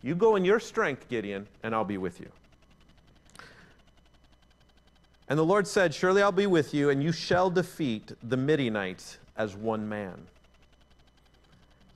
You 0.02 0.16
go 0.16 0.36
in 0.36 0.46
your 0.46 0.60
strength, 0.60 1.10
Gideon, 1.10 1.48
and 1.64 1.74
I'll 1.74 1.84
be 1.84 1.98
with 1.98 2.20
you. 2.20 2.30
And 5.28 5.40
the 5.40 5.46
Lord 5.46 5.68
said, 5.68 5.94
Surely 5.94 6.22
I'll 6.22 6.32
be 6.32 6.48
with 6.48 6.74
you, 6.74 6.90
and 6.90 7.02
you 7.02 7.12
shall 7.12 7.50
defeat 7.50 8.12
the 8.22 8.38
Midianites 8.38 9.18
as 9.36 9.56
one 9.56 9.90
man. 9.90 10.28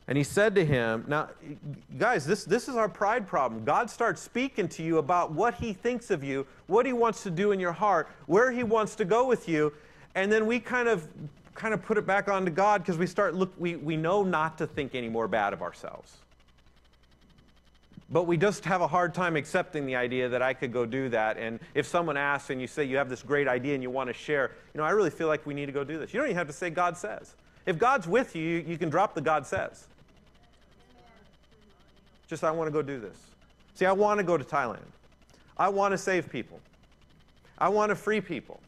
And 0.08 0.17
he 0.17 0.24
said 0.24 0.56
to 0.56 0.65
him, 0.65 1.06
Now, 1.08 1.30
guys, 2.00 2.26
this, 2.26 2.43
this 2.43 2.67
is 2.67 2.76
our 2.76 2.89
pride 2.89 3.28
problem. 3.28 3.63
God 3.63 3.91
starts 3.91 4.19
speaking 4.22 4.67
to 4.69 4.82
you 4.82 4.98
about 4.98 5.32
what 5.32 5.54
he 5.54 5.72
thinks 5.72 6.10
of 6.10 6.24
you, 6.24 6.48
what 6.65 6.88
he 6.88 6.93
wants 6.93 7.22
to 7.24 7.30
do 7.30 7.52
in 7.52 7.60
your 7.60 7.74
heart, 7.74 8.10
where 8.26 8.52
he 8.52 8.63
wants 8.63 8.95
to 8.95 9.06
go 9.06 9.28
with 9.28 9.48
you. 9.48 9.72
And 10.15 10.32
then 10.32 10.48
we 10.48 10.60
kind 10.60 10.89
of 10.89 11.08
kind 11.60 11.74
of 11.74 11.84
put 11.84 11.98
it 11.98 12.08
back 12.08 12.30
onto 12.30 12.52
God 12.52 12.82
because 12.82 12.98
we 12.98 13.06
start 13.06 13.36
look 13.36 13.52
we, 13.60 13.76
we 13.76 13.98
know 13.98 14.24
not 14.24 14.58
to 14.60 14.65
think 14.65 14.95
any 14.95 15.10
more 15.10 15.28
bad 15.28 15.52
of 15.54 15.62
ourselves. 15.62 16.17
But 18.12 18.24
we 18.24 18.38
just 18.38 18.65
have 18.65 18.82
a 18.82 18.88
hard 18.88 19.13
time 19.13 19.36
accepting 19.36 19.86
the 19.86 19.95
idea 19.95 20.30
that 20.30 20.41
I 20.41 20.54
could 20.56 20.74
go 20.74 20.84
do 20.84 21.10
that. 21.10 21.38
And 21.38 21.60
if 21.76 21.86
someone 21.86 22.17
asks 22.17 22.50
and 22.50 22.60
you 22.60 22.65
say 22.65 22.84
you 22.84 22.98
have 22.98 23.08
this 23.08 23.22
great 23.22 23.48
idea 23.48 23.76
and 23.76 23.84
you 23.84 23.91
want 23.91 24.08
to 24.08 24.13
share, 24.13 24.52
you 24.74 24.80
know, 24.80 24.84
I 24.84 24.91
really 24.91 25.12
feel 25.12 25.28
like 25.28 25.45
we 25.45 25.54
need 25.54 25.67
to 25.67 25.72
go 25.72 25.84
do 25.84 26.00
this. 26.00 26.12
You 26.12 26.19
don't 26.19 26.28
even 26.28 26.38
have 26.38 26.48
to 26.48 26.54
say 26.54 26.72
God 26.72 26.98
says. 26.98 27.36
If 27.67 27.78
God's 27.78 28.08
with 28.08 28.36
you, 28.36 28.63
you, 28.67 28.80
can 28.80 28.89
drop 28.89 29.13
the 29.13 29.22
God 29.22 29.45
says. 29.45 29.86
Just, 32.28 32.43
I 32.43 32.50
want 32.50 32.67
to 32.67 32.72
go 32.72 32.82
do 32.82 33.00
this. 33.00 33.17
See, 33.76 33.86
I 33.86 33.91
want 33.91 34.17
to 34.17 34.24
go 34.24 34.38
to 34.38 34.43
Thailand. 34.43 34.80
I 35.56 35.69
want 35.69 35.91
to 35.91 35.98
save 35.98 36.32
people. 36.32 36.60
I 37.60 37.69
want 37.69 37.89
to 37.91 37.95
free 37.95 38.22
people. 38.22 38.60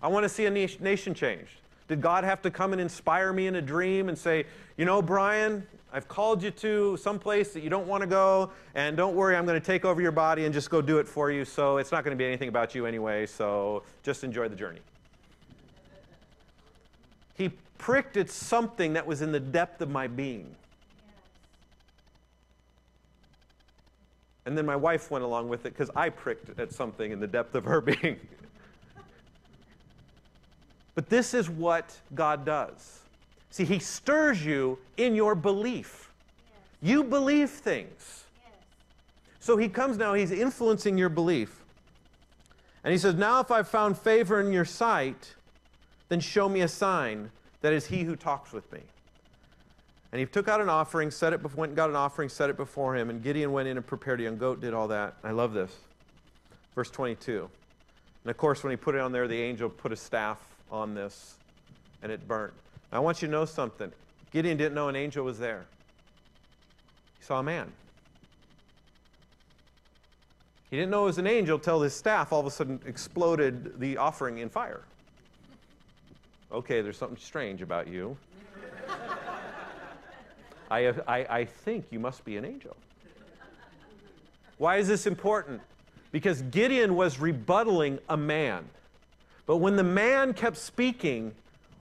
I 0.00 0.06
want 0.06 0.22
to 0.22 0.28
see 0.28 0.46
a 0.46 0.50
nation 0.50 1.14
changed. 1.14 1.50
Did 1.88 2.00
God 2.00 2.24
have 2.24 2.40
to 2.42 2.50
come 2.50 2.72
and 2.72 2.80
inspire 2.80 3.32
me 3.32 3.46
in 3.46 3.56
a 3.56 3.62
dream 3.62 4.08
and 4.08 4.16
say, 4.16 4.46
you 4.76 4.84
know, 4.84 5.02
Brian, 5.02 5.66
I've 5.92 6.08
called 6.08 6.42
you 6.42 6.50
to 6.50 6.96
some 6.96 7.18
place 7.18 7.52
that 7.52 7.62
you 7.62 7.70
don't 7.70 7.86
want 7.86 8.00
to 8.00 8.06
go, 8.06 8.50
and 8.74 8.96
don't 8.96 9.14
worry, 9.14 9.36
I'm 9.36 9.46
going 9.46 9.60
to 9.60 9.64
take 9.64 9.84
over 9.84 10.00
your 10.00 10.12
body 10.12 10.44
and 10.44 10.52
just 10.52 10.70
go 10.70 10.82
do 10.82 10.98
it 10.98 11.06
for 11.06 11.30
you, 11.30 11.44
so 11.44 11.76
it's 11.76 11.92
not 11.92 12.04
going 12.04 12.16
to 12.16 12.18
be 12.18 12.26
anything 12.26 12.48
about 12.48 12.74
you 12.74 12.86
anyway, 12.86 13.26
so 13.26 13.82
just 14.02 14.24
enjoy 14.24 14.48
the 14.48 14.56
journey. 14.56 14.80
He 17.36 17.50
pricked 17.78 18.16
at 18.16 18.30
something 18.30 18.94
that 18.94 19.06
was 19.06 19.22
in 19.22 19.30
the 19.30 19.40
depth 19.40 19.82
of 19.82 19.90
my 19.90 20.06
being. 20.06 20.56
And 24.46 24.58
then 24.58 24.66
my 24.66 24.76
wife 24.76 25.10
went 25.10 25.24
along 25.24 25.48
with 25.48 25.60
it 25.66 25.70
because 25.70 25.90
I 25.94 26.08
pricked 26.08 26.58
at 26.58 26.72
something 26.72 27.12
in 27.12 27.20
the 27.20 27.26
depth 27.26 27.54
of 27.54 27.64
her 27.64 27.80
being. 27.82 28.18
But 30.94 31.08
this 31.08 31.34
is 31.34 31.50
what 31.50 31.98
God 32.14 32.44
does. 32.44 33.00
See, 33.50 33.64
He 33.64 33.78
stirs 33.78 34.44
you 34.44 34.78
in 34.96 35.14
your 35.14 35.34
belief. 35.34 36.10
Yes. 36.82 36.90
You 36.90 37.04
believe 37.04 37.50
things. 37.50 38.24
Yes. 38.44 38.54
So 39.40 39.56
He 39.56 39.68
comes 39.68 39.96
now, 39.96 40.14
He's 40.14 40.30
influencing 40.30 40.96
your 40.96 41.08
belief. 41.08 41.62
And 42.84 42.92
He 42.92 42.98
says, 42.98 43.14
Now 43.14 43.40
if 43.40 43.50
I've 43.50 43.68
found 43.68 43.98
favor 43.98 44.40
in 44.40 44.52
your 44.52 44.64
sight, 44.64 45.34
then 46.08 46.20
show 46.20 46.48
me 46.48 46.60
a 46.60 46.68
sign 46.68 47.30
that 47.60 47.72
is 47.72 47.86
He 47.86 48.02
who 48.02 48.16
talks 48.16 48.52
with 48.52 48.70
me. 48.72 48.80
And 50.14 50.20
he 50.20 50.26
took 50.26 50.46
out 50.46 50.60
an 50.60 50.68
offering, 50.68 51.10
set 51.10 51.32
it, 51.32 51.42
went 51.56 51.70
and 51.70 51.76
got 51.76 51.90
an 51.90 51.96
offering, 51.96 52.28
set 52.28 52.48
it 52.48 52.56
before 52.56 52.96
him. 52.96 53.10
And 53.10 53.20
Gideon 53.20 53.50
went 53.50 53.66
in 53.66 53.76
and 53.76 53.84
prepared 53.84 54.20
a 54.20 54.22
young 54.22 54.38
goat, 54.38 54.60
did 54.60 54.72
all 54.72 54.86
that. 54.86 55.16
I 55.24 55.32
love 55.32 55.54
this. 55.54 55.72
Verse 56.76 56.88
22. 56.88 57.50
And 58.22 58.30
of 58.30 58.36
course, 58.36 58.62
when 58.62 58.70
he 58.70 58.76
put 58.76 58.94
it 58.94 59.00
on 59.00 59.10
there, 59.10 59.26
the 59.26 59.40
angel 59.40 59.68
put 59.68 59.90
a 59.90 59.96
staff 59.96 60.38
on 60.74 60.94
this 60.94 61.36
and 62.02 62.10
it 62.10 62.26
burnt. 62.26 62.52
Now, 62.92 62.98
I 62.98 63.00
want 63.00 63.22
you 63.22 63.28
to 63.28 63.32
know 63.32 63.44
something. 63.44 63.90
Gideon 64.32 64.56
didn't 64.56 64.74
know 64.74 64.88
an 64.88 64.96
angel 64.96 65.24
was 65.24 65.38
there, 65.38 65.64
he 67.18 67.24
saw 67.24 67.38
a 67.38 67.42
man. 67.42 67.72
He 70.70 70.76
didn't 70.76 70.90
know 70.90 71.02
it 71.02 71.06
was 71.06 71.18
an 71.18 71.28
angel 71.28 71.58
till 71.58 71.80
his 71.80 71.94
staff 71.94 72.32
all 72.32 72.40
of 72.40 72.46
a 72.46 72.50
sudden 72.50 72.80
exploded 72.84 73.78
the 73.78 73.96
offering 73.96 74.38
in 74.38 74.48
fire. 74.48 74.80
Okay, 76.50 76.80
there's 76.80 76.96
something 76.96 77.18
strange 77.18 77.62
about 77.62 77.86
you. 77.86 78.16
I, 80.70 80.88
I, 81.06 81.26
I 81.30 81.44
think 81.44 81.86
you 81.90 82.00
must 82.00 82.24
be 82.24 82.36
an 82.36 82.44
angel. 82.44 82.76
Why 84.58 84.78
is 84.78 84.88
this 84.88 85.06
important? 85.06 85.60
Because 86.10 86.42
Gideon 86.42 86.96
was 86.96 87.18
rebuttaling 87.18 88.00
a 88.08 88.16
man. 88.16 88.64
But 89.46 89.58
when 89.58 89.76
the 89.76 89.84
man 89.84 90.32
kept 90.34 90.56
speaking 90.56 91.34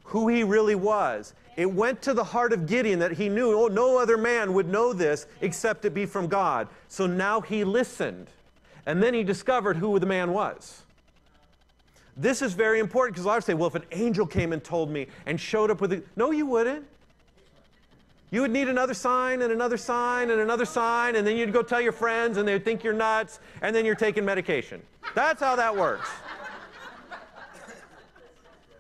who 0.04 0.28
he 0.28 0.44
really 0.44 0.76
was, 0.76 1.34
it 1.56 1.72
went 1.72 2.02
to 2.02 2.14
the 2.14 2.24
heart 2.24 2.52
of 2.52 2.66
Gideon 2.66 3.00
that 3.00 3.14
he 3.14 3.30
knew 3.30 3.54
oh, 3.54 3.68
no 3.68 3.98
other 3.98 4.18
man 4.18 4.54
would 4.54 4.68
know 4.68 4.92
this 4.92 5.28
except 5.42 5.86
it 5.86 5.94
be 5.94 6.06
from 6.06 6.28
God. 6.28 6.68
So 6.88 7.06
now 7.08 7.42
he 7.42 7.64
listened. 7.64 8.28
and 8.86 9.02
then 9.02 9.14
he 9.14 9.24
discovered 9.24 9.78
who 9.78 9.98
the 10.00 10.06
man 10.06 10.34
was. 10.34 10.82
This 12.16 12.42
is 12.42 12.54
very 12.54 12.80
important 12.80 13.16
because 13.16 13.26
I 13.26 13.36
would 13.36 13.44
say, 13.44 13.54
well, 13.54 13.68
if 13.68 13.76
an 13.76 13.86
angel 13.92 14.28
came 14.28 14.54
and 14.54 14.64
told 14.64 14.90
me 14.90 15.08
and 15.26 15.40
showed 15.40 15.72
up 15.72 15.82
with 15.82 15.94
it, 15.94 16.06
no, 16.16 16.32
you 16.32 16.46
wouldn't. 16.46 16.86
You 18.30 18.42
would 18.42 18.52
need 18.52 18.68
another 18.68 18.94
sign 18.94 19.42
and 19.42 19.52
another 19.52 19.78
sign 19.78 20.32
and 20.32 20.42
another 20.42 20.66
sign, 20.66 21.16
and 21.16 21.26
then 21.26 21.38
you'd 21.38 21.54
go 21.54 21.62
tell 21.62 21.82
your 21.82 21.92
friends, 21.92 22.38
and 22.38 22.48
they'd 22.48 22.66
think 22.66 22.84
you're 22.84 22.94
nuts, 22.94 23.40
and 23.62 23.76
then 23.76 23.86
you're 23.86 23.96
taking 23.96 24.26
medication. 24.26 24.82
That's 25.14 25.40
how 25.40 25.56
that 25.56 25.76
works. 25.76 26.10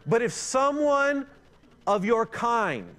But 0.05 0.21
if 0.21 0.33
someone 0.33 1.25
of 1.87 2.03
your 2.03 2.25
kind, 2.25 2.95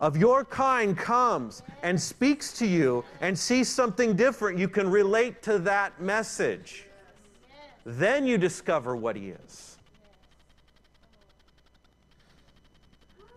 of 0.00 0.16
your 0.16 0.44
kind 0.44 0.96
comes 0.96 1.62
and 1.82 2.00
speaks 2.00 2.52
to 2.58 2.66
you 2.66 3.04
and 3.20 3.36
sees 3.36 3.68
something 3.68 4.14
different, 4.14 4.58
you 4.58 4.68
can 4.68 4.88
relate 4.90 5.42
to 5.42 5.58
that 5.60 6.00
message. 6.00 6.86
Then 7.84 8.26
you 8.26 8.38
discover 8.38 8.94
what 8.94 9.16
he 9.16 9.30
is. 9.30 9.76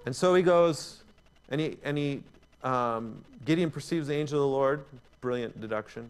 And 0.05 0.15
so 0.15 0.35
he 0.35 0.43
goes, 0.43 1.03
and 1.49 1.61
he, 1.61 1.77
and 1.83 1.97
he 1.97 2.23
um, 2.63 3.23
Gideon 3.45 3.71
perceives 3.71 4.07
the 4.07 4.15
angel 4.15 4.39
of 4.39 4.43
the 4.43 4.55
Lord. 4.55 4.85
Brilliant 5.21 5.59
deduction. 5.61 6.09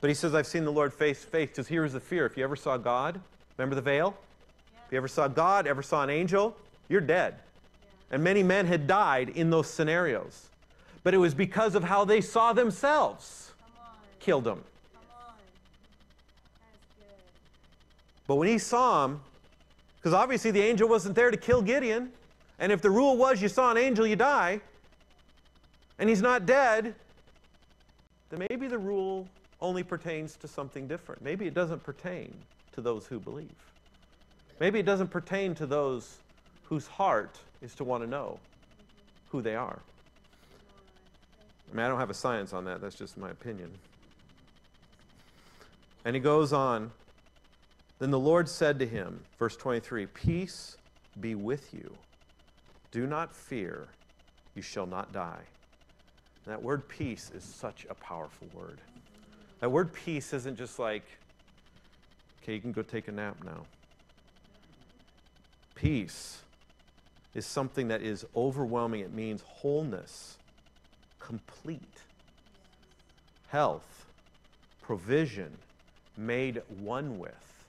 But 0.00 0.10
he 0.10 0.14
says, 0.14 0.34
I've 0.34 0.46
seen 0.46 0.64
the 0.64 0.72
Lord 0.72 0.92
face 0.92 1.20
to 1.22 1.26
face. 1.28 1.50
Because 1.50 1.68
here's 1.68 1.92
the 1.92 2.00
fear. 2.00 2.26
If 2.26 2.36
you 2.36 2.42
ever 2.42 2.56
saw 2.56 2.76
God, 2.76 3.20
remember 3.56 3.76
the 3.76 3.82
veil? 3.82 4.16
You 4.92 4.98
ever 4.98 5.08
saw 5.08 5.26
God, 5.26 5.66
ever 5.66 5.82
saw 5.82 6.02
an 6.02 6.10
angel, 6.10 6.54
you're 6.90 7.00
dead. 7.00 7.36
And 8.10 8.22
many 8.22 8.42
men 8.42 8.66
had 8.66 8.86
died 8.86 9.30
in 9.30 9.48
those 9.48 9.66
scenarios. 9.66 10.50
But 11.02 11.14
it 11.14 11.16
was 11.16 11.34
because 11.34 11.74
of 11.74 11.82
how 11.82 12.04
they 12.04 12.20
saw 12.20 12.52
themselves 12.52 13.52
killed 14.20 14.44
them. 14.44 14.62
But 18.26 18.36
when 18.36 18.48
he 18.48 18.58
saw 18.58 19.06
him, 19.06 19.20
because 19.96 20.12
obviously 20.12 20.50
the 20.50 20.60
angel 20.60 20.88
wasn't 20.88 21.14
there 21.14 21.30
to 21.30 21.36
kill 21.38 21.62
Gideon, 21.62 22.12
and 22.58 22.70
if 22.70 22.82
the 22.82 22.90
rule 22.90 23.16
was 23.16 23.40
you 23.40 23.48
saw 23.48 23.70
an 23.70 23.78
angel, 23.78 24.06
you 24.06 24.14
die, 24.14 24.60
and 25.98 26.08
he's 26.08 26.22
not 26.22 26.44
dead, 26.44 26.94
then 28.30 28.46
maybe 28.50 28.68
the 28.68 28.78
rule 28.78 29.26
only 29.60 29.82
pertains 29.82 30.36
to 30.36 30.48
something 30.48 30.86
different. 30.86 31.22
Maybe 31.22 31.46
it 31.46 31.54
doesn't 31.54 31.82
pertain 31.82 32.32
to 32.72 32.80
those 32.80 33.06
who 33.06 33.18
believe. 33.18 33.48
Maybe 34.60 34.78
it 34.78 34.86
doesn't 34.86 35.08
pertain 35.08 35.54
to 35.56 35.66
those 35.66 36.18
whose 36.64 36.86
heart 36.86 37.38
is 37.60 37.74
to 37.74 37.84
want 37.84 38.02
to 38.02 38.08
know 38.08 38.38
who 39.28 39.42
they 39.42 39.56
are. 39.56 39.80
I 41.70 41.76
mean, 41.76 41.84
I 41.84 41.88
don't 41.88 41.98
have 41.98 42.10
a 42.10 42.14
science 42.14 42.52
on 42.52 42.64
that, 42.66 42.80
that's 42.80 42.94
just 42.94 43.16
my 43.16 43.30
opinion. 43.30 43.70
And 46.04 46.14
he 46.14 46.20
goes 46.20 46.52
on. 46.52 46.90
Then 47.98 48.10
the 48.10 48.18
Lord 48.18 48.48
said 48.48 48.78
to 48.80 48.86
him, 48.86 49.20
verse 49.38 49.56
23 49.56 50.06
Peace 50.06 50.76
be 51.20 51.34
with 51.34 51.72
you. 51.72 51.92
Do 52.90 53.06
not 53.06 53.34
fear, 53.34 53.86
you 54.54 54.62
shall 54.62 54.86
not 54.86 55.12
die. 55.12 55.40
And 56.44 56.52
that 56.52 56.62
word 56.62 56.88
peace 56.88 57.30
is 57.34 57.44
such 57.44 57.86
a 57.88 57.94
powerful 57.94 58.48
word. 58.54 58.80
That 59.60 59.70
word 59.70 59.92
peace 59.92 60.32
isn't 60.32 60.56
just 60.56 60.78
like, 60.78 61.04
okay, 62.42 62.54
you 62.54 62.60
can 62.60 62.72
go 62.72 62.82
take 62.82 63.08
a 63.08 63.12
nap 63.12 63.36
now. 63.44 63.64
Peace 65.82 66.38
is 67.34 67.44
something 67.44 67.88
that 67.88 68.02
is 68.02 68.24
overwhelming. 68.36 69.00
It 69.00 69.12
means 69.12 69.42
wholeness, 69.42 70.36
complete, 71.18 71.82
health, 73.48 74.06
provision, 74.80 75.50
made 76.16 76.62
one 76.78 77.18
with, 77.18 77.64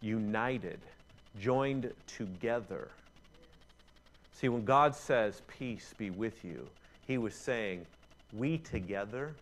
united, 0.00 0.80
joined 1.38 1.92
together. 2.06 2.88
See, 4.32 4.48
when 4.48 4.64
God 4.64 4.96
says, 4.96 5.42
Peace 5.46 5.92
be 5.98 6.08
with 6.08 6.42
you, 6.42 6.66
He 7.06 7.18
was 7.18 7.34
saying, 7.34 7.84
We 8.32 8.56
together 8.56 9.34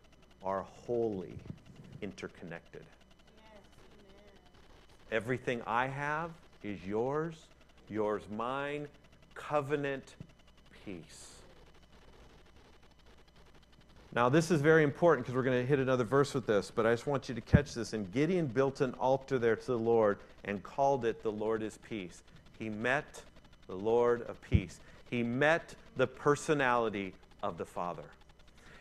are 0.43 0.67
wholly 0.85 1.35
interconnected. 2.03 2.83
Everything 5.13 5.63
I 5.65 5.87
have 5.87 6.33
is 6.65 6.85
yours 6.85 7.37
yours 7.91 8.23
mine, 8.37 8.87
covenant 9.35 10.15
peace. 10.85 11.31
Now, 14.13 14.29
this 14.29 14.51
is 14.51 14.61
very 14.61 14.83
important 14.83 15.25
because 15.25 15.37
we're 15.37 15.45
going 15.45 15.61
to 15.61 15.67
hit 15.67 15.79
another 15.79 16.03
verse 16.03 16.35
with 16.35 16.47
this, 16.47 16.73
but 16.75 16.85
I 16.85 16.93
just 16.93 17.07
want 17.07 17.29
you 17.29 17.35
to 17.35 17.41
catch 17.41 17.75
this. 17.75 17.93
And 17.93 18.11
Gideon 18.13 18.47
built 18.47 18.81
an 18.81 18.93
altar 18.95 19.39
there 19.39 19.55
to 19.55 19.67
the 19.67 19.79
Lord 19.79 20.19
and 20.45 20.63
called 20.63 21.05
it 21.05 21.23
The 21.23 21.31
Lord 21.31 21.63
is 21.63 21.79
Peace. 21.89 22.23
He 22.59 22.69
met 22.69 23.23
the 23.69 23.77
Lord 23.77 24.23
of 24.23 24.41
Peace, 24.43 24.81
he 25.11 25.23
met 25.23 25.75
the 25.97 26.07
personality 26.07 27.15
of 27.43 27.57
the 27.57 27.65
Father. 27.65 28.03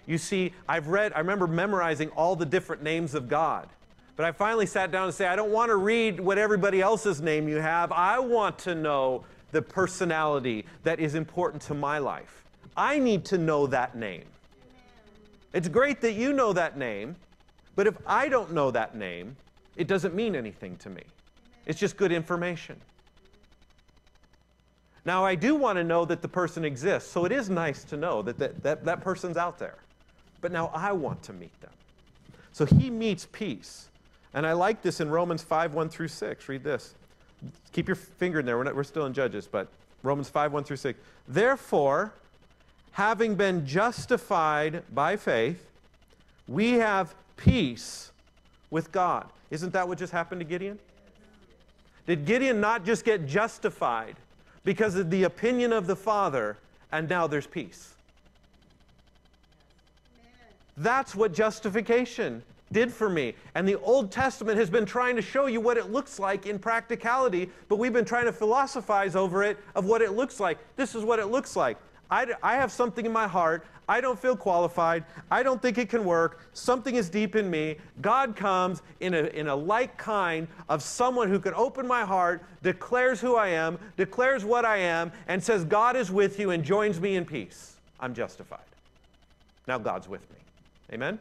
You 0.08 0.18
see, 0.18 0.54
I've 0.68 0.88
read, 0.88 1.14
I 1.14 1.20
remember 1.20 1.46
memorizing 1.46 2.10
all 2.10 2.36
the 2.36 2.46
different 2.46 2.82
names 2.82 3.14
of 3.14 3.30
God. 3.30 3.70
But 4.20 4.26
I 4.26 4.34
finally 4.34 4.66
sat 4.66 4.92
down 4.92 5.06
and 5.06 5.14
said, 5.14 5.30
I 5.30 5.38
don't 5.38 5.54
want 5.54 5.70
to 5.70 5.78
read 5.78 6.20
what 6.20 6.38
everybody 6.38 6.82
else's 6.82 7.22
name 7.22 7.48
you 7.48 7.62
have. 7.62 7.90
I 7.94 8.20
want 8.20 8.60
to 8.60 8.76
know 8.76 9.24
the 9.54 9.62
personality 9.62 10.66
that 10.84 11.00
is 11.00 11.16
important 11.16 11.62
to 11.64 11.74
my 11.74 12.00
life. 12.00 12.44
I 12.76 13.00
need 13.00 13.24
to 13.28 13.38
know 13.38 13.66
that 13.68 13.96
name. 13.96 14.26
It's 15.54 15.70
great 15.70 16.02
that 16.02 16.16
you 16.16 16.34
know 16.34 16.52
that 16.52 16.78
name, 16.78 17.16
but 17.78 17.88
if 17.88 17.96
I 18.06 18.28
don't 18.28 18.52
know 18.52 18.72
that 18.72 18.94
name, 18.94 19.38
it 19.78 19.88
doesn't 19.88 20.14
mean 20.14 20.36
anything 20.36 20.76
to 20.80 20.90
me. 20.90 21.04
It's 21.66 21.80
just 21.80 21.96
good 21.96 22.12
information. 22.12 22.76
Now, 25.06 25.24
I 25.24 25.36
do 25.36 25.56
want 25.56 25.78
to 25.78 25.84
know 25.86 26.04
that 26.04 26.22
the 26.22 26.28
person 26.28 26.66
exists, 26.66 27.10
so 27.10 27.24
it 27.24 27.32
is 27.32 27.50
nice 27.50 27.86
to 27.86 27.96
know 27.96 28.22
that 28.24 28.38
that, 28.38 28.64
that, 28.64 28.84
that 28.84 29.00
person's 29.00 29.38
out 29.38 29.58
there. 29.58 29.78
But 30.42 30.52
now 30.52 30.72
I 30.74 30.92
want 30.92 31.24
to 31.24 31.32
meet 31.32 31.58
them. 31.62 31.72
So 32.52 32.66
he 32.66 32.90
meets 32.90 33.26
peace. 33.32 33.89
And 34.34 34.46
I 34.46 34.54
like 34.54 34.82
this 34.82 35.00
in 35.00 35.10
Romans 35.10 35.42
5 35.42 35.74
1 35.74 35.90
through 35.90 36.08
6. 36.08 36.50
Read 36.50 36.64
this. 36.64 36.96
Keep 37.72 37.88
your 37.88 37.96
finger 37.96 38.40
in 38.40 38.46
there. 38.46 38.58
We're, 38.58 38.64
not, 38.64 38.76
we're 38.76 38.84
still 38.84 39.06
in 39.06 39.14
Judges, 39.14 39.48
but 39.48 39.68
Romans 40.04 40.30
5 40.30 40.54
1 40.54 40.64
through 40.64 40.78
6. 40.78 41.00
Therefore, 41.28 42.14
having 42.92 43.36
been 43.36 43.66
justified 43.66 44.84
by 44.94 45.16
faith, 45.16 45.66
we 46.48 46.74
have 46.74 47.14
peace 47.38 48.12
with 48.70 48.92
God. 48.92 49.30
Isn't 49.52 49.74
that 49.74 49.88
what 49.88 49.98
just 49.98 50.14
happened 50.14 50.42
to 50.42 50.46
Gideon? 50.46 50.78
Did 52.06 52.26
Gideon 52.26 52.60
not 52.60 52.86
just 52.86 53.06
get 53.06 53.28
justified 53.28 54.16
because 54.64 54.96
of 54.96 55.10
the 55.10 55.24
opinion 55.24 55.74
of 55.74 55.88
the 55.88 55.96
Father, 55.96 56.58
and 56.92 57.08
now 57.08 57.28
there's 57.28 57.48
peace? 57.48 57.94
That's 60.76 61.14
what 61.14 61.34
justification 61.34 62.42
did 62.72 62.92
for 62.92 63.10
me. 63.10 63.36
And 63.56 63.68
the 63.68 63.80
Old 63.80 64.12
Testament 64.12 64.58
has 64.58 64.70
been 64.70 64.86
trying 64.86 65.16
to 65.16 65.22
show 65.22 65.48
you 65.48 65.60
what 65.60 65.78
it 65.78 65.92
looks 65.92 66.20
like 66.20 66.46
in 66.46 66.60
practicality, 66.60 67.50
but 67.68 67.78
we've 67.78 67.94
been 67.94 68.06
trying 68.06 68.26
to 68.26 68.34
philosophize 68.34 69.16
over 69.16 69.44
it 69.44 69.58
of 69.76 69.86
what 69.86 70.02
it 70.02 70.12
looks 70.12 70.40
like. 70.40 70.58
This 70.76 70.96
is 70.96 71.04
what 71.04 71.20
it 71.20 71.28
looks 71.28 71.56
like. 71.56 71.78
I, 72.12 72.28
I 72.42 72.56
have 72.56 72.72
something 72.72 73.06
in 73.06 73.12
my 73.12 73.28
heart. 73.28 73.66
I 73.88 74.02
don't 74.02 74.20
feel 74.20 74.36
qualified. 74.36 75.04
I 75.32 75.42
don't 75.42 75.62
think 75.62 75.78
it 75.78 75.90
can 75.90 76.06
work. 76.06 76.42
Something 76.54 76.96
is 76.96 77.10
deep 77.10 77.36
in 77.36 77.50
me. 77.50 77.78
God 78.02 78.36
comes 78.36 78.82
in 79.00 79.14
a, 79.14 79.24
in 79.28 79.48
a 79.48 79.56
like 79.56 79.98
kind 79.98 80.48
of 80.70 80.84
someone 80.84 81.30
who 81.30 81.40
can 81.40 81.54
open 81.56 81.88
my 81.88 82.04
heart, 82.06 82.44
declares 82.62 83.20
who 83.20 83.36
I 83.36 83.50
am, 83.50 83.80
declares 83.98 84.46
what 84.46 84.64
I 84.66 84.78
am, 84.78 85.12
and 85.28 85.44
says, 85.44 85.66
God 85.66 85.96
is 85.96 86.12
with 86.12 86.40
you 86.40 86.52
and 86.52 86.64
joins 86.64 87.00
me 87.00 87.16
in 87.16 87.26
peace. 87.26 87.78
I'm 88.00 88.14
justified. 88.14 88.60
Now 89.68 89.78
God's 89.78 90.08
with 90.08 90.22
me. 90.32 90.38
Amen? 90.94 91.20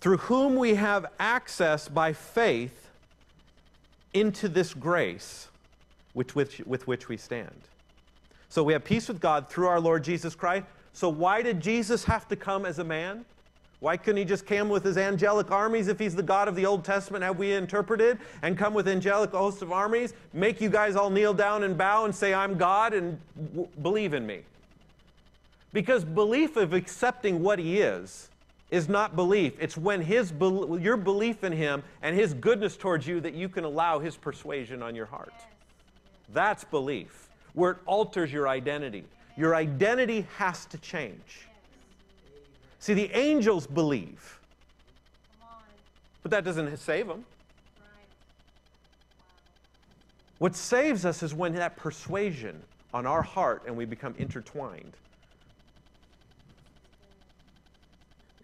Through 0.00 0.18
whom 0.18 0.56
we 0.56 0.74
have 0.74 1.06
access 1.18 1.88
by 1.88 2.12
faith 2.12 2.88
into 4.12 4.48
this 4.48 4.74
grace 4.74 5.48
which, 6.12 6.34
which, 6.34 6.60
with 6.60 6.86
which 6.86 7.08
we 7.08 7.16
stand. 7.16 7.50
So 8.48 8.62
we 8.62 8.72
have 8.72 8.84
peace 8.84 9.08
with 9.08 9.20
God 9.20 9.48
through 9.48 9.66
our 9.66 9.80
Lord 9.80 10.02
Jesus 10.04 10.34
Christ. 10.34 10.66
So 10.92 11.08
why 11.08 11.42
did 11.42 11.60
Jesus 11.60 12.04
have 12.04 12.26
to 12.28 12.36
come 12.36 12.64
as 12.64 12.78
a 12.78 12.84
man? 12.84 13.24
Why 13.80 13.98
couldn't 13.98 14.16
he 14.16 14.24
just 14.24 14.46
come 14.46 14.70
with 14.70 14.82
his 14.82 14.96
angelic 14.96 15.50
armies 15.50 15.88
if 15.88 15.98
he's 15.98 16.14
the 16.14 16.22
God 16.22 16.48
of 16.48 16.56
the 16.56 16.64
Old 16.64 16.82
Testament, 16.82 17.22
have 17.22 17.38
we 17.38 17.52
interpreted, 17.52 18.18
and 18.40 18.56
come 18.56 18.72
with 18.72 18.88
angelic 18.88 19.32
hosts 19.32 19.60
of 19.60 19.70
armies, 19.70 20.14
make 20.32 20.62
you 20.62 20.70
guys 20.70 20.96
all 20.96 21.10
kneel 21.10 21.34
down 21.34 21.62
and 21.62 21.76
bow 21.76 22.06
and 22.06 22.14
say, 22.14 22.32
I'm 22.32 22.56
God 22.56 22.94
and 22.94 23.20
w- 23.50 23.68
believe 23.82 24.14
in 24.14 24.26
me? 24.26 24.40
Because 25.74 26.04
belief 26.04 26.56
of 26.56 26.72
accepting 26.72 27.42
what 27.42 27.58
he 27.58 27.80
is 27.80 28.30
is 28.70 28.88
not 28.88 29.14
belief. 29.14 29.54
It's 29.60 29.76
when 29.76 30.00
his 30.00 30.32
your 30.40 30.96
belief 30.96 31.44
in 31.44 31.52
him 31.52 31.82
and 32.02 32.16
his 32.16 32.34
goodness 32.34 32.76
towards 32.76 33.06
you 33.06 33.20
that 33.20 33.34
you 33.34 33.48
can 33.48 33.64
allow 33.64 33.98
his 33.98 34.16
persuasion 34.16 34.82
on 34.82 34.94
your 34.94 35.06
heart. 35.06 35.32
That's 36.32 36.64
belief, 36.64 37.28
where 37.54 37.72
it 37.72 37.78
alters 37.86 38.32
your 38.32 38.48
identity. 38.48 39.04
Your 39.36 39.54
identity 39.54 40.26
has 40.36 40.66
to 40.66 40.78
change. 40.78 41.46
See, 42.78 42.94
the 42.94 43.10
angels 43.16 43.66
believe, 43.66 44.40
but 46.22 46.30
that 46.30 46.44
doesn't 46.44 46.76
save 46.78 47.06
them. 47.06 47.24
What 50.38 50.54
saves 50.54 51.04
us 51.04 51.22
is 51.22 51.32
when 51.32 51.54
that 51.54 51.76
persuasion 51.76 52.60
on 52.92 53.06
our 53.06 53.22
heart 53.22 53.62
and 53.66 53.76
we 53.76 53.84
become 53.84 54.14
intertwined. 54.18 54.92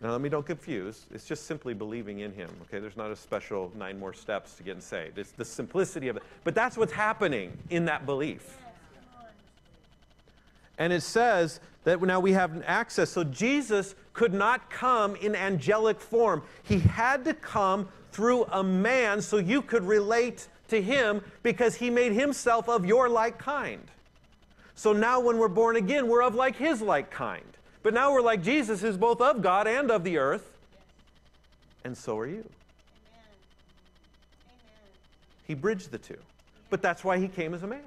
Now, 0.02 0.10
let 0.10 0.20
me 0.20 0.28
don't 0.28 0.44
confuse. 0.44 1.06
It's 1.14 1.26
just 1.26 1.46
simply 1.46 1.74
believing 1.74 2.20
in 2.20 2.32
Him. 2.32 2.50
Okay, 2.62 2.80
there's 2.80 2.96
not 2.96 3.12
a 3.12 3.16
special 3.16 3.70
nine 3.76 4.00
more 4.00 4.12
steps 4.12 4.54
to 4.54 4.64
getting 4.64 4.80
saved. 4.80 5.16
It's 5.16 5.30
the 5.30 5.44
simplicity 5.44 6.08
of 6.08 6.16
it. 6.16 6.24
But 6.42 6.56
that's 6.56 6.76
what's 6.76 6.92
happening 6.92 7.56
in 7.70 7.84
that 7.84 8.04
belief. 8.04 8.58
And 10.76 10.92
it 10.92 11.02
says 11.02 11.60
that 11.84 12.02
now 12.02 12.18
we 12.18 12.32
have 12.32 12.64
access. 12.66 13.10
So 13.10 13.22
Jesus 13.22 13.94
could 14.12 14.34
not 14.34 14.70
come 14.70 15.14
in 15.16 15.36
angelic 15.36 16.00
form. 16.00 16.42
He 16.64 16.80
had 16.80 17.24
to 17.26 17.34
come 17.34 17.88
through 18.10 18.44
a 18.44 18.64
man 18.64 19.20
so 19.20 19.36
you 19.36 19.62
could 19.62 19.84
relate 19.84 20.48
to 20.68 20.82
him 20.82 21.22
because 21.44 21.76
he 21.76 21.90
made 21.90 22.12
himself 22.12 22.68
of 22.68 22.84
your 22.84 23.08
like 23.08 23.38
kind. 23.38 23.88
So 24.74 24.92
now 24.92 25.20
when 25.20 25.38
we're 25.38 25.48
born 25.48 25.76
again, 25.76 26.08
we're 26.08 26.22
of 26.22 26.34
like 26.34 26.56
his 26.56 26.82
like 26.82 27.10
kind. 27.10 27.44
But 27.82 27.94
now 27.94 28.12
we're 28.12 28.22
like 28.22 28.42
Jesus, 28.42 28.80
who's 28.80 28.96
both 28.96 29.20
of 29.20 29.42
God 29.42 29.66
and 29.66 29.90
of 29.90 30.04
the 30.04 30.18
earth. 30.18 30.56
And 31.84 31.96
so 31.96 32.18
are 32.18 32.26
you. 32.26 32.48
He 35.46 35.54
bridged 35.54 35.90
the 35.90 35.98
two. 35.98 36.18
But 36.70 36.80
that's 36.80 37.04
why 37.04 37.18
he 37.18 37.28
came 37.28 37.54
as 37.54 37.62
a 37.62 37.66
man. 37.66 37.82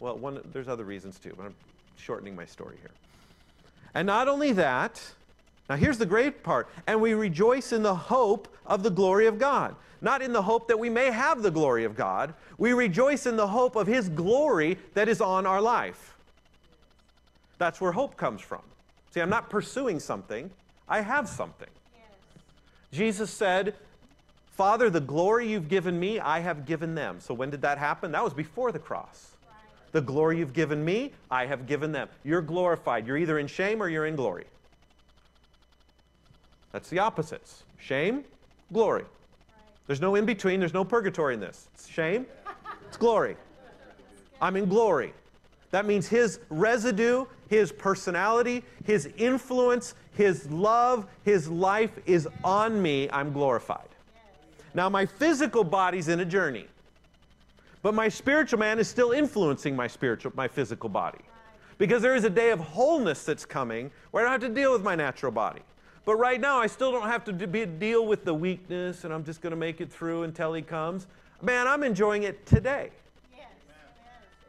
Well, 0.00 0.18
one, 0.18 0.40
there's 0.52 0.68
other 0.68 0.84
reasons 0.84 1.18
too, 1.18 1.32
but 1.36 1.46
I'm 1.46 1.54
shortening 1.96 2.34
my 2.34 2.44
story 2.44 2.76
here. 2.80 2.90
And 3.94 4.06
not 4.06 4.28
only 4.28 4.52
that, 4.52 5.00
now 5.68 5.76
here's 5.76 5.98
the 5.98 6.06
great 6.06 6.42
part, 6.42 6.68
and 6.86 7.00
we 7.00 7.14
rejoice 7.14 7.72
in 7.72 7.82
the 7.82 7.94
hope 7.94 8.48
of 8.66 8.82
the 8.82 8.90
glory 8.90 9.26
of 9.26 9.38
God. 9.38 9.76
Not 10.00 10.22
in 10.22 10.32
the 10.32 10.42
hope 10.42 10.66
that 10.68 10.78
we 10.78 10.90
may 10.90 11.10
have 11.10 11.42
the 11.42 11.50
glory 11.50 11.84
of 11.84 11.94
God, 11.94 12.34
we 12.58 12.72
rejoice 12.72 13.26
in 13.26 13.36
the 13.36 13.46
hope 13.46 13.76
of 13.76 13.86
his 13.86 14.08
glory 14.08 14.78
that 14.94 15.08
is 15.08 15.20
on 15.20 15.46
our 15.46 15.60
life. 15.60 16.16
That's 17.58 17.80
where 17.80 17.92
hope 17.92 18.16
comes 18.16 18.40
from. 18.40 18.62
See, 19.10 19.20
I'm 19.20 19.30
not 19.30 19.50
pursuing 19.50 19.98
something, 19.98 20.50
I 20.88 21.00
have 21.00 21.28
something. 21.28 21.68
Yes. 21.94 22.42
Jesus 22.92 23.30
said, 23.30 23.74
Father, 24.52 24.90
the 24.90 25.00
glory 25.00 25.48
you've 25.48 25.68
given 25.68 25.98
me, 25.98 26.20
I 26.20 26.40
have 26.40 26.66
given 26.66 26.94
them. 26.94 27.18
So 27.20 27.34
when 27.34 27.50
did 27.50 27.62
that 27.62 27.78
happen? 27.78 28.12
That 28.12 28.22
was 28.22 28.34
before 28.34 28.72
the 28.72 28.78
cross. 28.78 29.32
Right. 29.48 29.92
The 29.92 30.00
glory 30.00 30.38
you've 30.38 30.52
given 30.52 30.84
me, 30.84 31.12
I 31.30 31.46
have 31.46 31.66
given 31.66 31.92
them. 31.92 32.08
You're 32.24 32.42
glorified. 32.42 33.06
You're 33.06 33.16
either 33.16 33.38
in 33.38 33.46
shame 33.46 33.82
or 33.82 33.88
you're 33.88 34.06
in 34.06 34.16
glory. 34.16 34.44
That's 36.72 36.88
the 36.88 36.98
opposites 37.00 37.64
shame, 37.78 38.24
glory. 38.72 39.02
Right. 39.02 39.08
There's 39.86 40.00
no 40.00 40.14
in 40.14 40.26
between, 40.26 40.60
there's 40.60 40.74
no 40.74 40.84
purgatory 40.84 41.34
in 41.34 41.40
this. 41.40 41.68
It's 41.74 41.88
shame, 41.88 42.26
it's 42.86 42.96
glory. 42.96 43.36
I'm 44.40 44.56
in 44.56 44.68
glory. 44.68 45.12
That 45.70 45.86
means 45.86 46.08
his 46.08 46.40
residue, 46.48 47.26
his 47.48 47.70
personality, 47.70 48.64
his 48.84 49.08
influence, 49.16 49.94
his 50.14 50.50
love, 50.50 51.06
his 51.24 51.48
life 51.48 51.92
is 52.06 52.28
on 52.42 52.82
me. 52.82 53.08
I'm 53.12 53.32
glorified. 53.32 53.88
Now, 54.74 54.88
my 54.88 55.06
physical 55.06 55.64
body's 55.64 56.08
in 56.08 56.20
a 56.20 56.24
journey, 56.24 56.66
but 57.82 57.94
my 57.94 58.08
spiritual 58.08 58.58
man 58.58 58.78
is 58.78 58.88
still 58.88 59.12
influencing 59.12 59.74
my 59.74 59.86
spiritual, 59.86 60.32
my 60.34 60.48
physical 60.48 60.88
body. 60.88 61.20
Because 61.78 62.02
there 62.02 62.14
is 62.14 62.24
a 62.24 62.30
day 62.30 62.50
of 62.50 62.60
wholeness 62.60 63.24
that's 63.24 63.46
coming 63.46 63.90
where 64.10 64.26
I 64.26 64.30
don't 64.30 64.42
have 64.42 64.50
to 64.50 64.54
deal 64.54 64.72
with 64.72 64.82
my 64.82 64.94
natural 64.94 65.32
body. 65.32 65.62
But 66.04 66.16
right 66.16 66.40
now, 66.40 66.58
I 66.58 66.66
still 66.66 66.92
don't 66.92 67.08
have 67.08 67.24
to 67.24 67.32
be, 67.32 67.64
deal 67.64 68.06
with 68.06 68.24
the 68.24 68.34
weakness, 68.34 69.04
and 69.04 69.14
I'm 69.14 69.24
just 69.24 69.40
going 69.40 69.52
to 69.52 69.56
make 69.56 69.80
it 69.80 69.90
through 69.90 70.24
until 70.24 70.52
he 70.52 70.62
comes. 70.62 71.06
Man, 71.40 71.66
I'm 71.66 71.82
enjoying 71.82 72.24
it 72.24 72.44
today. 72.46 72.90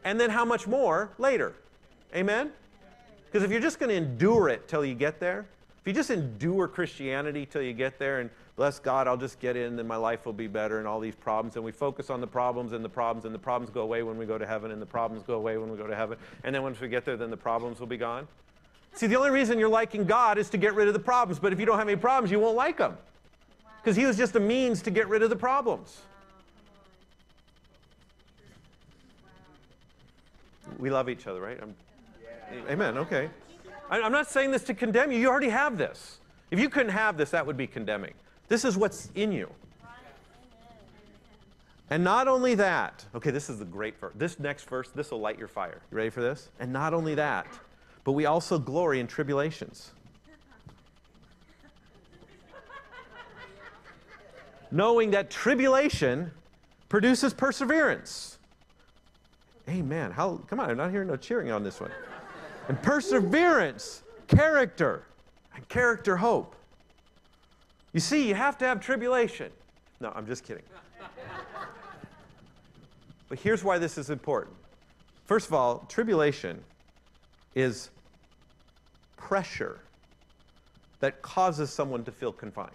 And 0.04 0.20
then 0.20 0.30
how 0.30 0.44
much 0.44 0.66
more 0.66 1.10
later? 1.18 1.54
Amen? 2.14 2.50
Because 3.26 3.42
if 3.42 3.50
you're 3.50 3.60
just 3.60 3.78
going 3.78 3.90
to 3.90 3.96
endure 3.96 4.48
it 4.48 4.68
till 4.68 4.84
you 4.84 4.94
get 4.94 5.18
there, 5.20 5.46
if 5.80 5.86
you 5.86 5.92
just 5.92 6.10
endure 6.10 6.68
Christianity 6.68 7.44
till 7.44 7.62
you 7.62 7.72
get 7.72 7.98
there 7.98 8.20
and 8.20 8.30
bless 8.56 8.78
God, 8.78 9.08
I'll 9.08 9.16
just 9.16 9.40
get 9.40 9.56
in 9.56 9.78
and 9.78 9.88
my 9.88 9.96
life 9.96 10.26
will 10.26 10.32
be 10.32 10.46
better 10.46 10.78
and 10.78 10.86
all 10.86 11.00
these 11.00 11.14
problems, 11.16 11.56
and 11.56 11.64
we 11.64 11.72
focus 11.72 12.10
on 12.10 12.20
the 12.20 12.26
problems 12.26 12.72
and 12.72 12.84
the 12.84 12.88
problems, 12.88 13.24
and 13.24 13.34
the 13.34 13.38
problems 13.38 13.70
go 13.70 13.80
away 13.80 14.02
when 14.02 14.16
we 14.16 14.26
go 14.26 14.38
to 14.38 14.46
heaven, 14.46 14.70
and 14.70 14.80
the 14.80 14.86
problems 14.86 15.24
go 15.24 15.34
away 15.34 15.56
when 15.56 15.70
we 15.70 15.76
go 15.76 15.86
to 15.86 15.96
heaven, 15.96 16.18
and 16.44 16.54
then 16.54 16.62
once 16.62 16.80
we 16.80 16.88
get 16.88 17.04
there, 17.04 17.16
then 17.16 17.30
the 17.30 17.36
problems 17.36 17.80
will 17.80 17.86
be 17.86 17.96
gone. 17.96 18.28
See, 18.94 19.06
the 19.06 19.16
only 19.16 19.30
reason 19.30 19.58
you're 19.58 19.68
liking 19.68 20.04
God 20.04 20.36
is 20.36 20.50
to 20.50 20.58
get 20.58 20.74
rid 20.74 20.86
of 20.86 20.94
the 20.94 21.00
problems, 21.00 21.40
but 21.40 21.52
if 21.52 21.58
you 21.58 21.66
don't 21.66 21.78
have 21.78 21.88
any 21.88 21.96
problems, 21.96 22.30
you 22.30 22.38
won't 22.38 22.56
like 22.56 22.78
Him. 22.78 22.96
Because 23.82 23.96
He 23.96 24.04
was 24.04 24.16
just 24.16 24.36
a 24.36 24.40
means 24.40 24.82
to 24.82 24.90
get 24.90 25.08
rid 25.08 25.22
of 25.22 25.30
the 25.30 25.36
problems. 25.36 26.02
We 30.78 30.90
love 30.90 31.08
each 31.08 31.26
other, 31.26 31.40
right? 31.40 31.58
I'm, 31.60 31.74
Amen. 32.68 32.98
Okay. 32.98 33.30
I'm 33.90 34.12
not 34.12 34.28
saying 34.28 34.50
this 34.50 34.62
to 34.64 34.74
condemn 34.74 35.12
you. 35.12 35.18
You 35.18 35.28
already 35.28 35.48
have 35.48 35.76
this. 35.76 36.18
If 36.50 36.58
you 36.58 36.68
couldn't 36.68 36.92
have 36.92 37.16
this, 37.16 37.30
that 37.30 37.46
would 37.46 37.56
be 37.56 37.66
condemning. 37.66 38.14
This 38.48 38.64
is 38.64 38.76
what's 38.76 39.10
in 39.14 39.32
you. 39.32 39.50
And 41.90 42.02
not 42.02 42.26
only 42.26 42.54
that, 42.54 43.04
okay, 43.14 43.30
this 43.30 43.50
is 43.50 43.58
the 43.58 43.64
great 43.66 43.98
verse. 43.98 44.12
This 44.16 44.38
next 44.38 44.64
verse, 44.64 44.88
this 44.94 45.10
will 45.10 45.20
light 45.20 45.38
your 45.38 45.48
fire. 45.48 45.82
You 45.90 45.96
ready 45.96 46.10
for 46.10 46.22
this? 46.22 46.48
And 46.58 46.72
not 46.72 46.94
only 46.94 47.14
that, 47.16 47.46
but 48.04 48.12
we 48.12 48.24
also 48.24 48.58
glory 48.58 49.00
in 49.00 49.06
tribulations. 49.06 49.90
Knowing 54.70 55.10
that 55.10 55.30
tribulation 55.30 56.30
produces 56.88 57.34
perseverance. 57.34 58.31
Amen. 59.72 60.10
How 60.10 60.36
come 60.48 60.60
on, 60.60 60.70
I'm 60.70 60.76
not 60.76 60.90
hearing 60.90 61.08
no 61.08 61.16
cheering 61.16 61.50
on 61.50 61.64
this 61.64 61.80
one. 61.80 61.90
And 62.68 62.80
perseverance, 62.82 64.02
character, 64.28 65.04
and 65.54 65.66
character 65.68 66.16
hope. 66.16 66.54
You 67.92 68.00
see, 68.00 68.28
you 68.28 68.34
have 68.34 68.58
to 68.58 68.66
have 68.66 68.80
tribulation. 68.80 69.50
No, 70.00 70.12
I'm 70.14 70.26
just 70.26 70.44
kidding. 70.44 70.62
But 73.28 73.38
here's 73.38 73.64
why 73.64 73.78
this 73.78 73.96
is 73.96 74.10
important. 74.10 74.54
First 75.24 75.46
of 75.46 75.54
all, 75.54 75.86
tribulation 75.88 76.62
is 77.54 77.88
pressure 79.16 79.80
that 81.00 81.22
causes 81.22 81.70
someone 81.70 82.04
to 82.04 82.12
feel 82.12 82.30
confined. 82.30 82.70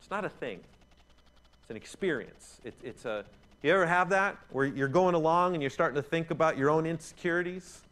It's 0.00 0.10
not 0.10 0.24
a 0.24 0.28
thing, 0.28 0.60
it's 1.62 1.70
an 1.70 1.76
experience. 1.76 2.60
It, 2.62 2.74
it's 2.84 3.04
a, 3.04 3.24
you 3.62 3.72
ever 3.72 3.86
have 3.86 4.08
that 4.10 4.36
where 4.50 4.66
you're 4.66 4.88
going 4.88 5.14
along 5.14 5.54
and 5.54 5.62
you're 5.62 5.70
starting 5.70 5.96
to 5.96 6.02
think 6.02 6.30
about 6.30 6.58
your 6.58 6.70
own 6.70 6.86
insecurities? 6.86 7.82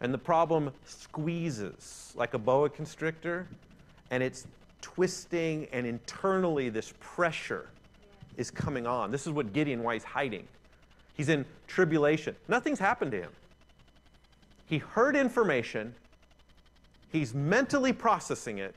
And 0.00 0.12
the 0.14 0.18
problem 0.18 0.70
squeezes 0.84 2.12
like 2.14 2.34
a 2.34 2.38
boa 2.38 2.68
constrictor, 2.68 3.48
and 4.10 4.22
it's 4.22 4.46
twisting, 4.80 5.66
and 5.72 5.86
internally, 5.86 6.68
this 6.68 6.92
pressure 7.00 7.68
is 8.36 8.50
coming 8.50 8.86
on. 8.86 9.10
This 9.10 9.26
is 9.26 9.32
what 9.32 9.52
Gideon, 9.52 9.82
why 9.82 9.94
he's 9.94 10.04
hiding. 10.04 10.46
He's 11.14 11.28
in 11.28 11.44
tribulation. 11.66 12.36
Nothing's 12.46 12.78
happened 12.78 13.10
to 13.10 13.20
him. 13.20 13.32
He 14.66 14.78
heard 14.78 15.16
information, 15.16 15.94
he's 17.10 17.34
mentally 17.34 17.92
processing 17.92 18.58
it, 18.58 18.76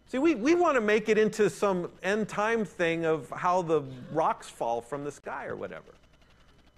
See, 0.08 0.18
we, 0.18 0.34
we 0.34 0.54
want 0.54 0.74
to 0.74 0.80
make 0.80 1.08
it 1.08 1.16
into 1.16 1.48
some 1.48 1.90
end 2.02 2.28
time 2.28 2.64
thing 2.64 3.06
of 3.06 3.30
how 3.30 3.62
the 3.62 3.82
rocks 4.12 4.48
fall 4.48 4.80
from 4.80 5.04
the 5.04 5.10
sky 5.10 5.46
or 5.46 5.56
whatever. 5.56 5.94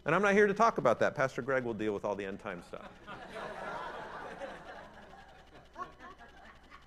And 0.06 0.14
I'm 0.14 0.22
not 0.22 0.34
here 0.34 0.46
to 0.46 0.54
talk 0.54 0.78
about 0.78 1.00
that. 1.00 1.14
Pastor 1.14 1.42
Greg 1.42 1.64
will 1.64 1.74
deal 1.74 1.92
with 1.92 2.04
all 2.04 2.14
the 2.14 2.24
end 2.24 2.38
time 2.40 2.62
stuff. 2.68 2.88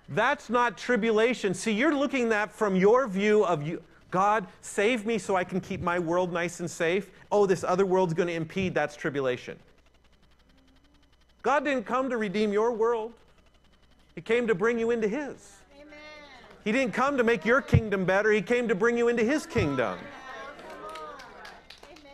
That's 0.08 0.48
not 0.48 0.78
tribulation. 0.78 1.52
See, 1.52 1.72
you're 1.72 1.94
looking 1.94 2.24
at 2.24 2.30
that 2.30 2.52
from 2.52 2.76
your 2.76 3.06
view 3.06 3.44
of 3.44 3.66
you. 3.66 3.82
God, 4.10 4.46
save 4.62 5.04
me 5.04 5.18
so 5.18 5.36
I 5.36 5.44
can 5.44 5.60
keep 5.60 5.82
my 5.82 5.98
world 5.98 6.32
nice 6.32 6.60
and 6.60 6.70
safe. 6.70 7.10
Oh, 7.30 7.44
this 7.44 7.62
other 7.62 7.84
world's 7.84 8.14
going 8.14 8.28
to 8.28 8.34
impede. 8.34 8.74
That's 8.74 8.96
tribulation. 8.96 9.58
God 11.42 11.64
didn't 11.64 11.84
come 11.84 12.08
to 12.08 12.16
redeem 12.16 12.52
your 12.52 12.72
world, 12.72 13.12
He 14.18 14.22
came 14.22 14.48
to 14.48 14.54
bring 14.56 14.80
you 14.80 14.90
into 14.90 15.06
His. 15.06 15.52
Amen. 15.76 15.96
He 16.64 16.72
didn't 16.72 16.92
come 16.92 17.16
to 17.18 17.22
make 17.22 17.44
your 17.44 17.62
kingdom 17.62 18.04
better, 18.04 18.32
He 18.32 18.42
came 18.42 18.66
to 18.66 18.74
bring 18.74 18.98
you 18.98 19.06
into 19.06 19.22
His 19.22 19.46
kingdom. 19.46 19.96
Amen. 21.88 22.10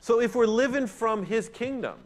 So 0.00 0.22
if 0.22 0.34
we're 0.34 0.46
living 0.46 0.86
from 0.86 1.26
His 1.26 1.50
kingdom, 1.50 1.98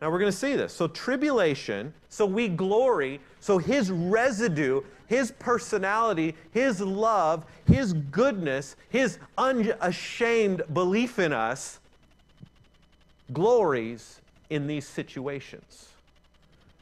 Now 0.00 0.10
we're 0.10 0.18
going 0.18 0.32
to 0.32 0.36
see 0.36 0.56
this. 0.56 0.72
So, 0.72 0.88
tribulation, 0.88 1.92
so 2.08 2.24
we 2.24 2.48
glory, 2.48 3.20
so 3.40 3.58
his 3.58 3.90
residue, 3.90 4.80
his 5.06 5.30
personality, 5.32 6.36
his 6.52 6.80
love, 6.80 7.44
his 7.66 7.92
goodness, 7.92 8.76
his 8.88 9.18
unashamed 9.36 10.62
belief 10.72 11.18
in 11.18 11.34
us 11.34 11.80
glories 13.30 14.22
in 14.48 14.66
these 14.66 14.88
situations. 14.88 15.88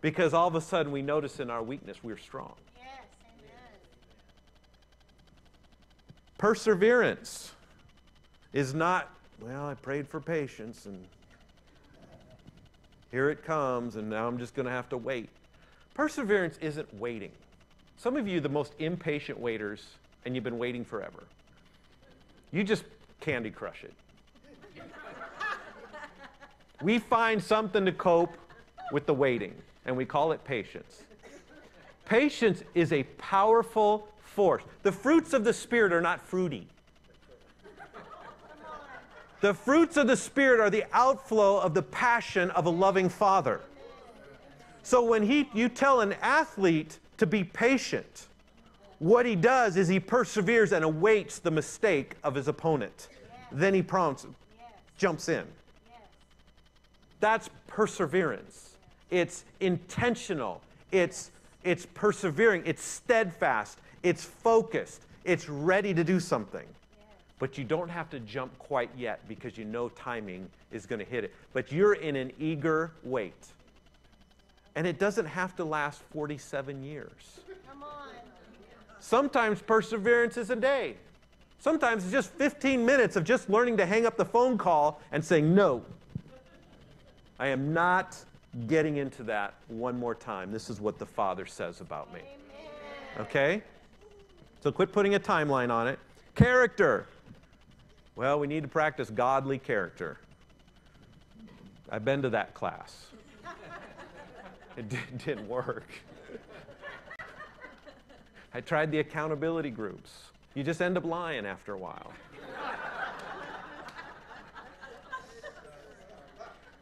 Because 0.04 0.34
all 0.34 0.46
of 0.46 0.54
a 0.54 0.60
sudden 0.60 0.92
we 0.92 1.00
notice 1.00 1.40
in 1.40 1.48
our 1.48 1.62
weakness 1.62 1.96
we're 2.02 2.18
strong. 2.18 2.52
Yes. 2.76 2.88
Amen. 3.22 3.70
Perseverance 6.36 7.52
is 8.52 8.74
not, 8.74 9.08
well, 9.40 9.66
I 9.66 9.72
prayed 9.72 10.06
for 10.06 10.20
patience 10.20 10.84
and 10.84 11.02
here 13.12 13.30
it 13.30 13.44
comes, 13.44 13.96
and 13.96 14.10
now 14.10 14.28
I'm 14.28 14.36
just 14.36 14.54
going 14.54 14.66
to 14.66 14.72
have 14.72 14.90
to 14.90 14.98
wait. 14.98 15.30
Perseverance 15.94 16.58
isn't 16.60 16.92
waiting. 17.00 17.32
Some 17.96 18.18
of 18.18 18.28
you, 18.28 18.40
the 18.40 18.48
most 18.50 18.74
impatient 18.80 19.40
waiters, 19.40 19.86
and 20.26 20.34
you've 20.34 20.44
been 20.44 20.58
waiting 20.58 20.84
forever. 20.84 21.22
You 22.52 22.62
just 22.62 22.84
candy 23.20 23.50
crush 23.50 23.84
it. 23.84 23.94
we 26.82 26.98
find 26.98 27.42
something 27.42 27.86
to 27.86 27.92
cope 27.92 28.36
with 28.92 29.06
the 29.06 29.14
waiting, 29.14 29.54
and 29.86 29.96
we 29.96 30.04
call 30.04 30.32
it 30.32 30.44
patience. 30.44 31.02
Patience 32.04 32.62
is 32.74 32.92
a 32.92 33.02
powerful 33.18 34.08
force. 34.22 34.62
The 34.82 34.92
fruits 34.92 35.32
of 35.32 35.44
the 35.44 35.52
Spirit 35.52 35.92
are 35.92 36.00
not 36.00 36.20
fruity. 36.20 36.66
The 39.40 39.54
fruits 39.54 39.96
of 39.96 40.06
the 40.06 40.16
Spirit 40.16 40.60
are 40.60 40.70
the 40.70 40.84
outflow 40.92 41.58
of 41.58 41.74
the 41.74 41.82
passion 41.82 42.50
of 42.52 42.66
a 42.66 42.70
loving 42.70 43.08
Father. 43.08 43.60
So 44.82 45.02
when 45.02 45.22
he, 45.22 45.48
you 45.54 45.68
tell 45.68 46.00
an 46.00 46.14
athlete 46.22 46.98
to 47.18 47.26
be 47.26 47.44
patient, 47.44 48.26
what 48.98 49.26
he 49.26 49.36
does 49.36 49.76
is 49.76 49.88
he 49.88 50.00
perseveres 50.00 50.72
and 50.72 50.84
awaits 50.84 51.38
the 51.38 51.50
mistake 51.50 52.16
of 52.22 52.34
his 52.34 52.48
opponent. 52.48 53.08
Then 53.52 53.74
he 53.74 53.82
prompts, 53.82 54.24
Yes. 54.58 54.70
jumps 54.96 55.28
in. 55.28 55.44
Yes. 55.90 56.00
That's 57.20 57.50
perseverance. 57.66 58.63
It's 59.14 59.44
intentional. 59.60 60.60
It's, 60.90 61.30
it's 61.62 61.86
persevering. 61.94 62.64
It's 62.66 62.82
steadfast. 62.82 63.78
It's 64.02 64.24
focused. 64.24 65.02
It's 65.22 65.48
ready 65.48 65.94
to 65.94 66.02
do 66.02 66.18
something. 66.18 66.66
But 67.38 67.56
you 67.56 67.62
don't 67.62 67.88
have 67.88 68.10
to 68.10 68.18
jump 68.18 68.58
quite 68.58 68.90
yet 68.96 69.20
because 69.28 69.56
you 69.56 69.66
know 69.66 69.88
timing 69.90 70.50
is 70.72 70.84
going 70.84 70.98
to 70.98 71.04
hit 71.04 71.22
it. 71.22 71.32
But 71.52 71.70
you're 71.70 71.92
in 71.94 72.16
an 72.16 72.32
eager 72.40 72.90
wait. 73.04 73.46
And 74.74 74.84
it 74.84 74.98
doesn't 74.98 75.26
have 75.26 75.54
to 75.56 75.64
last 75.64 76.02
47 76.12 76.82
years. 76.82 77.38
Come 77.70 77.84
on. 77.84 78.08
Sometimes 78.98 79.62
perseverance 79.62 80.36
is 80.36 80.50
a 80.50 80.56
day. 80.56 80.96
Sometimes 81.60 82.02
it's 82.02 82.12
just 82.12 82.30
15 82.32 82.84
minutes 82.84 83.14
of 83.14 83.22
just 83.22 83.48
learning 83.48 83.76
to 83.76 83.86
hang 83.86 84.06
up 84.06 84.16
the 84.16 84.24
phone 84.24 84.58
call 84.58 85.00
and 85.12 85.24
saying, 85.24 85.54
No, 85.54 85.84
I 87.38 87.46
am 87.46 87.72
not 87.72 88.16
getting 88.66 88.96
into 88.96 89.22
that 89.24 89.54
one 89.68 89.98
more 89.98 90.14
time. 90.14 90.52
This 90.52 90.70
is 90.70 90.80
what 90.80 90.98
the 90.98 91.06
Father 91.06 91.46
says 91.46 91.80
about 91.80 92.12
me. 92.12 92.20
Okay? 93.18 93.62
So 94.62 94.72
quit 94.72 94.92
putting 94.92 95.14
a 95.14 95.20
timeline 95.20 95.70
on 95.70 95.88
it. 95.88 95.98
Character. 96.34 97.06
Well, 98.16 98.38
we 98.38 98.46
need 98.46 98.62
to 98.62 98.68
practice 98.68 99.10
godly 99.10 99.58
character. 99.58 100.18
I've 101.90 102.04
been 102.04 102.22
to 102.22 102.30
that 102.30 102.54
class. 102.54 103.06
It 104.76 104.88
di- 104.88 104.98
didn't 105.24 105.46
work. 105.48 105.86
I 108.52 108.60
tried 108.60 108.90
the 108.90 108.98
accountability 108.98 109.70
groups. 109.70 110.10
You 110.54 110.64
just 110.64 110.82
end 110.82 110.96
up 110.96 111.04
lying 111.04 111.46
after 111.46 111.74
a 111.74 111.78
while. 111.78 112.12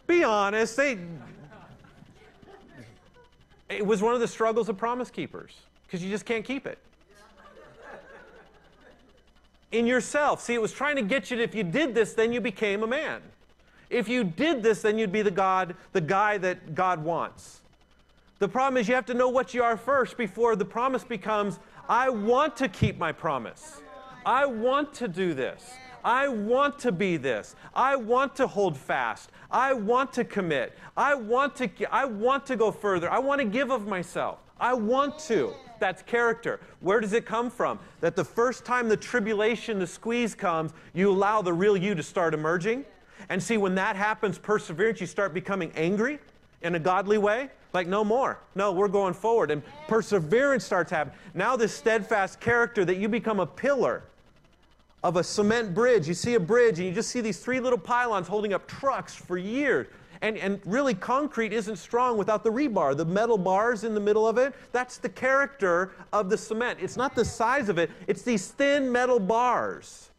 Be 0.06 0.24
honest, 0.24 0.76
they 0.76 0.98
it 3.72 3.86
was 3.86 4.02
one 4.02 4.14
of 4.14 4.20
the 4.20 4.28
struggles 4.28 4.68
of 4.68 4.76
promise 4.76 5.10
keepers 5.10 5.52
because 5.86 6.02
you 6.02 6.10
just 6.10 6.24
can't 6.24 6.44
keep 6.44 6.66
it. 6.66 6.78
In 9.70 9.86
yourself. 9.86 10.42
See, 10.42 10.54
it 10.54 10.60
was 10.60 10.72
trying 10.72 10.96
to 10.96 11.02
get 11.02 11.30
you 11.30 11.38
to, 11.38 11.42
if 11.42 11.54
you 11.54 11.62
did 11.62 11.94
this, 11.94 12.12
then 12.12 12.32
you 12.32 12.40
became 12.40 12.82
a 12.82 12.86
man. 12.86 13.22
If 13.88 14.08
you 14.08 14.24
did 14.24 14.62
this, 14.62 14.82
then 14.82 14.98
you'd 14.98 15.12
be 15.12 15.22
the 15.22 15.30
God, 15.30 15.74
the 15.92 16.00
guy 16.00 16.38
that 16.38 16.74
God 16.74 17.02
wants. 17.02 17.60
The 18.38 18.48
problem 18.48 18.78
is 18.78 18.88
you 18.88 18.94
have 18.94 19.06
to 19.06 19.14
know 19.14 19.28
what 19.28 19.54
you 19.54 19.62
are 19.62 19.76
first 19.76 20.16
before 20.16 20.56
the 20.56 20.64
promise 20.64 21.04
becomes, 21.04 21.58
I 21.88 22.08
want 22.08 22.56
to 22.56 22.68
keep 22.68 22.98
my 22.98 23.12
promise. 23.12 23.80
I 24.26 24.46
want 24.46 24.94
to 24.94 25.08
do 25.08 25.34
this. 25.34 25.74
I 26.04 26.28
want 26.28 26.78
to 26.80 26.92
be 26.92 27.16
this. 27.16 27.54
I 27.74 27.96
want 27.96 28.36
to 28.36 28.46
hold 28.46 28.76
fast. 28.76 29.30
I 29.50 29.72
want 29.72 30.12
to 30.14 30.24
commit. 30.24 30.76
I 30.96 31.14
want 31.14 31.56
to 31.56 31.70
I 31.90 32.04
want 32.04 32.46
to 32.46 32.56
go 32.56 32.70
further. 32.70 33.10
I 33.10 33.18
want 33.18 33.40
to 33.40 33.44
give 33.44 33.70
of 33.70 33.86
myself. 33.86 34.38
I 34.58 34.74
want 34.74 35.18
to. 35.20 35.52
That's 35.78 36.02
character. 36.02 36.60
Where 36.80 37.00
does 37.00 37.12
it 37.12 37.26
come 37.26 37.50
from? 37.50 37.80
That 38.00 38.14
the 38.14 38.24
first 38.24 38.64
time 38.64 38.88
the 38.88 38.96
tribulation, 38.96 39.80
the 39.80 39.86
squeeze 39.86 40.34
comes, 40.34 40.72
you 40.94 41.10
allow 41.10 41.42
the 41.42 41.52
real 41.52 41.76
you 41.76 41.94
to 41.96 42.02
start 42.02 42.34
emerging. 42.34 42.84
And 43.28 43.42
see, 43.42 43.56
when 43.56 43.74
that 43.74 43.96
happens, 43.96 44.38
perseverance, 44.38 45.00
you 45.00 45.06
start 45.06 45.34
becoming 45.34 45.72
angry 45.74 46.20
in 46.62 46.76
a 46.76 46.78
godly 46.78 47.18
way. 47.18 47.50
Like, 47.72 47.88
no 47.88 48.04
more. 48.04 48.38
No, 48.54 48.70
we're 48.72 48.88
going 48.88 49.14
forward. 49.14 49.50
And 49.50 49.62
perseverance 49.88 50.64
starts 50.64 50.90
happening. 50.90 51.18
Now, 51.34 51.56
this 51.56 51.74
steadfast 51.74 52.38
character 52.38 52.84
that 52.84 52.98
you 52.98 53.08
become 53.08 53.40
a 53.40 53.46
pillar 53.46 54.04
of 55.02 55.16
a 55.16 55.24
cement 55.24 55.74
bridge. 55.74 56.06
You 56.06 56.14
see 56.14 56.34
a 56.34 56.40
bridge 56.40 56.78
and 56.78 56.88
you 56.88 56.94
just 56.94 57.10
see 57.10 57.20
these 57.20 57.38
three 57.38 57.60
little 57.60 57.78
pylons 57.78 58.28
holding 58.28 58.52
up 58.52 58.66
trucks 58.66 59.14
for 59.14 59.36
years. 59.36 59.88
And, 60.20 60.38
and 60.38 60.60
really, 60.64 60.94
concrete 60.94 61.52
isn't 61.52 61.76
strong 61.76 62.16
without 62.16 62.44
the 62.44 62.50
rebar. 62.50 62.96
The 62.96 63.04
metal 63.04 63.36
bars 63.36 63.82
in 63.82 63.92
the 63.92 64.00
middle 64.00 64.26
of 64.26 64.38
it, 64.38 64.54
that's 64.70 64.98
the 64.98 65.08
character 65.08 65.92
of 66.12 66.30
the 66.30 66.38
cement. 66.38 66.78
It's 66.80 66.96
not 66.96 67.16
the 67.16 67.24
size 67.24 67.68
of 67.68 67.76
it, 67.78 67.90
it's 68.06 68.22
these 68.22 68.46
thin 68.48 68.90
metal 68.90 69.18
bars 69.18 70.10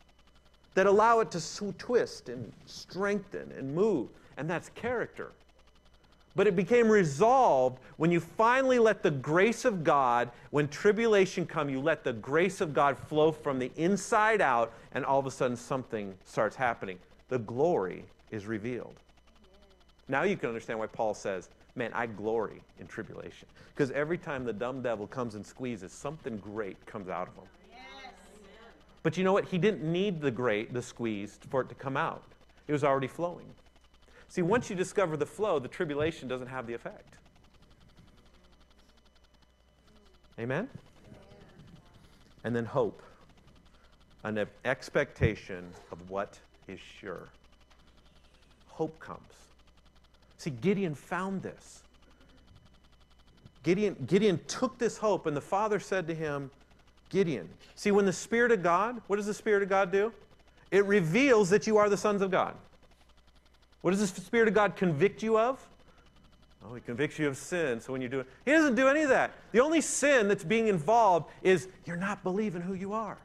that 0.73 0.87
allow 0.87 1.21
it 1.21 1.31
to 1.31 1.73
twist 1.77 2.27
and 2.27 2.51
strengthen 2.65 3.51
and 3.57 3.73
move. 3.73 4.09
And 4.35 4.49
that's 4.49 4.69
character. 4.69 5.31
But 6.35 6.47
it 6.47 6.55
became 6.55 6.89
resolved 6.89 7.79
when 7.97 8.11
you 8.11 8.19
finally 8.19 8.79
let 8.79 9.03
the 9.03 9.11
grace 9.11 9.65
of 9.65 9.83
God, 9.83 10.31
when 10.49 10.67
tribulation 10.67 11.45
come, 11.45 11.69
you 11.69 11.79
let 11.79 12.03
the 12.03 12.13
grace 12.13 12.59
of 12.59 12.73
God 12.73 12.97
flow 12.97 13.31
from 13.31 13.59
the 13.59 13.71
inside 13.75 14.41
out, 14.41 14.73
and 14.93 15.05
all 15.05 15.19
of 15.19 15.27
a 15.27 15.31
sudden 15.31 15.55
something 15.55 16.15
starts 16.25 16.55
happening. 16.55 16.97
The 17.29 17.39
glory 17.39 18.05
is 18.31 18.47
revealed. 18.47 18.95
Now 20.07 20.23
you 20.23 20.35
can 20.35 20.49
understand 20.49 20.79
why 20.79 20.87
Paul 20.87 21.13
says, 21.13 21.49
Man, 21.75 21.91
I 21.93 22.05
glory 22.05 22.61
in 22.79 22.85
tribulation. 22.85 23.47
Because 23.73 23.89
every 23.91 24.17
time 24.17 24.45
the 24.45 24.53
dumb 24.53 24.83
devil 24.83 25.07
comes 25.07 25.33
and 25.33 25.43
squeezes, 25.43 25.91
something 25.91 26.37
great 26.37 26.83
comes 26.85 27.09
out 27.09 27.27
of 27.27 27.33
him. 27.33 27.49
Yes. 27.71 28.13
But 29.01 29.17
you 29.17 29.23
know 29.23 29.33
what? 29.33 29.45
He 29.45 29.57
didn't 29.57 29.83
need 29.83 30.21
the 30.21 30.29
great, 30.29 30.71
the 30.71 30.83
squeeze 30.83 31.39
for 31.49 31.61
it 31.61 31.69
to 31.69 31.75
come 31.75 31.97
out. 31.97 32.23
It 32.67 32.71
was 32.71 32.83
already 32.83 33.07
flowing. 33.07 33.47
See, 34.33 34.41
once 34.41 34.67
you 34.67 34.75
discover 34.75 35.15
the 35.15 35.27
flow, 35.27 35.59
the 35.59 35.67
tribulation 35.67 36.27
doesn't 36.27 36.47
have 36.47 36.65
the 36.65 36.73
effect. 36.73 37.17
Amen? 40.39 40.67
And 42.43 42.55
then 42.55 42.65
hope, 42.65 43.03
an 44.23 44.43
expectation 44.65 45.69
of 45.91 46.09
what 46.09 46.39
is 46.67 46.79
sure. 46.79 47.29
Hope 48.69 48.99
comes. 48.99 49.21
See, 50.39 50.49
Gideon 50.49 50.95
found 50.95 51.43
this. 51.43 51.83
Gideon, 53.61 53.95
Gideon 54.07 54.39
took 54.47 54.79
this 54.79 54.97
hope, 54.97 55.27
and 55.27 55.37
the 55.37 55.41
Father 55.41 55.79
said 55.79 56.07
to 56.07 56.15
him, 56.15 56.49
Gideon. 57.09 57.47
See, 57.75 57.91
when 57.91 58.07
the 58.07 58.11
Spirit 58.11 58.51
of 58.51 58.63
God, 58.63 58.99
what 59.05 59.17
does 59.17 59.27
the 59.27 59.33
Spirit 59.35 59.61
of 59.61 59.69
God 59.69 59.91
do? 59.91 60.11
It 60.71 60.85
reveals 60.85 61.51
that 61.51 61.67
you 61.67 61.77
are 61.77 61.87
the 61.87 61.97
sons 61.97 62.23
of 62.23 62.31
God. 62.31 62.55
What 63.83 63.91
does 63.91 64.13
the 64.13 64.21
Spirit 64.21 64.47
of 64.47 64.53
God 64.53 64.77
convict 64.77 65.21
you 65.21 65.37
of? 65.37 65.59
Oh, 66.65 66.73
he 66.73 66.79
convicts 66.79 67.19
you 67.19 67.27
of 67.27 67.35
sin. 67.35 67.81
So 67.81 67.91
when 67.91 68.01
you 68.01 68.07
do 68.07 68.21
it, 68.21 68.27
he 68.45 68.51
doesn't 68.51 68.75
do 68.75 68.87
any 68.87 69.01
of 69.01 69.09
that. 69.09 69.31
The 69.51 69.59
only 69.59 69.81
sin 69.81 70.29
that's 70.29 70.45
being 70.45 70.69
involved 70.69 71.29
is 71.41 71.67
you're 71.85 71.97
not 71.97 72.23
believing 72.23 72.61
who 72.61 72.75
you 72.75 72.93
are. 72.93 73.17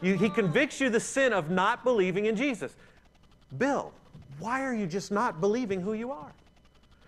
You, 0.00 0.14
he 0.14 0.28
convicts 0.28 0.80
you 0.80 0.90
the 0.90 0.98
sin 0.98 1.32
of 1.32 1.50
not 1.50 1.84
believing 1.84 2.26
in 2.26 2.34
Jesus. 2.34 2.74
Bill, 3.56 3.92
why 4.40 4.62
are 4.64 4.74
you 4.74 4.86
just 4.86 5.12
not 5.12 5.40
believing 5.40 5.80
who 5.80 5.92
you 5.92 6.10
are? 6.10 6.32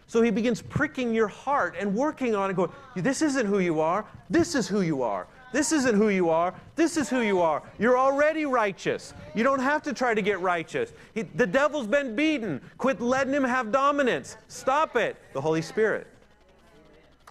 So 0.06 0.22
he 0.22 0.30
begins 0.30 0.62
pricking 0.62 1.12
your 1.12 1.26
heart 1.26 1.74
and 1.76 1.96
working 1.96 2.36
on 2.36 2.48
it, 2.48 2.54
going, 2.54 2.70
This 2.94 3.22
isn't 3.22 3.46
who 3.46 3.58
you 3.58 3.80
are. 3.80 4.04
This 4.30 4.54
is 4.54 4.68
who 4.68 4.82
you 4.82 5.02
are. 5.02 5.26
This 5.54 5.70
isn't 5.70 5.94
who 5.94 6.08
you 6.08 6.30
are. 6.30 6.52
This 6.74 6.96
is 6.96 7.08
who 7.08 7.20
you 7.20 7.40
are. 7.40 7.62
You're 7.78 7.96
already 7.96 8.44
righteous. 8.44 9.14
You 9.36 9.44
don't 9.44 9.60
have 9.60 9.84
to 9.84 9.92
try 9.92 10.12
to 10.12 10.20
get 10.20 10.40
righteous. 10.40 10.92
He, 11.14 11.22
the 11.22 11.46
devil's 11.46 11.86
been 11.86 12.16
beaten. 12.16 12.60
Quit 12.76 13.00
letting 13.00 13.32
him 13.32 13.44
have 13.44 13.70
dominance. 13.70 14.36
Stop 14.48 14.96
it. 14.96 15.16
The 15.32 15.40
Holy 15.40 15.62
Spirit. 15.62 16.08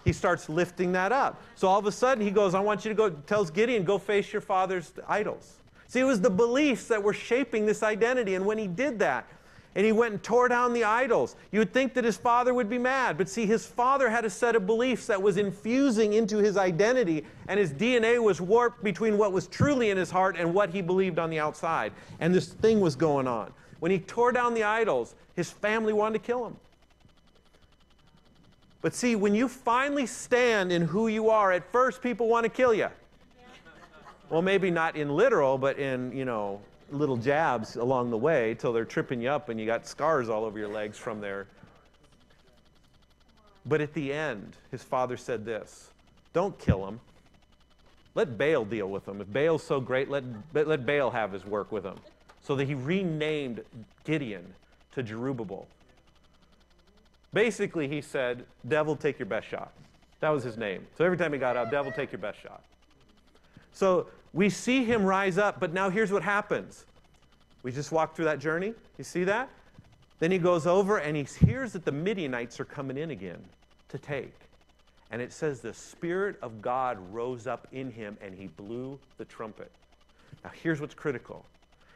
He 0.06 0.14
starts 0.14 0.48
lifting 0.48 0.90
that 0.92 1.12
up. 1.12 1.42
So 1.54 1.68
all 1.68 1.78
of 1.78 1.84
a 1.84 1.92
sudden 1.92 2.24
he 2.24 2.30
goes, 2.30 2.54
I 2.54 2.60
want 2.60 2.82
you 2.86 2.88
to 2.88 2.94
go, 2.94 3.10
tells 3.10 3.50
Gideon, 3.50 3.84
go 3.84 3.98
face 3.98 4.32
your 4.32 4.40
father's 4.40 4.94
idols. 5.06 5.56
See, 5.88 6.00
it 6.00 6.04
was 6.04 6.22
the 6.22 6.30
beliefs 6.30 6.86
that 6.88 7.02
were 7.02 7.12
shaping 7.12 7.66
this 7.66 7.82
identity. 7.82 8.36
And 8.36 8.46
when 8.46 8.56
he 8.56 8.68
did 8.68 8.98
that, 9.00 9.26
and 9.74 9.84
he 9.84 9.92
went 9.92 10.12
and 10.12 10.22
tore 10.22 10.48
down 10.48 10.72
the 10.72 10.84
idols. 10.84 11.36
You 11.50 11.58
would 11.58 11.72
think 11.72 11.94
that 11.94 12.04
his 12.04 12.16
father 12.16 12.54
would 12.54 12.70
be 12.70 12.78
mad, 12.78 13.18
but 13.18 13.28
see, 13.28 13.44
his 13.44 13.66
father 13.66 14.08
had 14.08 14.24
a 14.24 14.30
set 14.30 14.54
of 14.54 14.66
beliefs 14.66 15.06
that 15.06 15.20
was 15.20 15.36
infusing 15.36 16.12
into 16.12 16.38
his 16.38 16.56
identity, 16.56 17.24
and 17.48 17.58
his 17.58 17.72
DNA 17.72 18.22
was 18.22 18.40
warped 18.40 18.84
between 18.84 19.18
what 19.18 19.32
was 19.32 19.46
truly 19.48 19.90
in 19.90 19.96
his 19.96 20.10
heart 20.10 20.36
and 20.38 20.54
what 20.54 20.70
he 20.70 20.80
believed 20.80 21.18
on 21.18 21.30
the 21.30 21.40
outside. 21.40 21.92
And 22.20 22.34
this 22.34 22.48
thing 22.48 22.80
was 22.80 22.94
going 22.94 23.26
on. 23.26 23.52
When 23.80 23.90
he 23.90 23.98
tore 23.98 24.32
down 24.32 24.54
the 24.54 24.64
idols, 24.64 25.14
his 25.34 25.50
family 25.50 25.92
wanted 25.92 26.20
to 26.20 26.26
kill 26.26 26.46
him. 26.46 26.56
But 28.80 28.94
see, 28.94 29.16
when 29.16 29.34
you 29.34 29.48
finally 29.48 30.06
stand 30.06 30.70
in 30.70 30.82
who 30.82 31.08
you 31.08 31.30
are, 31.30 31.50
at 31.52 31.70
first 31.72 32.02
people 32.02 32.28
want 32.28 32.44
to 32.44 32.50
kill 32.50 32.74
you. 32.74 32.88
Well, 34.30 34.42
maybe 34.42 34.70
not 34.70 34.96
in 34.96 35.08
literal, 35.10 35.58
but 35.58 35.78
in, 35.78 36.12
you 36.12 36.24
know, 36.24 36.60
little 36.90 37.16
jabs 37.16 37.76
along 37.76 38.10
the 38.10 38.18
way 38.18 38.54
till 38.54 38.72
they're 38.72 38.84
tripping 38.84 39.20
you 39.20 39.30
up 39.30 39.48
and 39.48 39.58
you 39.58 39.66
got 39.66 39.86
scars 39.86 40.28
all 40.28 40.44
over 40.44 40.58
your 40.58 40.68
legs 40.68 40.98
from 40.98 41.20
there. 41.20 41.46
But 43.66 43.80
at 43.80 43.94
the 43.94 44.12
end, 44.12 44.56
his 44.70 44.82
father 44.82 45.16
said 45.16 45.44
this 45.44 45.90
Don't 46.32 46.58
kill 46.58 46.86
him. 46.86 47.00
Let 48.14 48.38
Baal 48.38 48.64
deal 48.64 48.88
with 48.88 49.08
him. 49.08 49.20
If 49.20 49.32
Baal's 49.32 49.62
so 49.62 49.80
great, 49.80 50.08
let, 50.08 50.24
let 50.52 50.86
Baal 50.86 51.10
have 51.10 51.32
his 51.32 51.44
work 51.44 51.72
with 51.72 51.84
him. 51.84 51.96
So 52.42 52.54
that 52.56 52.66
he 52.66 52.74
renamed 52.74 53.64
Gideon 54.04 54.54
to 54.92 55.02
Jerubbaal. 55.02 55.66
Basically, 57.32 57.88
he 57.88 58.00
said, 58.00 58.44
Devil, 58.68 58.94
take 58.94 59.18
your 59.18 59.26
best 59.26 59.48
shot. 59.48 59.72
That 60.20 60.28
was 60.28 60.44
his 60.44 60.56
name. 60.56 60.86
So 60.96 61.04
every 61.04 61.18
time 61.18 61.32
he 61.32 61.38
got 61.38 61.56
up, 61.56 61.70
Devil, 61.70 61.90
take 61.90 62.12
your 62.12 62.20
best 62.20 62.40
shot. 62.40 62.62
So 63.72 64.06
we 64.34 64.50
see 64.50 64.84
him 64.84 65.04
rise 65.04 65.38
up, 65.38 65.60
but 65.60 65.72
now 65.72 65.88
here's 65.88 66.12
what 66.12 66.22
happens. 66.22 66.84
We 67.62 67.72
just 67.72 67.92
walked 67.92 68.16
through 68.16 68.26
that 68.26 68.40
journey. 68.40 68.74
You 68.98 69.04
see 69.04 69.24
that? 69.24 69.48
Then 70.18 70.30
he 70.30 70.38
goes 70.38 70.66
over 70.66 70.98
and 70.98 71.16
he 71.16 71.22
hears 71.46 71.72
that 71.72 71.84
the 71.84 71.92
Midianites 71.92 72.58
are 72.58 72.64
coming 72.64 72.98
in 72.98 73.10
again 73.10 73.42
to 73.88 73.98
take. 73.98 74.34
And 75.10 75.22
it 75.22 75.32
says 75.32 75.60
the 75.60 75.72
Spirit 75.72 76.36
of 76.42 76.60
God 76.60 76.98
rose 77.12 77.46
up 77.46 77.68
in 77.72 77.90
him 77.90 78.18
and 78.20 78.34
he 78.34 78.48
blew 78.48 78.98
the 79.18 79.24
trumpet. 79.24 79.70
Now, 80.42 80.50
here's 80.62 80.80
what's 80.80 80.94
critical. 80.94 81.44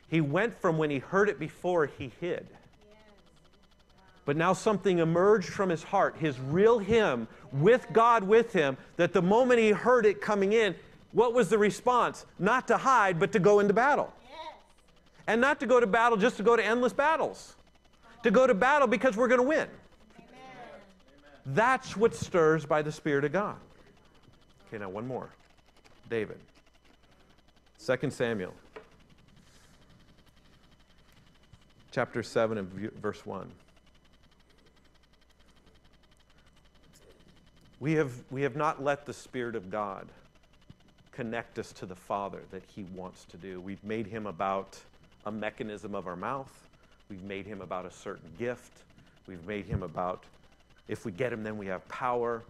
He 0.09 0.21
went 0.21 0.59
from 0.61 0.79
when 0.79 0.91
he 0.91 0.99
heard 0.99 1.29
it 1.29 1.41
before, 1.41 1.87
he 1.87 2.13
hid. 2.21 2.47
But 4.25 4.37
now 4.37 4.53
something 4.53 4.99
emerged 4.99 5.49
from 5.49 5.71
his 5.71 5.83
heart, 5.83 6.17
his 6.19 6.39
real 6.39 6.79
him 6.79 7.27
with 7.51 7.87
God 7.93 8.23
with 8.23 8.53
him, 8.53 8.77
that 8.97 9.13
the 9.13 9.23
moment 9.23 9.59
he 9.59 9.71
heard 9.71 10.07
it 10.07 10.21
coming 10.21 10.53
in, 10.53 10.75
what 11.13 11.33
was 11.33 11.49
the 11.49 11.59
response? 11.59 12.27
Not 12.39 12.69
to 12.69 12.77
hide, 12.77 13.19
but 13.19 13.33
to 13.33 13.39
go 13.39 13.61
into 13.61 13.73
battle. 13.73 14.13
Yes. 14.23 14.55
And 15.27 15.41
not 15.41 15.61
to 15.61 15.67
go 15.67 15.81
to 15.81 15.87
battle 15.87 16.19
just 16.19 16.37
to 16.37 16.43
go 16.43 16.57
to 16.57 16.65
endless 16.65 16.93
battles. 16.93 17.55
To 18.25 18.31
go 18.31 18.47
to 18.47 18.55
battle 18.55 18.89
because 18.89 19.17
we're 19.17 19.29
going 19.29 19.41
to 19.41 19.47
win. 19.47 19.69
Amen. 20.17 20.29
That's 21.47 21.97
what 21.97 22.15
stirs 22.15 22.67
by 22.67 22.83
the 22.83 22.93
Spirit 22.93 23.25
of 23.25 23.33
God. 23.33 23.57
Okay, 24.69 24.79
now 24.79 24.91
one 24.91 25.07
more. 25.07 25.31
David. 26.11 26.39
2 27.85 28.11
Samuel. 28.11 28.55
Chapter 31.91 32.23
7 32.23 32.59
and 32.59 32.69
verse 33.01 33.25
1. 33.25 33.51
We 37.81 37.93
have, 37.93 38.13
we 38.31 38.43
have 38.43 38.57
not 38.57 38.83
let 38.83 39.07
the 39.07 39.13
Spirit 39.13 39.55
of 39.55 39.71
God 39.71 40.07
connect 41.19 41.59
us 41.59 41.73
to 41.73 41.85
the 41.85 41.97
Father 41.97 42.45
that 42.53 42.63
He 42.77 42.85
wants 42.95 43.25
to 43.25 43.37
do. 43.37 43.61
We've 43.61 43.83
made 43.83 44.07
Him 44.07 44.29
about 44.29 44.79
a 45.27 45.33
mechanism 45.33 45.97
of 45.97 46.07
our 46.07 46.15
mouth. 46.15 46.69
We've 47.11 47.25
made 47.25 47.45
Him 47.45 47.61
about 47.61 47.87
a 47.87 47.91
certain 47.91 48.31
gift. 48.39 48.71
We've 49.27 49.45
made 49.45 49.67
Him 49.67 49.83
about 49.83 50.23
if 50.87 51.05
we 51.05 51.11
get 51.11 51.33
Him, 51.33 51.43
then 51.43 51.59
we 51.59 51.67
have 51.67 51.87
power. 51.89 52.45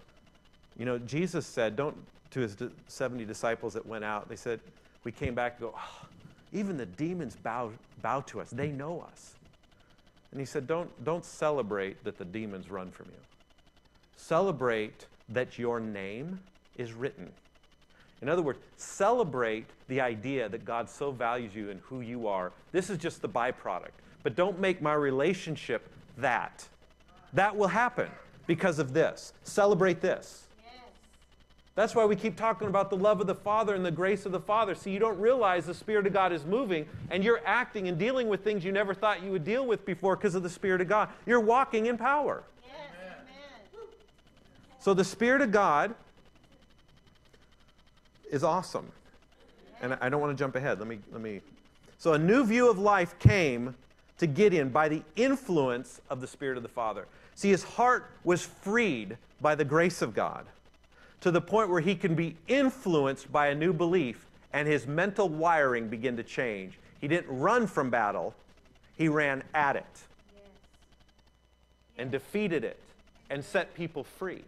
You 0.78 0.84
know, 0.84 0.98
Jesus 0.98 1.46
said, 1.46 1.76
don't, 1.76 1.96
to 2.32 2.40
His 2.40 2.58
70 2.88 3.24
disciples 3.24 3.72
that 3.72 3.86
went 3.86 4.04
out, 4.04 4.28
they 4.28 4.36
said, 4.36 4.60
we 5.02 5.12
came 5.12 5.34
back 5.34 5.52
and 5.52 5.70
go, 5.70 5.74
oh, 5.74 6.06
even 6.52 6.76
the 6.76 6.84
demons 6.84 7.36
bow, 7.36 7.70
bow 8.02 8.20
to 8.20 8.38
us. 8.38 8.50
They 8.50 8.68
know 8.68 9.00
us. 9.00 9.32
And 10.30 10.38
He 10.38 10.44
said, 10.44 10.66
don't, 10.66 10.90
don't 11.06 11.24
celebrate 11.24 12.04
that 12.04 12.18
the 12.18 12.24
demons 12.26 12.70
run 12.70 12.90
from 12.90 13.06
you. 13.06 13.20
Celebrate 14.18 15.06
that 15.30 15.58
your 15.58 15.80
name 15.80 16.38
is 16.76 16.92
written. 16.92 17.32
In 18.20 18.28
other 18.28 18.42
words, 18.42 18.58
celebrate 18.76 19.66
the 19.86 20.00
idea 20.00 20.48
that 20.48 20.64
God 20.64 20.90
so 20.90 21.10
values 21.10 21.54
you 21.54 21.70
and 21.70 21.80
who 21.80 22.00
you 22.00 22.26
are. 22.26 22.52
This 22.72 22.90
is 22.90 22.98
just 22.98 23.22
the 23.22 23.28
byproduct. 23.28 23.90
But 24.22 24.34
don't 24.34 24.58
make 24.58 24.82
my 24.82 24.94
relationship 24.94 25.88
that. 26.16 26.66
That 27.32 27.56
will 27.56 27.68
happen 27.68 28.08
because 28.46 28.78
of 28.78 28.92
this. 28.92 29.32
Celebrate 29.44 30.00
this. 30.00 30.46
Yes. 30.64 30.82
That's 31.76 31.94
why 31.94 32.04
we 32.06 32.16
keep 32.16 32.36
talking 32.36 32.66
about 32.66 32.90
the 32.90 32.96
love 32.96 33.20
of 33.20 33.28
the 33.28 33.34
Father 33.34 33.74
and 33.74 33.84
the 33.84 33.90
grace 33.92 34.26
of 34.26 34.32
the 34.32 34.40
Father. 34.40 34.74
See, 34.74 34.90
you 34.90 34.98
don't 34.98 35.20
realize 35.20 35.66
the 35.66 35.74
Spirit 35.74 36.06
of 36.06 36.12
God 36.12 36.32
is 36.32 36.44
moving 36.44 36.86
and 37.10 37.22
you're 37.22 37.40
acting 37.46 37.86
and 37.86 37.96
dealing 37.96 38.28
with 38.28 38.42
things 38.42 38.64
you 38.64 38.72
never 38.72 38.94
thought 38.94 39.22
you 39.22 39.30
would 39.30 39.44
deal 39.44 39.64
with 39.64 39.86
before 39.86 40.16
because 40.16 40.34
of 40.34 40.42
the 40.42 40.50
Spirit 40.50 40.80
of 40.80 40.88
God. 40.88 41.08
You're 41.24 41.40
walking 41.40 41.86
in 41.86 41.96
power. 41.96 42.42
Yes. 42.66 42.74
Amen. 43.04 43.86
So 44.80 44.92
the 44.92 45.04
Spirit 45.04 45.40
of 45.40 45.52
God 45.52 45.94
is 48.31 48.45
awesome. 48.45 48.91
And 49.81 49.97
I 50.01 50.09
don't 50.09 50.20
want 50.20 50.37
to 50.37 50.41
jump 50.43 50.57
ahead. 50.57 50.79
Let 50.79 50.89
me 50.89 50.99
let 51.12 51.20
me 51.20 51.41
So 51.99 52.12
a 52.14 52.18
new 52.18 52.45
view 52.45 52.70
of 52.70 52.79
life 52.79 53.18
came 53.18 53.74
to 54.18 54.26
Gideon 54.26 54.68
by 54.70 54.89
the 54.89 55.03
influence 55.16 56.01
of 56.11 56.20
the 56.20 56.26
Spirit 56.26 56.57
of 56.57 56.62
the 56.62 56.68
Father. 56.68 57.07
See, 57.35 57.51
his 57.51 57.62
heart 57.62 58.11
was 58.24 58.45
freed 58.45 59.16
by 59.41 59.55
the 59.55 59.64
grace 59.64 60.03
of 60.03 60.14
God 60.14 60.47
to 61.20 61.31
the 61.31 61.41
point 61.41 61.70
where 61.70 61.81
he 61.81 61.95
can 61.95 62.14
be 62.14 62.37
influenced 62.49 63.31
by 63.31 63.49
a 63.49 63.55
new 63.55 63.72
belief 63.72 64.26
and 64.53 64.66
his 64.66 64.87
mental 64.87 65.29
wiring 65.29 65.89
begin 65.89 66.16
to 66.16 66.22
change. 66.24 66.79
He 67.01 67.07
didn't 67.07 67.29
run 67.39 67.66
from 67.68 67.91
battle, 67.91 68.35
he 68.97 69.09
ran 69.09 69.45
at 69.55 69.76
it 69.76 69.85
Yes. 70.35 70.45
and 71.99 72.11
defeated 72.11 72.64
it 72.64 72.79
and 73.31 73.45
set 73.45 73.74
people 73.74 74.03
free. 74.03 74.43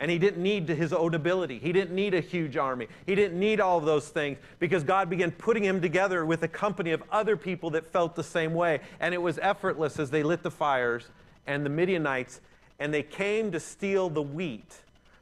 And 0.00 0.10
he 0.10 0.18
didn't 0.18 0.42
need 0.42 0.68
his 0.68 0.92
own 0.92 1.14
ability. 1.14 1.58
He 1.58 1.72
didn't 1.72 1.94
need 1.94 2.14
a 2.14 2.20
huge 2.20 2.56
army. 2.56 2.86
He 3.04 3.16
didn't 3.16 3.38
need 3.38 3.60
all 3.60 3.78
of 3.78 3.84
those 3.84 4.08
things 4.08 4.38
because 4.60 4.84
God 4.84 5.10
began 5.10 5.32
putting 5.32 5.64
him 5.64 5.80
together 5.80 6.24
with 6.24 6.42
a 6.44 6.48
company 6.48 6.92
of 6.92 7.02
other 7.10 7.36
people 7.36 7.70
that 7.70 7.84
felt 7.84 8.14
the 8.14 8.22
same 8.22 8.54
way. 8.54 8.80
And 9.00 9.12
it 9.12 9.20
was 9.20 9.38
effortless 9.40 9.98
as 9.98 10.10
they 10.10 10.22
lit 10.22 10.42
the 10.42 10.52
fires 10.52 11.08
and 11.48 11.66
the 11.66 11.70
Midianites, 11.70 12.40
and 12.78 12.94
they 12.94 13.02
came 13.02 13.50
to 13.52 13.58
steal 13.58 14.08
the 14.08 14.22
wheat. 14.22 14.76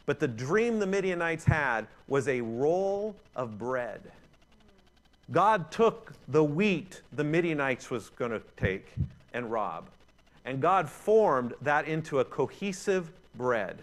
But 0.04 0.20
the 0.20 0.28
dream 0.28 0.78
the 0.78 0.86
Midianites 0.86 1.44
had 1.44 1.86
was 2.06 2.28
a 2.28 2.40
roll 2.42 3.16
of 3.34 3.58
bread. 3.58 4.00
God 5.32 5.70
took 5.70 6.12
the 6.28 6.44
wheat 6.44 7.00
the 7.12 7.24
Midianites 7.24 7.90
was 7.90 8.10
going 8.10 8.30
to 8.30 8.42
take 8.56 8.92
and 9.32 9.50
rob. 9.50 9.86
And 10.44 10.60
God 10.60 10.88
formed 10.88 11.54
that 11.62 11.88
into 11.88 12.20
a 12.20 12.24
cohesive 12.24 13.10
bread 13.34 13.82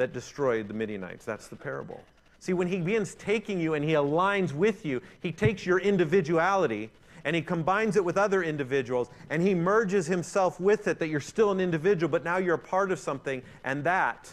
that 0.00 0.14
destroyed 0.14 0.66
the 0.66 0.72
Midianites. 0.72 1.26
That's 1.26 1.48
the 1.48 1.56
parable. 1.56 2.02
See, 2.38 2.54
when 2.54 2.68
he 2.68 2.78
begins 2.78 3.14
taking 3.16 3.60
you 3.60 3.74
and 3.74 3.84
he 3.84 3.92
aligns 3.92 4.54
with 4.54 4.86
you, 4.86 5.02
he 5.20 5.30
takes 5.30 5.66
your 5.66 5.78
individuality 5.78 6.88
and 7.26 7.36
he 7.36 7.42
combines 7.42 7.96
it 7.96 8.04
with 8.04 8.16
other 8.16 8.42
individuals 8.42 9.10
and 9.28 9.42
he 9.42 9.54
merges 9.54 10.06
himself 10.06 10.58
with 10.58 10.88
it 10.88 10.98
that 11.00 11.08
you're 11.08 11.20
still 11.20 11.50
an 11.50 11.60
individual, 11.60 12.10
but 12.10 12.24
now 12.24 12.38
you're 12.38 12.54
a 12.54 12.58
part 12.58 12.90
of 12.90 12.98
something, 12.98 13.42
and 13.62 13.84
that 13.84 14.30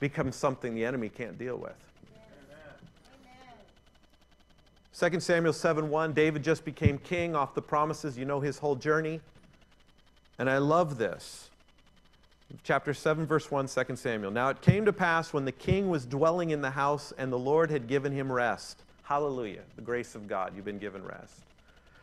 becomes 0.00 0.36
something 0.36 0.74
the 0.74 0.86
enemy 0.86 1.10
can't 1.10 1.38
deal 1.38 1.58
with. 1.58 1.76
Amen. 5.02 5.12
2 5.12 5.20
Samuel 5.20 5.52
7 5.52 5.90
1, 5.90 6.12
David 6.14 6.42
just 6.42 6.64
became 6.64 6.96
king 6.96 7.36
off 7.36 7.54
the 7.54 7.60
promises. 7.60 8.16
You 8.16 8.24
know 8.24 8.40
his 8.40 8.56
whole 8.56 8.74
journey. 8.74 9.20
And 10.38 10.48
I 10.48 10.56
love 10.56 10.96
this. 10.96 11.50
Chapter 12.62 12.94
7, 12.94 13.26
verse 13.26 13.50
1, 13.50 13.68
2 13.68 13.96
Samuel. 13.96 14.30
Now 14.30 14.48
it 14.48 14.60
came 14.60 14.84
to 14.84 14.92
pass 14.92 15.32
when 15.32 15.44
the 15.44 15.52
king 15.52 15.88
was 15.88 16.06
dwelling 16.06 16.50
in 16.50 16.62
the 16.62 16.70
house 16.70 17.12
and 17.18 17.32
the 17.32 17.38
Lord 17.38 17.70
had 17.70 17.86
given 17.86 18.12
him 18.12 18.30
rest. 18.30 18.82
Hallelujah. 19.02 19.62
The 19.76 19.82
grace 19.82 20.14
of 20.14 20.28
God. 20.28 20.52
You've 20.54 20.64
been 20.64 20.78
given 20.78 21.04
rest. 21.04 21.40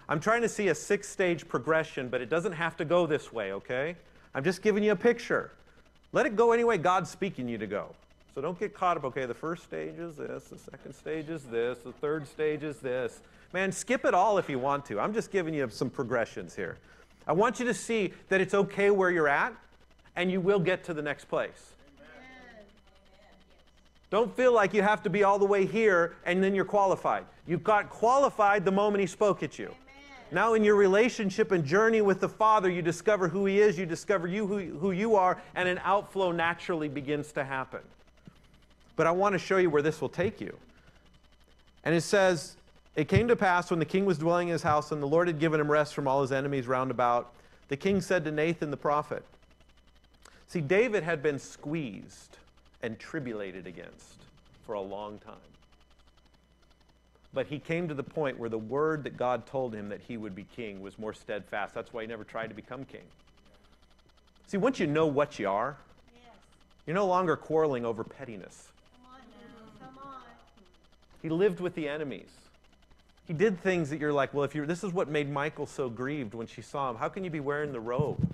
I'm 0.09 0.19
trying 0.19 0.41
to 0.41 0.49
see 0.49 0.67
a 0.67 0.75
six 0.75 1.07
stage 1.07 1.47
progression, 1.47 2.09
but 2.09 2.21
it 2.21 2.29
doesn't 2.29 2.51
have 2.51 2.75
to 2.77 2.85
go 2.85 3.07
this 3.07 3.31
way, 3.31 3.53
okay? 3.53 3.95
I'm 4.35 4.43
just 4.43 4.61
giving 4.61 4.83
you 4.83 4.91
a 4.91 4.95
picture. 4.95 5.51
Let 6.11 6.25
it 6.25 6.35
go 6.35 6.51
any 6.51 6.63
way 6.63 6.77
God's 6.77 7.09
speaking 7.09 7.47
you 7.47 7.57
to 7.57 7.67
go. 7.67 7.95
So 8.35 8.41
don't 8.41 8.59
get 8.59 8.73
caught 8.73 8.97
up, 8.97 9.03
okay, 9.05 9.25
the 9.25 9.33
first 9.33 9.63
stage 9.63 9.97
is 9.97 10.15
this, 10.15 10.45
the 10.45 10.57
second 10.57 10.93
stage 10.93 11.29
is 11.29 11.43
this, 11.43 11.79
the 11.79 11.91
third 11.91 12.27
stage 12.27 12.63
is 12.63 12.77
this. 12.77 13.21
Man, 13.53 13.71
skip 13.71 14.05
it 14.05 14.13
all 14.13 14.37
if 14.37 14.49
you 14.49 14.59
want 14.59 14.85
to. 14.85 14.99
I'm 14.99 15.13
just 15.13 15.31
giving 15.31 15.53
you 15.53 15.67
some 15.69 15.89
progressions 15.89 16.55
here. 16.55 16.77
I 17.27 17.33
want 17.33 17.59
you 17.59 17.65
to 17.65 17.73
see 17.73 18.13
that 18.29 18.41
it's 18.41 18.53
okay 18.53 18.89
where 18.89 19.11
you're 19.11 19.27
at 19.27 19.53
and 20.15 20.31
you 20.31 20.41
will 20.41 20.59
get 20.59 20.83
to 20.85 20.93
the 20.93 21.01
next 21.01 21.25
place. 21.25 21.73
Don't 24.09 24.35
feel 24.35 24.51
like 24.51 24.73
you 24.73 24.81
have 24.81 25.01
to 25.03 25.09
be 25.09 25.23
all 25.23 25.39
the 25.39 25.45
way 25.45 25.65
here 25.65 26.15
and 26.25 26.43
then 26.43 26.53
you're 26.53 26.65
qualified. 26.65 27.25
You 27.47 27.57
got 27.57 27.89
qualified 27.89 28.65
the 28.65 28.71
moment 28.71 28.99
He 28.99 29.07
spoke 29.07 29.41
at 29.41 29.57
you. 29.57 29.73
Now, 30.33 30.53
in 30.53 30.63
your 30.63 30.75
relationship 30.75 31.51
and 31.51 31.63
journey 31.63 32.01
with 32.01 32.21
the 32.21 32.29
Father, 32.29 32.69
you 32.69 32.81
discover 32.81 33.27
who 33.27 33.45
He 33.45 33.59
is, 33.59 33.77
you 33.77 33.85
discover 33.85 34.27
you 34.27 34.47
who, 34.47 34.59
who 34.79 34.91
you 34.91 35.15
are, 35.15 35.41
and 35.55 35.67
an 35.67 35.79
outflow 35.83 36.31
naturally 36.31 36.87
begins 36.87 37.31
to 37.33 37.43
happen. 37.43 37.81
But 38.95 39.07
I 39.07 39.11
want 39.11 39.33
to 39.33 39.39
show 39.39 39.57
you 39.57 39.69
where 39.69 39.81
this 39.81 39.99
will 39.99 40.09
take 40.09 40.39
you. 40.39 40.57
And 41.83 41.95
it 41.95 42.01
says, 42.01 42.55
It 42.95 43.07
came 43.07 43.27
to 43.27 43.35
pass 43.35 43.69
when 43.69 43.79
the 43.79 43.85
king 43.85 44.05
was 44.05 44.17
dwelling 44.17 44.49
in 44.49 44.53
his 44.53 44.63
house 44.63 44.91
and 44.91 45.01
the 45.01 45.07
Lord 45.07 45.27
had 45.27 45.39
given 45.39 45.59
him 45.59 45.71
rest 45.71 45.93
from 45.93 46.07
all 46.07 46.21
his 46.21 46.31
enemies 46.31 46.67
round 46.67 46.91
about, 46.91 47.33
the 47.67 47.77
king 47.77 48.01
said 48.01 48.23
to 48.25 48.31
Nathan 48.31 48.71
the 48.71 48.77
prophet, 48.77 49.23
See, 50.51 50.59
David 50.59 51.03
had 51.03 51.23
been 51.23 51.39
squeezed 51.39 52.35
and 52.81 52.99
tribulated 52.99 53.67
against 53.67 54.17
for 54.65 54.73
a 54.73 54.81
long 54.81 55.17
time. 55.19 55.35
But 57.33 57.47
he 57.47 57.57
came 57.57 57.87
to 57.87 57.93
the 57.93 58.03
point 58.03 58.37
where 58.37 58.49
the 58.49 58.57
word 58.57 59.05
that 59.05 59.15
God 59.15 59.45
told 59.45 59.73
him 59.73 59.87
that 59.87 60.01
he 60.01 60.17
would 60.17 60.35
be 60.35 60.45
king 60.53 60.81
was 60.81 60.99
more 60.99 61.13
steadfast. 61.13 61.73
That's 61.73 61.93
why 61.93 62.01
he 62.01 62.07
never 62.07 62.25
tried 62.25 62.47
to 62.47 62.53
become 62.53 62.83
king. 62.83 63.05
See, 64.47 64.57
once 64.57 64.77
you 64.77 64.87
know 64.87 65.05
what 65.05 65.39
you 65.39 65.47
are, 65.47 65.77
Yes. 66.13 66.35
you're 66.85 66.95
no 66.95 67.07
longer 67.07 67.37
quarreling 67.37 67.85
over 67.85 68.03
pettiness. 68.03 68.73
Come 68.91 69.13
on 69.13 69.21
now. 69.31 69.85
Come 69.87 70.05
on. 70.05 70.21
He 71.21 71.29
lived 71.29 71.61
with 71.61 71.75
the 71.75 71.87
enemies. 71.87 72.27
He 73.25 73.33
did 73.33 73.57
things 73.61 73.89
that 73.89 74.01
you're 74.01 74.11
like, 74.11 74.33
well, 74.33 74.43
if 74.43 74.53
you're, 74.53 74.65
this 74.65 74.83
is 74.83 74.91
what 74.91 75.07
made 75.07 75.29
Michal 75.29 75.65
so 75.65 75.87
grieved 75.87 76.33
when 76.33 76.47
she 76.47 76.61
saw 76.61 76.89
him. 76.89 76.97
How 76.97 77.07
can 77.07 77.23
you 77.23 77.29
be 77.29 77.39
wearing 77.39 77.71
the 77.71 77.79
robe? 77.79 78.27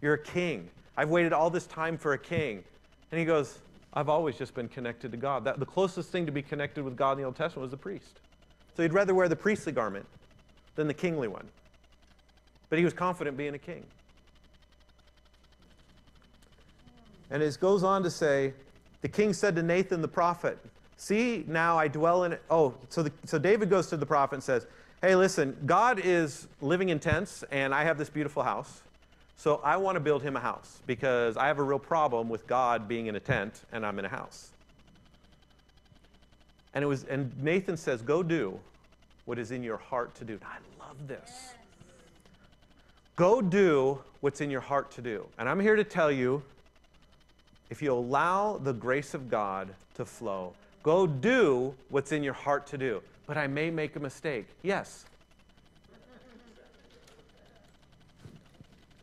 You're 0.00 0.14
a 0.14 0.18
king. 0.18 0.70
I've 0.96 1.10
waited 1.10 1.32
all 1.32 1.50
this 1.50 1.66
time 1.66 1.98
for 1.98 2.12
a 2.12 2.18
king. 2.18 2.62
And 3.10 3.18
he 3.18 3.24
goes, 3.24 3.58
I've 3.92 4.08
always 4.08 4.36
just 4.36 4.54
been 4.54 4.68
connected 4.68 5.10
to 5.12 5.16
God. 5.16 5.44
That, 5.44 5.60
the 5.60 5.66
closest 5.66 6.10
thing 6.10 6.26
to 6.26 6.32
be 6.32 6.42
connected 6.42 6.84
with 6.84 6.96
God 6.96 7.12
in 7.12 7.18
the 7.18 7.24
Old 7.24 7.36
Testament 7.36 7.62
was 7.62 7.70
the 7.70 7.76
priest. 7.76 8.20
So 8.76 8.82
he'd 8.82 8.92
rather 8.92 9.14
wear 9.14 9.28
the 9.28 9.36
priestly 9.36 9.72
garment 9.72 10.06
than 10.74 10.88
the 10.88 10.94
kingly 10.94 11.28
one. 11.28 11.46
But 12.70 12.78
he 12.78 12.84
was 12.84 12.92
confident 12.92 13.36
being 13.36 13.54
a 13.54 13.58
king. 13.58 13.84
And 17.30 17.42
it 17.42 17.58
goes 17.60 17.84
on 17.84 18.02
to 18.02 18.10
say, 18.10 18.52
the 19.02 19.08
king 19.08 19.32
said 19.32 19.54
to 19.56 19.62
Nathan 19.62 20.00
the 20.02 20.08
prophet, 20.08 20.58
See, 20.96 21.44
now 21.48 21.76
I 21.76 21.88
dwell 21.88 22.24
in. 22.24 22.38
Oh, 22.48 22.74
so, 22.88 23.02
the, 23.02 23.12
so 23.24 23.38
David 23.38 23.68
goes 23.68 23.88
to 23.88 23.96
the 23.96 24.06
prophet 24.06 24.36
and 24.36 24.42
says, 24.42 24.66
Hey, 25.02 25.16
listen, 25.16 25.56
God 25.66 26.00
is 26.02 26.46
living 26.60 26.88
in 26.88 26.98
tents, 26.98 27.44
and 27.50 27.74
I 27.74 27.84
have 27.84 27.98
this 27.98 28.08
beautiful 28.08 28.42
house. 28.42 28.83
So 29.36 29.60
I 29.64 29.76
want 29.76 29.96
to 29.96 30.00
build 30.00 30.22
him 30.22 30.36
a 30.36 30.40
house 30.40 30.80
because 30.86 31.36
I 31.36 31.48
have 31.48 31.58
a 31.58 31.62
real 31.62 31.78
problem 31.78 32.28
with 32.28 32.46
God 32.46 32.88
being 32.88 33.06
in 33.06 33.16
a 33.16 33.20
tent 33.20 33.62
and 33.72 33.84
I'm 33.84 33.98
in 33.98 34.04
a 34.04 34.08
house. 34.08 34.52
And 36.72 36.82
it 36.82 36.86
was 36.86 37.04
and 37.04 37.32
Nathan 37.42 37.76
says, 37.76 38.02
"Go 38.02 38.22
do 38.22 38.58
what 39.26 39.38
is 39.38 39.50
in 39.50 39.62
your 39.62 39.76
heart 39.76 40.14
to 40.16 40.24
do." 40.24 40.38
I 40.44 40.58
love 40.84 41.06
this. 41.06 41.54
Go 43.16 43.40
do 43.40 44.02
what's 44.20 44.40
in 44.40 44.50
your 44.50 44.60
heart 44.60 44.90
to 44.92 45.02
do. 45.02 45.26
And 45.38 45.48
I'm 45.48 45.60
here 45.60 45.76
to 45.76 45.84
tell 45.84 46.10
you 46.10 46.42
if 47.70 47.80
you 47.80 47.92
allow 47.92 48.58
the 48.58 48.72
grace 48.72 49.14
of 49.14 49.30
God 49.30 49.74
to 49.94 50.04
flow, 50.04 50.54
go 50.82 51.06
do 51.06 51.74
what's 51.88 52.12
in 52.12 52.22
your 52.22 52.34
heart 52.34 52.66
to 52.68 52.78
do. 52.78 53.02
But 53.26 53.36
I 53.36 53.46
may 53.46 53.70
make 53.70 53.96
a 53.96 54.00
mistake. 54.00 54.46
Yes, 54.62 55.06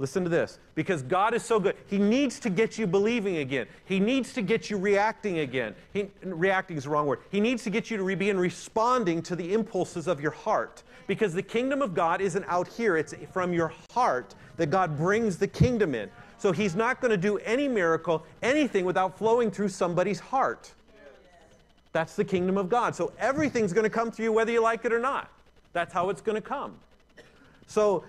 Listen 0.02 0.24
to 0.24 0.32
this. 0.32 0.58
Because 0.74 1.04
God 1.04 1.36
is 1.36 1.43
so 1.43 1.60
good, 1.60 1.76
He 1.86 1.99
needs 1.99 2.39
to 2.39 2.49
get 2.49 2.80
you 2.80 2.88
believing 2.88 3.38
again. 3.38 3.68
He 3.86 3.99
needs 3.99 4.34
to 4.34 4.41
get 4.41 4.68
you 4.68 4.80
reacting 4.80 5.38
again. 5.39 5.76
He, 5.93 6.08
reacting 6.24 6.76
is 6.76 6.86
the 6.86 6.89
wrong 6.89 7.06
word. 7.06 7.20
He 7.30 7.39
needs 7.39 7.64
to 7.66 7.70
get 7.70 7.91
you 7.91 7.97
to 7.97 8.04
begin 8.04 8.39
responding 8.39 9.22
to 9.22 9.36
the 9.36 9.54
impulses 9.54 10.08
of 10.08 10.20
your 10.20 10.32
heart. 10.32 10.82
Because 11.06 11.36
the 11.36 11.43
kingdom 11.43 11.84
of 11.84 11.93
God 11.93 12.20
isn't 12.20 12.43
out 12.47 12.68
here, 12.68 12.97
it's 12.97 13.14
from 13.32 13.54
your 13.54 13.72
heart 13.93 14.34
that 14.58 14.72
God 14.72 14.97
brings 14.97 15.38
the 15.38 15.47
kingdom 15.47 15.93
in. 15.93 16.10
So 16.39 16.52
He's 16.52 16.76
not 16.76 16.99
going 16.99 17.12
to 17.12 17.18
do 17.18 17.38
any 17.38 17.68
miracle, 17.68 18.26
anything, 18.41 18.86
without 18.86 19.20
flowing 19.20 19.52
through 19.52 19.70
somebody's 19.70 20.20
heart. 20.20 20.72
That's 21.91 22.16
the 22.16 22.26
kingdom 22.26 22.58
of 22.58 22.70
God. 22.70 22.95
So 22.95 23.12
everything's 23.20 23.72
going 23.72 23.84
to 23.84 23.89
come 23.91 24.10
through 24.10 24.26
you 24.26 24.32
whether 24.32 24.52
you 24.52 24.64
like 24.64 24.84
it 24.84 24.93
or 24.93 24.99
not. 24.99 25.30
That's 25.74 25.93
how 25.93 26.10
it's 26.10 26.22
going 26.22 26.41
to 26.41 26.41
come. 26.41 26.74
So 27.68 28.04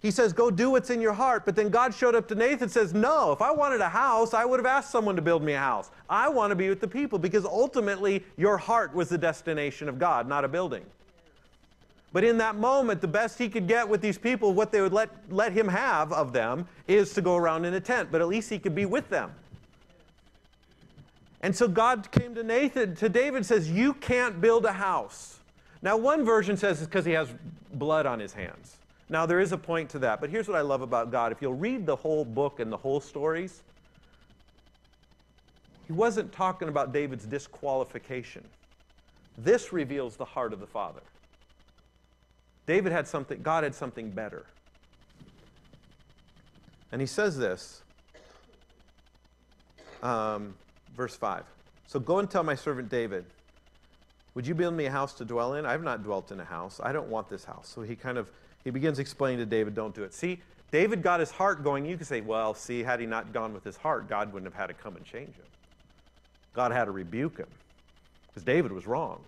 he 0.00 0.10
says, 0.10 0.32
Go 0.32 0.50
do 0.50 0.70
what's 0.70 0.90
in 0.90 1.00
your 1.00 1.12
heart. 1.12 1.44
But 1.44 1.56
then 1.56 1.68
God 1.68 1.94
showed 1.94 2.14
up 2.14 2.28
to 2.28 2.34
Nathan 2.34 2.64
and 2.64 2.70
says, 2.70 2.94
No, 2.94 3.32
if 3.32 3.42
I 3.42 3.50
wanted 3.50 3.80
a 3.80 3.88
house, 3.88 4.34
I 4.34 4.44
would 4.44 4.58
have 4.58 4.66
asked 4.66 4.90
someone 4.90 5.16
to 5.16 5.22
build 5.22 5.42
me 5.42 5.54
a 5.54 5.58
house. 5.58 5.90
I 6.08 6.28
want 6.28 6.50
to 6.50 6.54
be 6.56 6.68
with 6.68 6.80
the 6.80 6.88
people 6.88 7.18
because 7.18 7.44
ultimately 7.44 8.24
your 8.36 8.58
heart 8.58 8.94
was 8.94 9.08
the 9.08 9.18
destination 9.18 9.88
of 9.88 9.98
God, 9.98 10.28
not 10.28 10.44
a 10.44 10.48
building. 10.48 10.84
But 12.12 12.24
in 12.24 12.38
that 12.38 12.56
moment, 12.56 13.00
the 13.00 13.08
best 13.08 13.38
he 13.38 13.48
could 13.48 13.66
get 13.66 13.88
with 13.88 14.00
these 14.00 14.16
people, 14.16 14.54
what 14.54 14.72
they 14.72 14.80
would 14.80 14.92
let, 14.92 15.10
let 15.28 15.52
him 15.52 15.68
have 15.68 16.12
of 16.12 16.32
them, 16.32 16.66
is 16.86 17.12
to 17.14 17.20
go 17.20 17.36
around 17.36 17.64
in 17.64 17.74
a 17.74 17.80
tent. 17.80 18.10
But 18.10 18.20
at 18.20 18.28
least 18.28 18.48
he 18.48 18.58
could 18.58 18.74
be 18.74 18.86
with 18.86 19.08
them. 19.08 19.32
And 21.42 21.54
so 21.54 21.68
God 21.68 22.10
came 22.10 22.34
to 22.34 22.42
Nathan, 22.42 22.94
to 22.96 23.08
David, 23.08 23.44
says, 23.44 23.70
You 23.70 23.92
can't 23.94 24.40
build 24.40 24.64
a 24.64 24.72
house. 24.72 25.38
Now, 25.82 25.96
one 25.96 26.24
version 26.24 26.56
says 26.56 26.80
it's 26.80 26.88
because 26.88 27.04
he 27.04 27.12
has 27.12 27.28
blood 27.72 28.06
on 28.06 28.18
his 28.18 28.32
hands. 28.32 28.75
Now, 29.08 29.24
there 29.24 29.40
is 29.40 29.52
a 29.52 29.58
point 29.58 29.90
to 29.90 30.00
that, 30.00 30.20
but 30.20 30.30
here's 30.30 30.48
what 30.48 30.56
I 30.56 30.62
love 30.62 30.82
about 30.82 31.12
God. 31.12 31.30
If 31.30 31.40
you'll 31.40 31.54
read 31.54 31.86
the 31.86 31.96
whole 31.96 32.24
book 32.24 32.58
and 32.58 32.72
the 32.72 32.76
whole 32.76 33.00
stories, 33.00 33.62
he 35.86 35.92
wasn't 35.92 36.32
talking 36.32 36.68
about 36.68 36.92
David's 36.92 37.24
disqualification. 37.24 38.44
This 39.38 39.72
reveals 39.72 40.16
the 40.16 40.24
heart 40.24 40.52
of 40.52 40.58
the 40.58 40.66
Father. 40.66 41.02
David 42.66 42.90
had 42.90 43.06
something, 43.06 43.40
God 43.42 43.62
had 43.62 43.74
something 43.74 44.10
better. 44.10 44.44
And 46.90 47.00
he 47.00 47.06
says 47.06 47.38
this, 47.38 47.82
um, 50.02 50.54
verse 50.96 51.14
5. 51.14 51.44
So 51.86 52.00
go 52.00 52.18
and 52.18 52.28
tell 52.28 52.42
my 52.42 52.56
servant 52.56 52.88
David, 52.88 53.24
would 54.34 54.46
you 54.46 54.54
build 54.54 54.74
me 54.74 54.86
a 54.86 54.90
house 54.90 55.14
to 55.14 55.24
dwell 55.24 55.54
in? 55.54 55.64
I 55.64 55.72
have 55.72 55.84
not 55.84 56.02
dwelt 56.02 56.32
in 56.32 56.40
a 56.40 56.44
house. 56.44 56.80
I 56.82 56.92
don't 56.92 57.08
want 57.08 57.28
this 57.28 57.44
house. 57.44 57.68
So 57.68 57.82
he 57.82 57.94
kind 57.94 58.18
of 58.18 58.30
he 58.66 58.72
begins 58.72 58.98
explaining 58.98 59.38
to 59.38 59.46
David, 59.46 59.76
don't 59.76 59.94
do 59.94 60.02
it. 60.02 60.12
See, 60.12 60.40
David 60.72 61.00
got 61.00 61.20
his 61.20 61.30
heart 61.30 61.62
going. 61.62 61.86
You 61.86 61.96
could 61.96 62.08
say, 62.08 62.20
well, 62.20 62.52
see, 62.52 62.82
had 62.82 62.98
he 62.98 63.06
not 63.06 63.32
gone 63.32 63.54
with 63.54 63.62
his 63.62 63.76
heart, 63.76 64.08
God 64.08 64.32
wouldn't 64.32 64.52
have 64.52 64.60
had 64.60 64.66
to 64.66 64.74
come 64.74 64.96
and 64.96 65.04
change 65.04 65.36
him. 65.36 65.44
God 66.52 66.72
had 66.72 66.86
to 66.86 66.90
rebuke 66.90 67.38
him 67.38 67.46
because 68.26 68.42
David 68.42 68.72
was 68.72 68.88
wrong. 68.88 69.20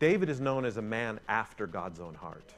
David 0.00 0.30
is 0.30 0.40
known 0.40 0.64
as 0.64 0.78
a 0.78 0.82
man 0.82 1.20
after 1.28 1.66
God's 1.66 2.00
own 2.00 2.14
heart. 2.14 2.54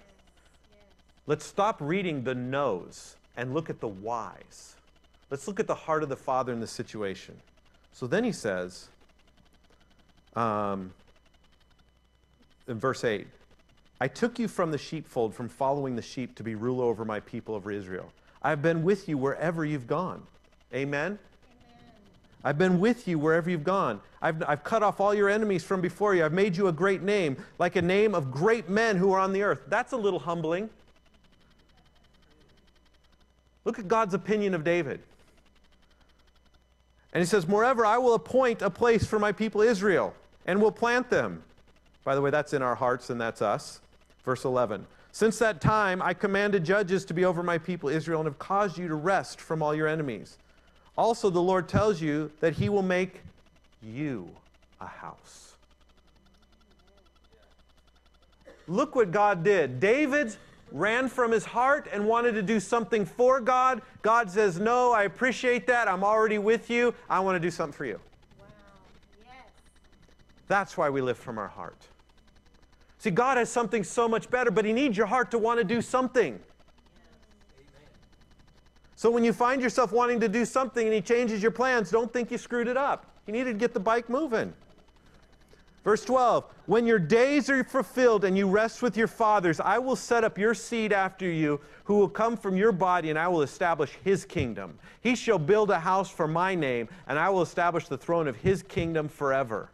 Let's 1.26 1.44
stop 1.44 1.78
reading 1.80 2.22
the 2.22 2.36
no's 2.36 3.16
and 3.36 3.52
look 3.52 3.68
at 3.68 3.80
the 3.80 3.88
whys. 3.88 4.76
Let's 5.28 5.48
look 5.48 5.58
at 5.58 5.66
the 5.66 5.74
heart 5.74 6.04
of 6.04 6.08
the 6.08 6.14
Father 6.14 6.52
in 6.52 6.60
the 6.60 6.68
situation. 6.68 7.36
So 7.94 8.06
then 8.06 8.22
he 8.22 8.30
says, 8.30 8.90
um, 10.36 10.92
in 12.68 12.78
verse 12.78 13.02
8, 13.02 13.26
I 14.00 14.08
took 14.08 14.38
you 14.38 14.48
from 14.48 14.70
the 14.70 14.78
sheepfold, 14.78 15.34
from 15.34 15.48
following 15.48 15.94
the 15.94 16.02
sheep, 16.02 16.34
to 16.36 16.42
be 16.42 16.54
ruler 16.54 16.84
over 16.84 17.04
my 17.04 17.20
people 17.20 17.54
over 17.54 17.70
Israel. 17.70 18.10
I've 18.42 18.62
been 18.62 18.82
with 18.82 19.08
you 19.08 19.18
wherever 19.18 19.64
you've 19.64 19.86
gone. 19.86 20.22
Amen? 20.74 21.18
I've 22.42 22.56
been 22.56 22.80
with 22.80 23.06
you 23.06 23.18
wherever 23.18 23.50
you've 23.50 23.64
gone. 23.64 24.00
I've, 24.22 24.42
I've 24.48 24.64
cut 24.64 24.82
off 24.82 25.00
all 25.00 25.12
your 25.12 25.28
enemies 25.28 25.62
from 25.62 25.82
before 25.82 26.14
you. 26.14 26.24
I've 26.24 26.32
made 26.32 26.56
you 26.56 26.68
a 26.68 26.72
great 26.72 27.02
name, 27.02 27.36
like 27.58 27.76
a 27.76 27.82
name 27.82 28.14
of 28.14 28.30
great 28.30 28.70
men 28.70 28.96
who 28.96 29.12
are 29.12 29.20
on 29.20 29.34
the 29.34 29.42
earth. 29.42 29.64
That's 29.68 29.92
a 29.92 29.96
little 29.96 30.20
humbling. 30.20 30.70
Look 33.66 33.78
at 33.78 33.88
God's 33.88 34.14
opinion 34.14 34.54
of 34.54 34.64
David. 34.64 35.00
And 37.12 37.20
he 37.20 37.26
says, 37.26 37.46
Moreover, 37.46 37.84
I 37.84 37.98
will 37.98 38.14
appoint 38.14 38.62
a 38.62 38.70
place 38.70 39.04
for 39.04 39.18
my 39.18 39.32
people 39.32 39.60
Israel, 39.60 40.14
and 40.46 40.62
will 40.62 40.72
plant 40.72 41.10
them. 41.10 41.42
By 42.04 42.14
the 42.14 42.22
way, 42.22 42.30
that's 42.30 42.54
in 42.54 42.62
our 42.62 42.74
hearts, 42.74 43.10
and 43.10 43.20
that's 43.20 43.42
us. 43.42 43.80
Verse 44.24 44.44
11 44.44 44.86
Since 45.12 45.38
that 45.38 45.60
time 45.60 46.02
I 46.02 46.14
commanded 46.14 46.64
judges 46.64 47.04
to 47.06 47.14
be 47.14 47.24
over 47.24 47.42
my 47.42 47.58
people 47.58 47.88
Israel 47.88 48.20
and 48.20 48.26
have 48.26 48.38
caused 48.38 48.78
you 48.78 48.88
to 48.88 48.94
rest 48.94 49.40
from 49.40 49.62
all 49.62 49.74
your 49.74 49.88
enemies. 49.88 50.38
Also, 50.96 51.30
the 51.30 51.40
Lord 51.40 51.68
tells 51.68 52.00
you 52.00 52.30
that 52.40 52.54
he 52.54 52.68
will 52.68 52.82
make 52.82 53.20
you 53.82 54.28
a 54.80 54.86
house. 54.86 55.54
Look 58.66 58.94
what 58.94 59.10
God 59.10 59.42
did. 59.42 59.80
David's 59.80 60.36
ran 60.72 61.08
from 61.08 61.32
his 61.32 61.44
heart 61.44 61.88
and 61.92 62.06
wanted 62.06 62.32
to 62.32 62.42
do 62.42 62.60
something 62.60 63.04
for 63.04 63.40
God. 63.40 63.82
God 64.02 64.30
says, 64.30 64.60
No, 64.60 64.92
I 64.92 65.04
appreciate 65.04 65.66
that. 65.66 65.88
I'm 65.88 66.04
already 66.04 66.38
with 66.38 66.70
you. 66.70 66.94
I 67.08 67.20
want 67.20 67.36
to 67.36 67.40
do 67.40 67.50
something 67.50 67.76
for 67.76 67.84
you. 67.84 68.00
Wow. 68.38 68.46
Yes. 69.24 69.32
That's 70.46 70.76
why 70.76 70.90
we 70.90 71.00
live 71.00 71.18
from 71.18 71.38
our 71.38 71.48
heart. 71.48 71.89
See, 73.00 73.10
God 73.10 73.38
has 73.38 73.50
something 73.50 73.82
so 73.82 74.06
much 74.06 74.28
better, 74.28 74.50
but 74.50 74.66
He 74.66 74.74
needs 74.74 74.94
your 74.94 75.06
heart 75.06 75.30
to 75.30 75.38
want 75.38 75.58
to 75.58 75.64
do 75.64 75.80
something. 75.80 76.38
So 78.94 79.10
when 79.10 79.24
you 79.24 79.32
find 79.32 79.62
yourself 79.62 79.90
wanting 79.90 80.20
to 80.20 80.28
do 80.28 80.44
something 80.44 80.86
and 80.86 80.94
He 80.94 81.00
changes 81.00 81.40
your 81.42 81.50
plans, 81.50 81.90
don't 81.90 82.12
think 82.12 82.30
you 82.30 82.36
screwed 82.36 82.68
it 82.68 82.76
up. 82.76 83.06
You 83.26 83.32
needed 83.32 83.54
to 83.54 83.58
get 83.58 83.72
the 83.72 83.80
bike 83.80 84.10
moving. 84.10 84.52
Verse 85.82 86.04
12, 86.04 86.44
when 86.66 86.86
your 86.86 86.98
days 86.98 87.48
are 87.48 87.64
fulfilled 87.64 88.26
and 88.26 88.36
you 88.36 88.46
rest 88.46 88.82
with 88.82 88.98
your 88.98 89.06
fathers, 89.06 89.60
I 89.60 89.78
will 89.78 89.96
set 89.96 90.22
up 90.22 90.36
your 90.36 90.52
seed 90.52 90.92
after 90.92 91.26
you, 91.26 91.58
who 91.84 91.96
will 91.96 92.08
come 92.08 92.36
from 92.36 92.54
your 92.54 92.70
body, 92.70 93.08
and 93.08 93.18
I 93.18 93.28
will 93.28 93.40
establish 93.40 93.92
his 94.04 94.26
kingdom. 94.26 94.78
He 95.00 95.14
shall 95.14 95.38
build 95.38 95.70
a 95.70 95.80
house 95.80 96.10
for 96.10 96.28
my 96.28 96.54
name, 96.54 96.86
and 97.06 97.18
I 97.18 97.30
will 97.30 97.40
establish 97.40 97.88
the 97.88 97.96
throne 97.96 98.28
of 98.28 98.36
his 98.36 98.62
kingdom 98.62 99.08
forever. 99.08 99.70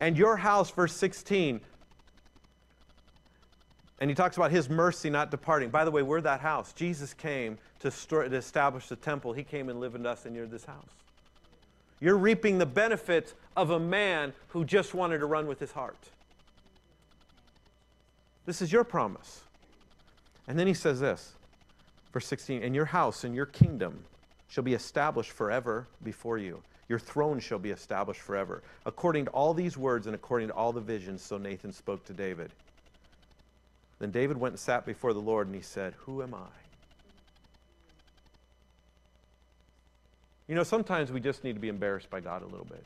And 0.00 0.16
your 0.16 0.38
house, 0.38 0.70
verse 0.70 0.94
16, 0.94 1.60
and 4.00 4.10
he 4.10 4.14
talks 4.14 4.36
about 4.36 4.50
his 4.50 4.68
mercy 4.68 5.10
not 5.10 5.30
departing. 5.30 5.70
By 5.70 5.84
the 5.84 5.90
way, 5.90 6.02
we're 6.02 6.20
that 6.20 6.40
house. 6.40 6.72
Jesus 6.72 7.14
came 7.14 7.58
to, 7.80 7.90
to 7.90 8.20
establish 8.34 8.88
the 8.88 8.96
temple, 8.96 9.32
he 9.32 9.42
came 9.42 9.68
and 9.68 9.80
lived 9.80 9.96
in 9.96 10.06
us, 10.06 10.24
and 10.24 10.34
you're 10.34 10.46
this 10.46 10.64
house. 10.64 10.90
You're 12.00 12.16
reaping 12.16 12.58
the 12.58 12.66
benefits 12.66 13.34
of 13.56 13.70
a 13.70 13.80
man 13.80 14.32
who 14.48 14.64
just 14.64 14.94
wanted 14.94 15.18
to 15.18 15.26
run 15.26 15.46
with 15.46 15.58
his 15.58 15.72
heart. 15.72 15.98
This 18.46 18.62
is 18.62 18.72
your 18.72 18.84
promise. 18.84 19.42
And 20.46 20.58
then 20.58 20.66
he 20.66 20.74
says 20.74 21.00
this, 21.00 21.34
verse 22.12 22.26
16, 22.26 22.62
and 22.62 22.74
your 22.74 22.86
house 22.86 23.24
and 23.24 23.34
your 23.34 23.46
kingdom 23.46 24.04
shall 24.48 24.64
be 24.64 24.74
established 24.74 25.32
forever 25.32 25.86
before 26.04 26.38
you. 26.38 26.62
Your 26.88 26.98
throne 26.98 27.38
shall 27.38 27.58
be 27.58 27.70
established 27.70 28.20
forever. 28.20 28.62
According 28.86 29.26
to 29.26 29.30
all 29.32 29.52
these 29.52 29.76
words 29.76 30.06
and 30.06 30.14
according 30.14 30.48
to 30.48 30.54
all 30.54 30.72
the 30.72 30.80
visions, 30.80 31.20
so 31.20 31.36
Nathan 31.36 31.72
spoke 31.72 32.04
to 32.06 32.14
David. 32.14 32.50
Then 33.98 34.10
David 34.10 34.36
went 34.36 34.52
and 34.52 34.60
sat 34.60 34.86
before 34.86 35.12
the 35.12 35.20
Lord, 35.20 35.46
and 35.46 35.56
he 35.56 35.62
said, 35.62 35.94
Who 36.00 36.22
am 36.22 36.34
I? 36.34 36.46
You 40.46 40.54
know, 40.54 40.62
sometimes 40.62 41.12
we 41.12 41.20
just 41.20 41.44
need 41.44 41.54
to 41.54 41.60
be 41.60 41.68
embarrassed 41.68 42.08
by 42.08 42.20
God 42.20 42.42
a 42.42 42.46
little 42.46 42.64
bit. 42.64 42.84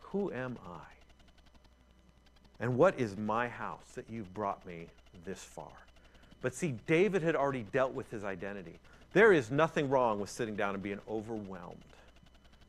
Who 0.00 0.32
am 0.32 0.58
I? 0.66 0.84
And 2.60 2.76
what 2.76 2.98
is 3.00 3.16
my 3.16 3.48
house 3.48 3.92
that 3.94 4.04
you've 4.08 4.32
brought 4.34 4.64
me 4.66 4.86
this 5.24 5.42
far? 5.42 5.72
But 6.42 6.54
see, 6.54 6.74
David 6.86 7.22
had 7.22 7.34
already 7.34 7.64
dealt 7.72 7.92
with 7.92 8.10
his 8.10 8.22
identity. 8.22 8.78
There 9.12 9.32
is 9.32 9.50
nothing 9.50 9.88
wrong 9.90 10.20
with 10.20 10.30
sitting 10.30 10.56
down 10.56 10.74
and 10.74 10.82
being 10.82 11.00
overwhelmed. 11.08 11.76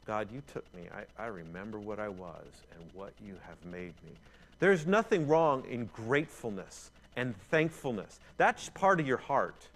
God, 0.08 0.28
you 0.34 0.42
took 0.52 0.66
me. 0.74 0.84
I, 0.94 1.24
I 1.24 1.28
remember 1.28 1.78
what 1.78 2.00
I 2.00 2.10
was 2.10 2.48
and 2.74 2.90
what 2.94 3.14
you 3.24 3.36
have 3.48 3.64
made 3.72 3.94
me. 4.04 4.14
There's 4.60 4.88
nothing 4.88 5.28
wrong 5.28 5.64
in 5.70 5.86
gratefulness 5.94 6.90
and 7.16 7.36
thankfulness. 7.50 8.20
That's 8.38 8.70
part 8.70 9.00
of 9.00 9.08
your 9.08 9.18
heart. 9.18 9.68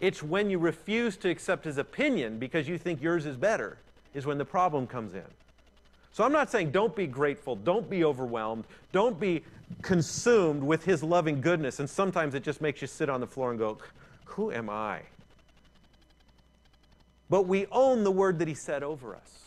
It's 0.00 0.22
when 0.22 0.50
you 0.50 0.58
refuse 0.58 1.16
to 1.18 1.30
accept 1.30 1.64
his 1.64 1.78
opinion 1.78 2.38
because 2.38 2.68
you 2.68 2.78
think 2.78 3.00
yours 3.00 3.26
is 3.26 3.36
better, 3.36 3.78
is 4.14 4.26
when 4.26 4.38
the 4.38 4.44
problem 4.44 4.86
comes 4.86 5.14
in. 5.14 5.24
So 6.12 6.24
I'm 6.24 6.32
not 6.32 6.50
saying 6.50 6.72
don't 6.72 6.94
be 6.94 7.06
grateful, 7.06 7.56
don't 7.56 7.88
be 7.88 8.04
overwhelmed, 8.04 8.64
don't 8.92 9.18
be 9.18 9.42
consumed 9.80 10.62
with 10.62 10.84
his 10.84 11.02
loving 11.02 11.40
goodness. 11.40 11.80
And 11.80 11.88
sometimes 11.88 12.34
it 12.34 12.42
just 12.42 12.60
makes 12.60 12.82
you 12.82 12.88
sit 12.88 13.08
on 13.08 13.20
the 13.20 13.26
floor 13.26 13.50
and 13.50 13.58
go, 13.58 13.78
Who 14.24 14.52
am 14.52 14.68
I? 14.68 15.02
But 17.30 17.46
we 17.46 17.66
own 17.72 18.04
the 18.04 18.10
word 18.10 18.38
that 18.40 18.48
he 18.48 18.54
said 18.54 18.82
over 18.82 19.16
us. 19.16 19.44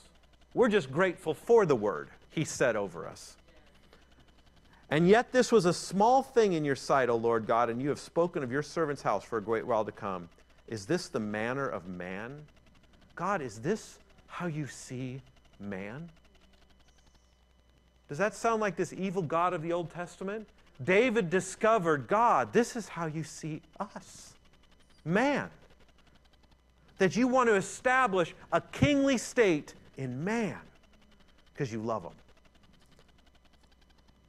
We're 0.55 0.69
just 0.69 0.91
grateful 0.91 1.33
for 1.33 1.65
the 1.65 1.75
word 1.75 2.09
he 2.31 2.45
said 2.45 2.75
over 2.75 3.07
us. 3.07 3.35
And 4.95 5.09
yet, 5.09 5.33
this 5.33 5.51
was 5.51 5.65
a 5.65 5.73
small 5.73 6.23
thing 6.23 6.53
in 6.53 6.63
your 6.63 6.77
sight, 6.77 7.09
O 7.09 7.17
Lord 7.17 7.45
God, 7.45 7.69
and 7.69 7.81
you 7.81 7.89
have 7.89 7.99
spoken 7.99 8.43
of 8.43 8.49
your 8.49 8.63
servant's 8.63 9.01
house 9.01 9.25
for 9.25 9.37
a 9.37 9.41
great 9.41 9.67
while 9.67 9.83
to 9.83 9.91
come. 9.91 10.29
Is 10.69 10.85
this 10.85 11.09
the 11.09 11.19
manner 11.19 11.67
of 11.67 11.85
man? 11.85 12.41
God, 13.13 13.41
is 13.41 13.59
this 13.59 13.99
how 14.27 14.45
you 14.45 14.67
see 14.67 15.19
man? 15.59 16.09
Does 18.07 18.17
that 18.19 18.35
sound 18.35 18.61
like 18.61 18.77
this 18.77 18.93
evil 18.93 19.21
God 19.21 19.53
of 19.53 19.61
the 19.61 19.73
Old 19.73 19.91
Testament? 19.91 20.47
David 20.81 21.29
discovered 21.29 22.07
God, 22.07 22.53
this 22.53 22.77
is 22.77 22.87
how 22.87 23.07
you 23.07 23.25
see 23.25 23.61
us 23.81 24.33
man. 25.03 25.49
That 26.99 27.17
you 27.17 27.27
want 27.27 27.49
to 27.49 27.55
establish 27.55 28.33
a 28.53 28.61
kingly 28.61 29.17
state 29.17 29.73
in 29.97 30.23
man 30.23 30.59
because 31.51 31.69
you 31.69 31.81
love 31.81 32.03
him. 32.03 32.13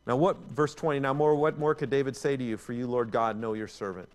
Now, 0.06 0.16
what, 0.16 0.36
verse 0.54 0.74
20, 0.74 1.00
now 1.00 1.12
more, 1.12 1.34
what 1.34 1.58
more 1.58 1.74
could 1.74 1.90
David 1.90 2.16
say 2.16 2.36
to 2.36 2.44
you? 2.44 2.56
For 2.56 2.72
you, 2.72 2.86
Lord 2.86 3.10
God, 3.10 3.38
know 3.38 3.54
your 3.54 3.66
servant. 3.66 4.08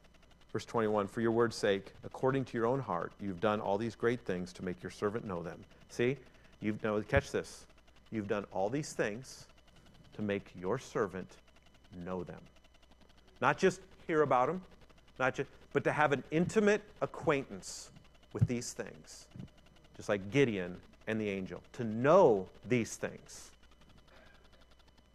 Verse 0.53 0.65
21 0.65 1.07
For 1.07 1.21
your 1.21 1.31
word's 1.31 1.55
sake, 1.55 1.93
according 2.05 2.45
to 2.45 2.57
your 2.57 2.65
own 2.65 2.79
heart, 2.79 3.11
you've 3.19 3.41
done 3.41 3.59
all 3.59 3.77
these 3.77 3.95
great 3.95 4.21
things 4.21 4.53
to 4.53 4.65
make 4.65 4.81
your 4.81 4.89
servant 4.89 5.25
know 5.25 5.41
them. 5.43 5.59
See, 5.89 6.17
you've 6.61 6.81
no, 6.83 7.01
catch 7.01 7.31
this. 7.31 7.65
You've 8.11 8.27
done 8.27 8.45
all 8.51 8.69
these 8.69 8.93
things 8.93 9.45
to 10.15 10.21
make 10.21 10.49
your 10.59 10.79
servant 10.79 11.27
know 12.05 12.23
them. 12.23 12.39
Not 13.41 13.57
just 13.57 13.81
hear 14.07 14.21
about 14.21 14.47
them, 14.47 14.61
not 15.19 15.35
just, 15.35 15.49
but 15.73 15.83
to 15.85 15.91
have 15.91 16.11
an 16.11 16.23
intimate 16.31 16.81
acquaintance 17.01 17.89
with 18.33 18.47
these 18.47 18.73
things, 18.73 19.27
just 19.95 20.09
like 20.09 20.31
Gideon 20.31 20.77
and 21.07 21.19
the 21.19 21.29
angel, 21.29 21.61
to 21.73 21.83
know 21.83 22.47
these 22.67 22.95
things 22.95 23.50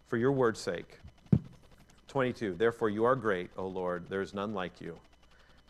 for 0.08 0.16
your 0.16 0.32
word's 0.32 0.60
sake. 0.60 0.98
22, 2.08 2.54
therefore 2.54 2.88
you 2.88 3.04
are 3.04 3.16
great, 3.16 3.50
O 3.56 3.66
Lord, 3.66 4.08
there 4.08 4.22
is 4.22 4.32
none 4.32 4.54
like 4.54 4.80
you 4.80 4.98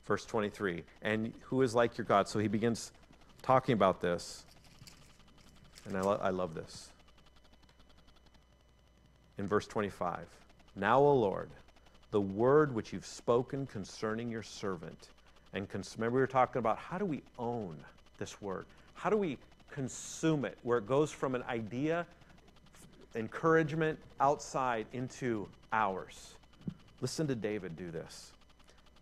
verse 0.07 0.25
23. 0.25 0.83
And 1.03 1.33
who 1.43 1.63
is 1.63 1.75
like 1.75 1.99
your 1.99 2.05
God? 2.05 2.29
So 2.29 2.39
he 2.39 2.49
begins 2.49 2.93
talking 3.43 3.75
about 3.75 4.01
this. 4.01 4.45
And 5.87 5.97
I, 5.97 6.01
lo- 6.01 6.21
I 6.23 6.31
love 6.31 6.55
this. 6.55 6.89
In 9.39 9.47
verse 9.47 9.67
25 9.67 10.27
Now, 10.75 10.99
O 10.99 11.15
Lord, 11.15 11.51
the 12.11 12.21
word 12.21 12.75
which 12.75 12.93
you've 12.93 13.07
spoken 13.07 13.67
concerning 13.67 14.31
your 14.31 14.43
servant, 14.43 15.11
and 15.53 15.69
cons- 15.69 15.95
remember 15.99 16.17
we 16.17 16.21
were 16.21 16.27
talking 16.27 16.59
about 16.59 16.79
how 16.79 16.99
do 16.99 17.05
we 17.05 17.23
own 17.39 17.77
this 18.19 18.41
word? 18.41 18.65
How 18.95 19.11
do 19.11 19.17
we 19.17 19.37
consume 19.71 20.45
it? 20.45 20.57
Where 20.63 20.79
it 20.79 20.87
goes 20.87 21.13
from 21.13 21.35
an 21.35 21.43
idea, 21.49 22.07
encouragement 23.17 23.99
outside 24.21 24.87
into 24.93 25.49
ours. 25.73 26.35
Listen 27.01 27.27
to 27.27 27.35
David 27.35 27.77
do 27.77 27.91
this. 27.91 28.33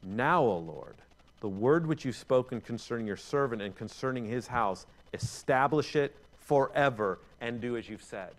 Now, 0.02 0.42
O 0.42 0.58
Lord, 0.58 0.96
the 1.40 1.48
word 1.48 1.86
which 1.86 2.04
you've 2.04 2.16
spoken 2.16 2.60
concerning 2.60 3.06
your 3.06 3.16
servant 3.16 3.60
and 3.60 3.76
concerning 3.76 4.26
his 4.26 4.46
house, 4.46 4.86
establish 5.12 5.96
it 5.96 6.16
forever 6.38 7.18
and 7.40 7.60
do 7.60 7.76
as 7.76 7.88
you've 7.88 8.02
said. 8.02 8.30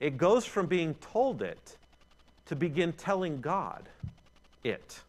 It 0.00 0.16
goes 0.16 0.44
from 0.44 0.66
being 0.66 0.94
told 0.94 1.42
it 1.42 1.76
to 2.46 2.56
begin 2.56 2.92
telling 2.92 3.40
God 3.40 3.88
it. 4.62 5.00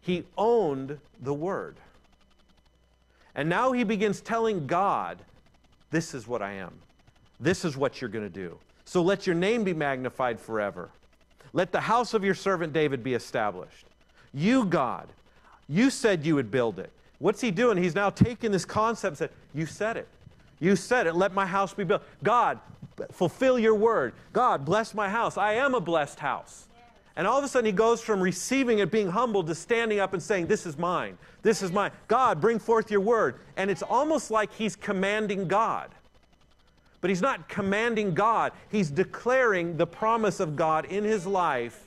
He 0.00 0.24
owned 0.36 0.98
the 1.20 1.34
word. 1.34 1.76
And 3.34 3.48
now 3.48 3.72
he 3.72 3.84
begins 3.84 4.20
telling 4.20 4.66
God, 4.66 5.18
This 5.90 6.14
is 6.14 6.26
what 6.26 6.42
I 6.42 6.52
am. 6.52 6.72
This 7.42 7.64
is 7.64 7.76
what 7.76 8.00
you're 8.00 8.08
going 8.08 8.24
to 8.24 8.30
do. 8.30 8.56
So 8.84 9.02
let 9.02 9.26
your 9.26 9.34
name 9.34 9.64
be 9.64 9.74
magnified 9.74 10.40
forever. 10.40 10.90
Let 11.52 11.72
the 11.72 11.80
house 11.80 12.14
of 12.14 12.24
your 12.24 12.34
servant 12.34 12.72
David 12.72 13.02
be 13.02 13.14
established. 13.14 13.84
You, 14.32 14.64
God, 14.64 15.08
you 15.68 15.90
said 15.90 16.24
you 16.24 16.36
would 16.36 16.50
build 16.50 16.78
it. 16.78 16.90
What's 17.18 17.40
he 17.40 17.50
doing? 17.50 17.76
He's 17.76 17.94
now 17.94 18.10
taking 18.10 18.52
this 18.52 18.64
concept 18.64 19.10
and 19.10 19.18
said, 19.18 19.30
You 19.52 19.66
said 19.66 19.96
it. 19.96 20.08
You 20.60 20.76
said 20.76 21.06
it. 21.06 21.14
Let 21.14 21.34
my 21.34 21.44
house 21.44 21.74
be 21.74 21.84
built. 21.84 22.02
God, 22.22 22.60
fulfill 23.10 23.58
your 23.58 23.74
word. 23.74 24.14
God, 24.32 24.64
bless 24.64 24.94
my 24.94 25.08
house. 25.08 25.36
I 25.36 25.54
am 25.54 25.74
a 25.74 25.80
blessed 25.80 26.20
house. 26.20 26.68
And 27.16 27.26
all 27.26 27.38
of 27.38 27.44
a 27.44 27.48
sudden, 27.48 27.66
he 27.66 27.72
goes 27.72 28.00
from 28.00 28.20
receiving 28.20 28.78
it, 28.78 28.90
being 28.90 29.08
humbled, 29.08 29.48
to 29.48 29.54
standing 29.54 29.98
up 29.98 30.14
and 30.14 30.22
saying, 30.22 30.46
This 30.46 30.64
is 30.64 30.78
mine. 30.78 31.18
This 31.42 31.60
is 31.60 31.72
mine. 31.72 31.90
God, 32.06 32.40
bring 32.40 32.58
forth 32.58 32.90
your 32.90 33.00
word. 33.00 33.36
And 33.56 33.70
it's 33.70 33.82
almost 33.82 34.30
like 34.30 34.52
he's 34.54 34.76
commanding 34.76 35.48
God. 35.48 35.90
But 37.02 37.10
he's 37.10 37.20
not 37.20 37.50
commanding 37.50 38.14
God, 38.14 38.52
he's 38.70 38.90
declaring 38.90 39.76
the 39.76 39.86
promise 39.86 40.40
of 40.40 40.56
God 40.56 40.86
in 40.86 41.04
his 41.04 41.26
life. 41.26 41.86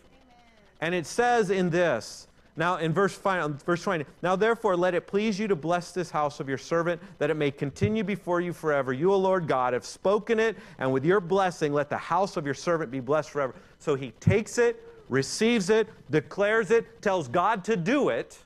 And 0.80 0.94
it 0.94 1.08
says 1.08 1.50
in 1.50 1.72
this, 1.72 2.28
now, 2.58 2.78
in 2.78 2.94
verse, 2.94 3.14
five, 3.14 3.44
um, 3.44 3.58
verse 3.58 3.82
20, 3.82 4.06
now 4.22 4.36
therefore 4.36 4.78
let 4.78 4.94
it 4.94 5.08
please 5.08 5.40
you 5.40 5.48
to 5.48 5.56
bless 5.56 5.92
this 5.92 6.12
house 6.12 6.40
of 6.40 6.48
your 6.48 6.60
servant, 6.60 7.02
that 7.18 7.32
it 7.32 7.34
may 7.34 7.50
continue 7.50 8.04
before 8.04 8.40
you 8.40 8.54
forever. 8.54 8.94
You, 8.94 9.12
O 9.12 9.18
Lord 9.18 9.48
God, 9.48 9.74
have 9.74 9.84
spoken 9.84 10.40
it, 10.40 10.56
and 10.78 10.94
with 10.94 11.04
your 11.04 11.20
blessing 11.20 11.74
let 11.74 11.90
the 11.90 11.98
house 11.98 12.38
of 12.38 12.46
your 12.46 12.54
servant 12.54 12.92
be 12.92 13.00
blessed 13.00 13.32
forever. 13.32 13.56
So 13.80 13.96
he 13.96 14.12
takes 14.20 14.60
it 14.60 14.82
receives 15.10 15.70
it, 15.70 15.88
declares 16.10 16.72
it, 16.72 17.02
tells 17.02 17.28
God 17.28 17.64
to 17.66 17.78
do 17.78 18.10
it. 18.10 18.38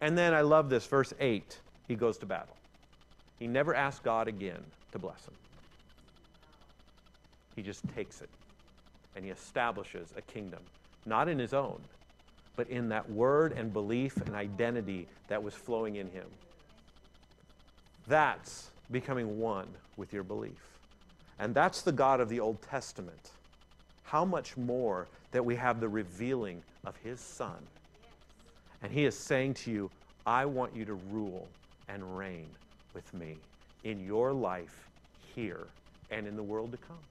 And 0.00 0.16
then 0.16 0.34
I 0.34 0.40
love 0.40 0.68
this, 0.68 0.86
verse 0.86 1.12
8, 1.20 1.58
he 1.88 1.94
goes 1.94 2.18
to 2.18 2.26
battle. 2.26 2.56
He 3.42 3.48
never 3.48 3.74
asks 3.74 3.98
God 3.98 4.28
again 4.28 4.60
to 4.92 5.00
bless 5.00 5.26
him. 5.26 5.34
He 7.56 7.62
just 7.62 7.82
takes 7.88 8.20
it 8.20 8.28
and 9.16 9.24
he 9.24 9.32
establishes 9.32 10.14
a 10.16 10.22
kingdom, 10.22 10.60
not 11.06 11.28
in 11.28 11.40
his 11.40 11.52
own, 11.52 11.80
but 12.54 12.68
in 12.68 12.88
that 12.90 13.10
word 13.10 13.50
and 13.50 13.72
belief 13.72 14.16
and 14.18 14.36
identity 14.36 15.08
that 15.26 15.42
was 15.42 15.54
flowing 15.54 15.96
in 15.96 16.08
him. 16.08 16.28
That's 18.06 18.70
becoming 18.92 19.40
one 19.40 19.66
with 19.96 20.12
your 20.12 20.22
belief. 20.22 20.78
And 21.40 21.52
that's 21.52 21.82
the 21.82 21.90
God 21.90 22.20
of 22.20 22.28
the 22.28 22.38
Old 22.38 22.62
Testament. 22.62 23.32
How 24.04 24.24
much 24.24 24.56
more 24.56 25.08
that 25.32 25.44
we 25.44 25.56
have 25.56 25.80
the 25.80 25.88
revealing 25.88 26.62
of 26.84 26.94
his 26.98 27.18
Son. 27.18 27.58
And 28.84 28.92
he 28.92 29.04
is 29.04 29.18
saying 29.18 29.54
to 29.54 29.72
you, 29.72 29.90
I 30.24 30.46
want 30.46 30.76
you 30.76 30.84
to 30.84 30.94
rule 30.94 31.48
and 31.88 32.16
reign 32.16 32.46
with 32.94 33.12
me 33.14 33.38
in 33.84 34.00
your 34.00 34.32
life 34.32 34.88
here 35.34 35.68
and 36.10 36.26
in 36.26 36.36
the 36.36 36.42
world 36.42 36.72
to 36.72 36.78
come. 36.78 37.04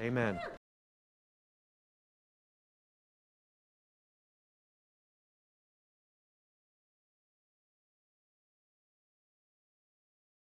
Amen. 0.00 0.38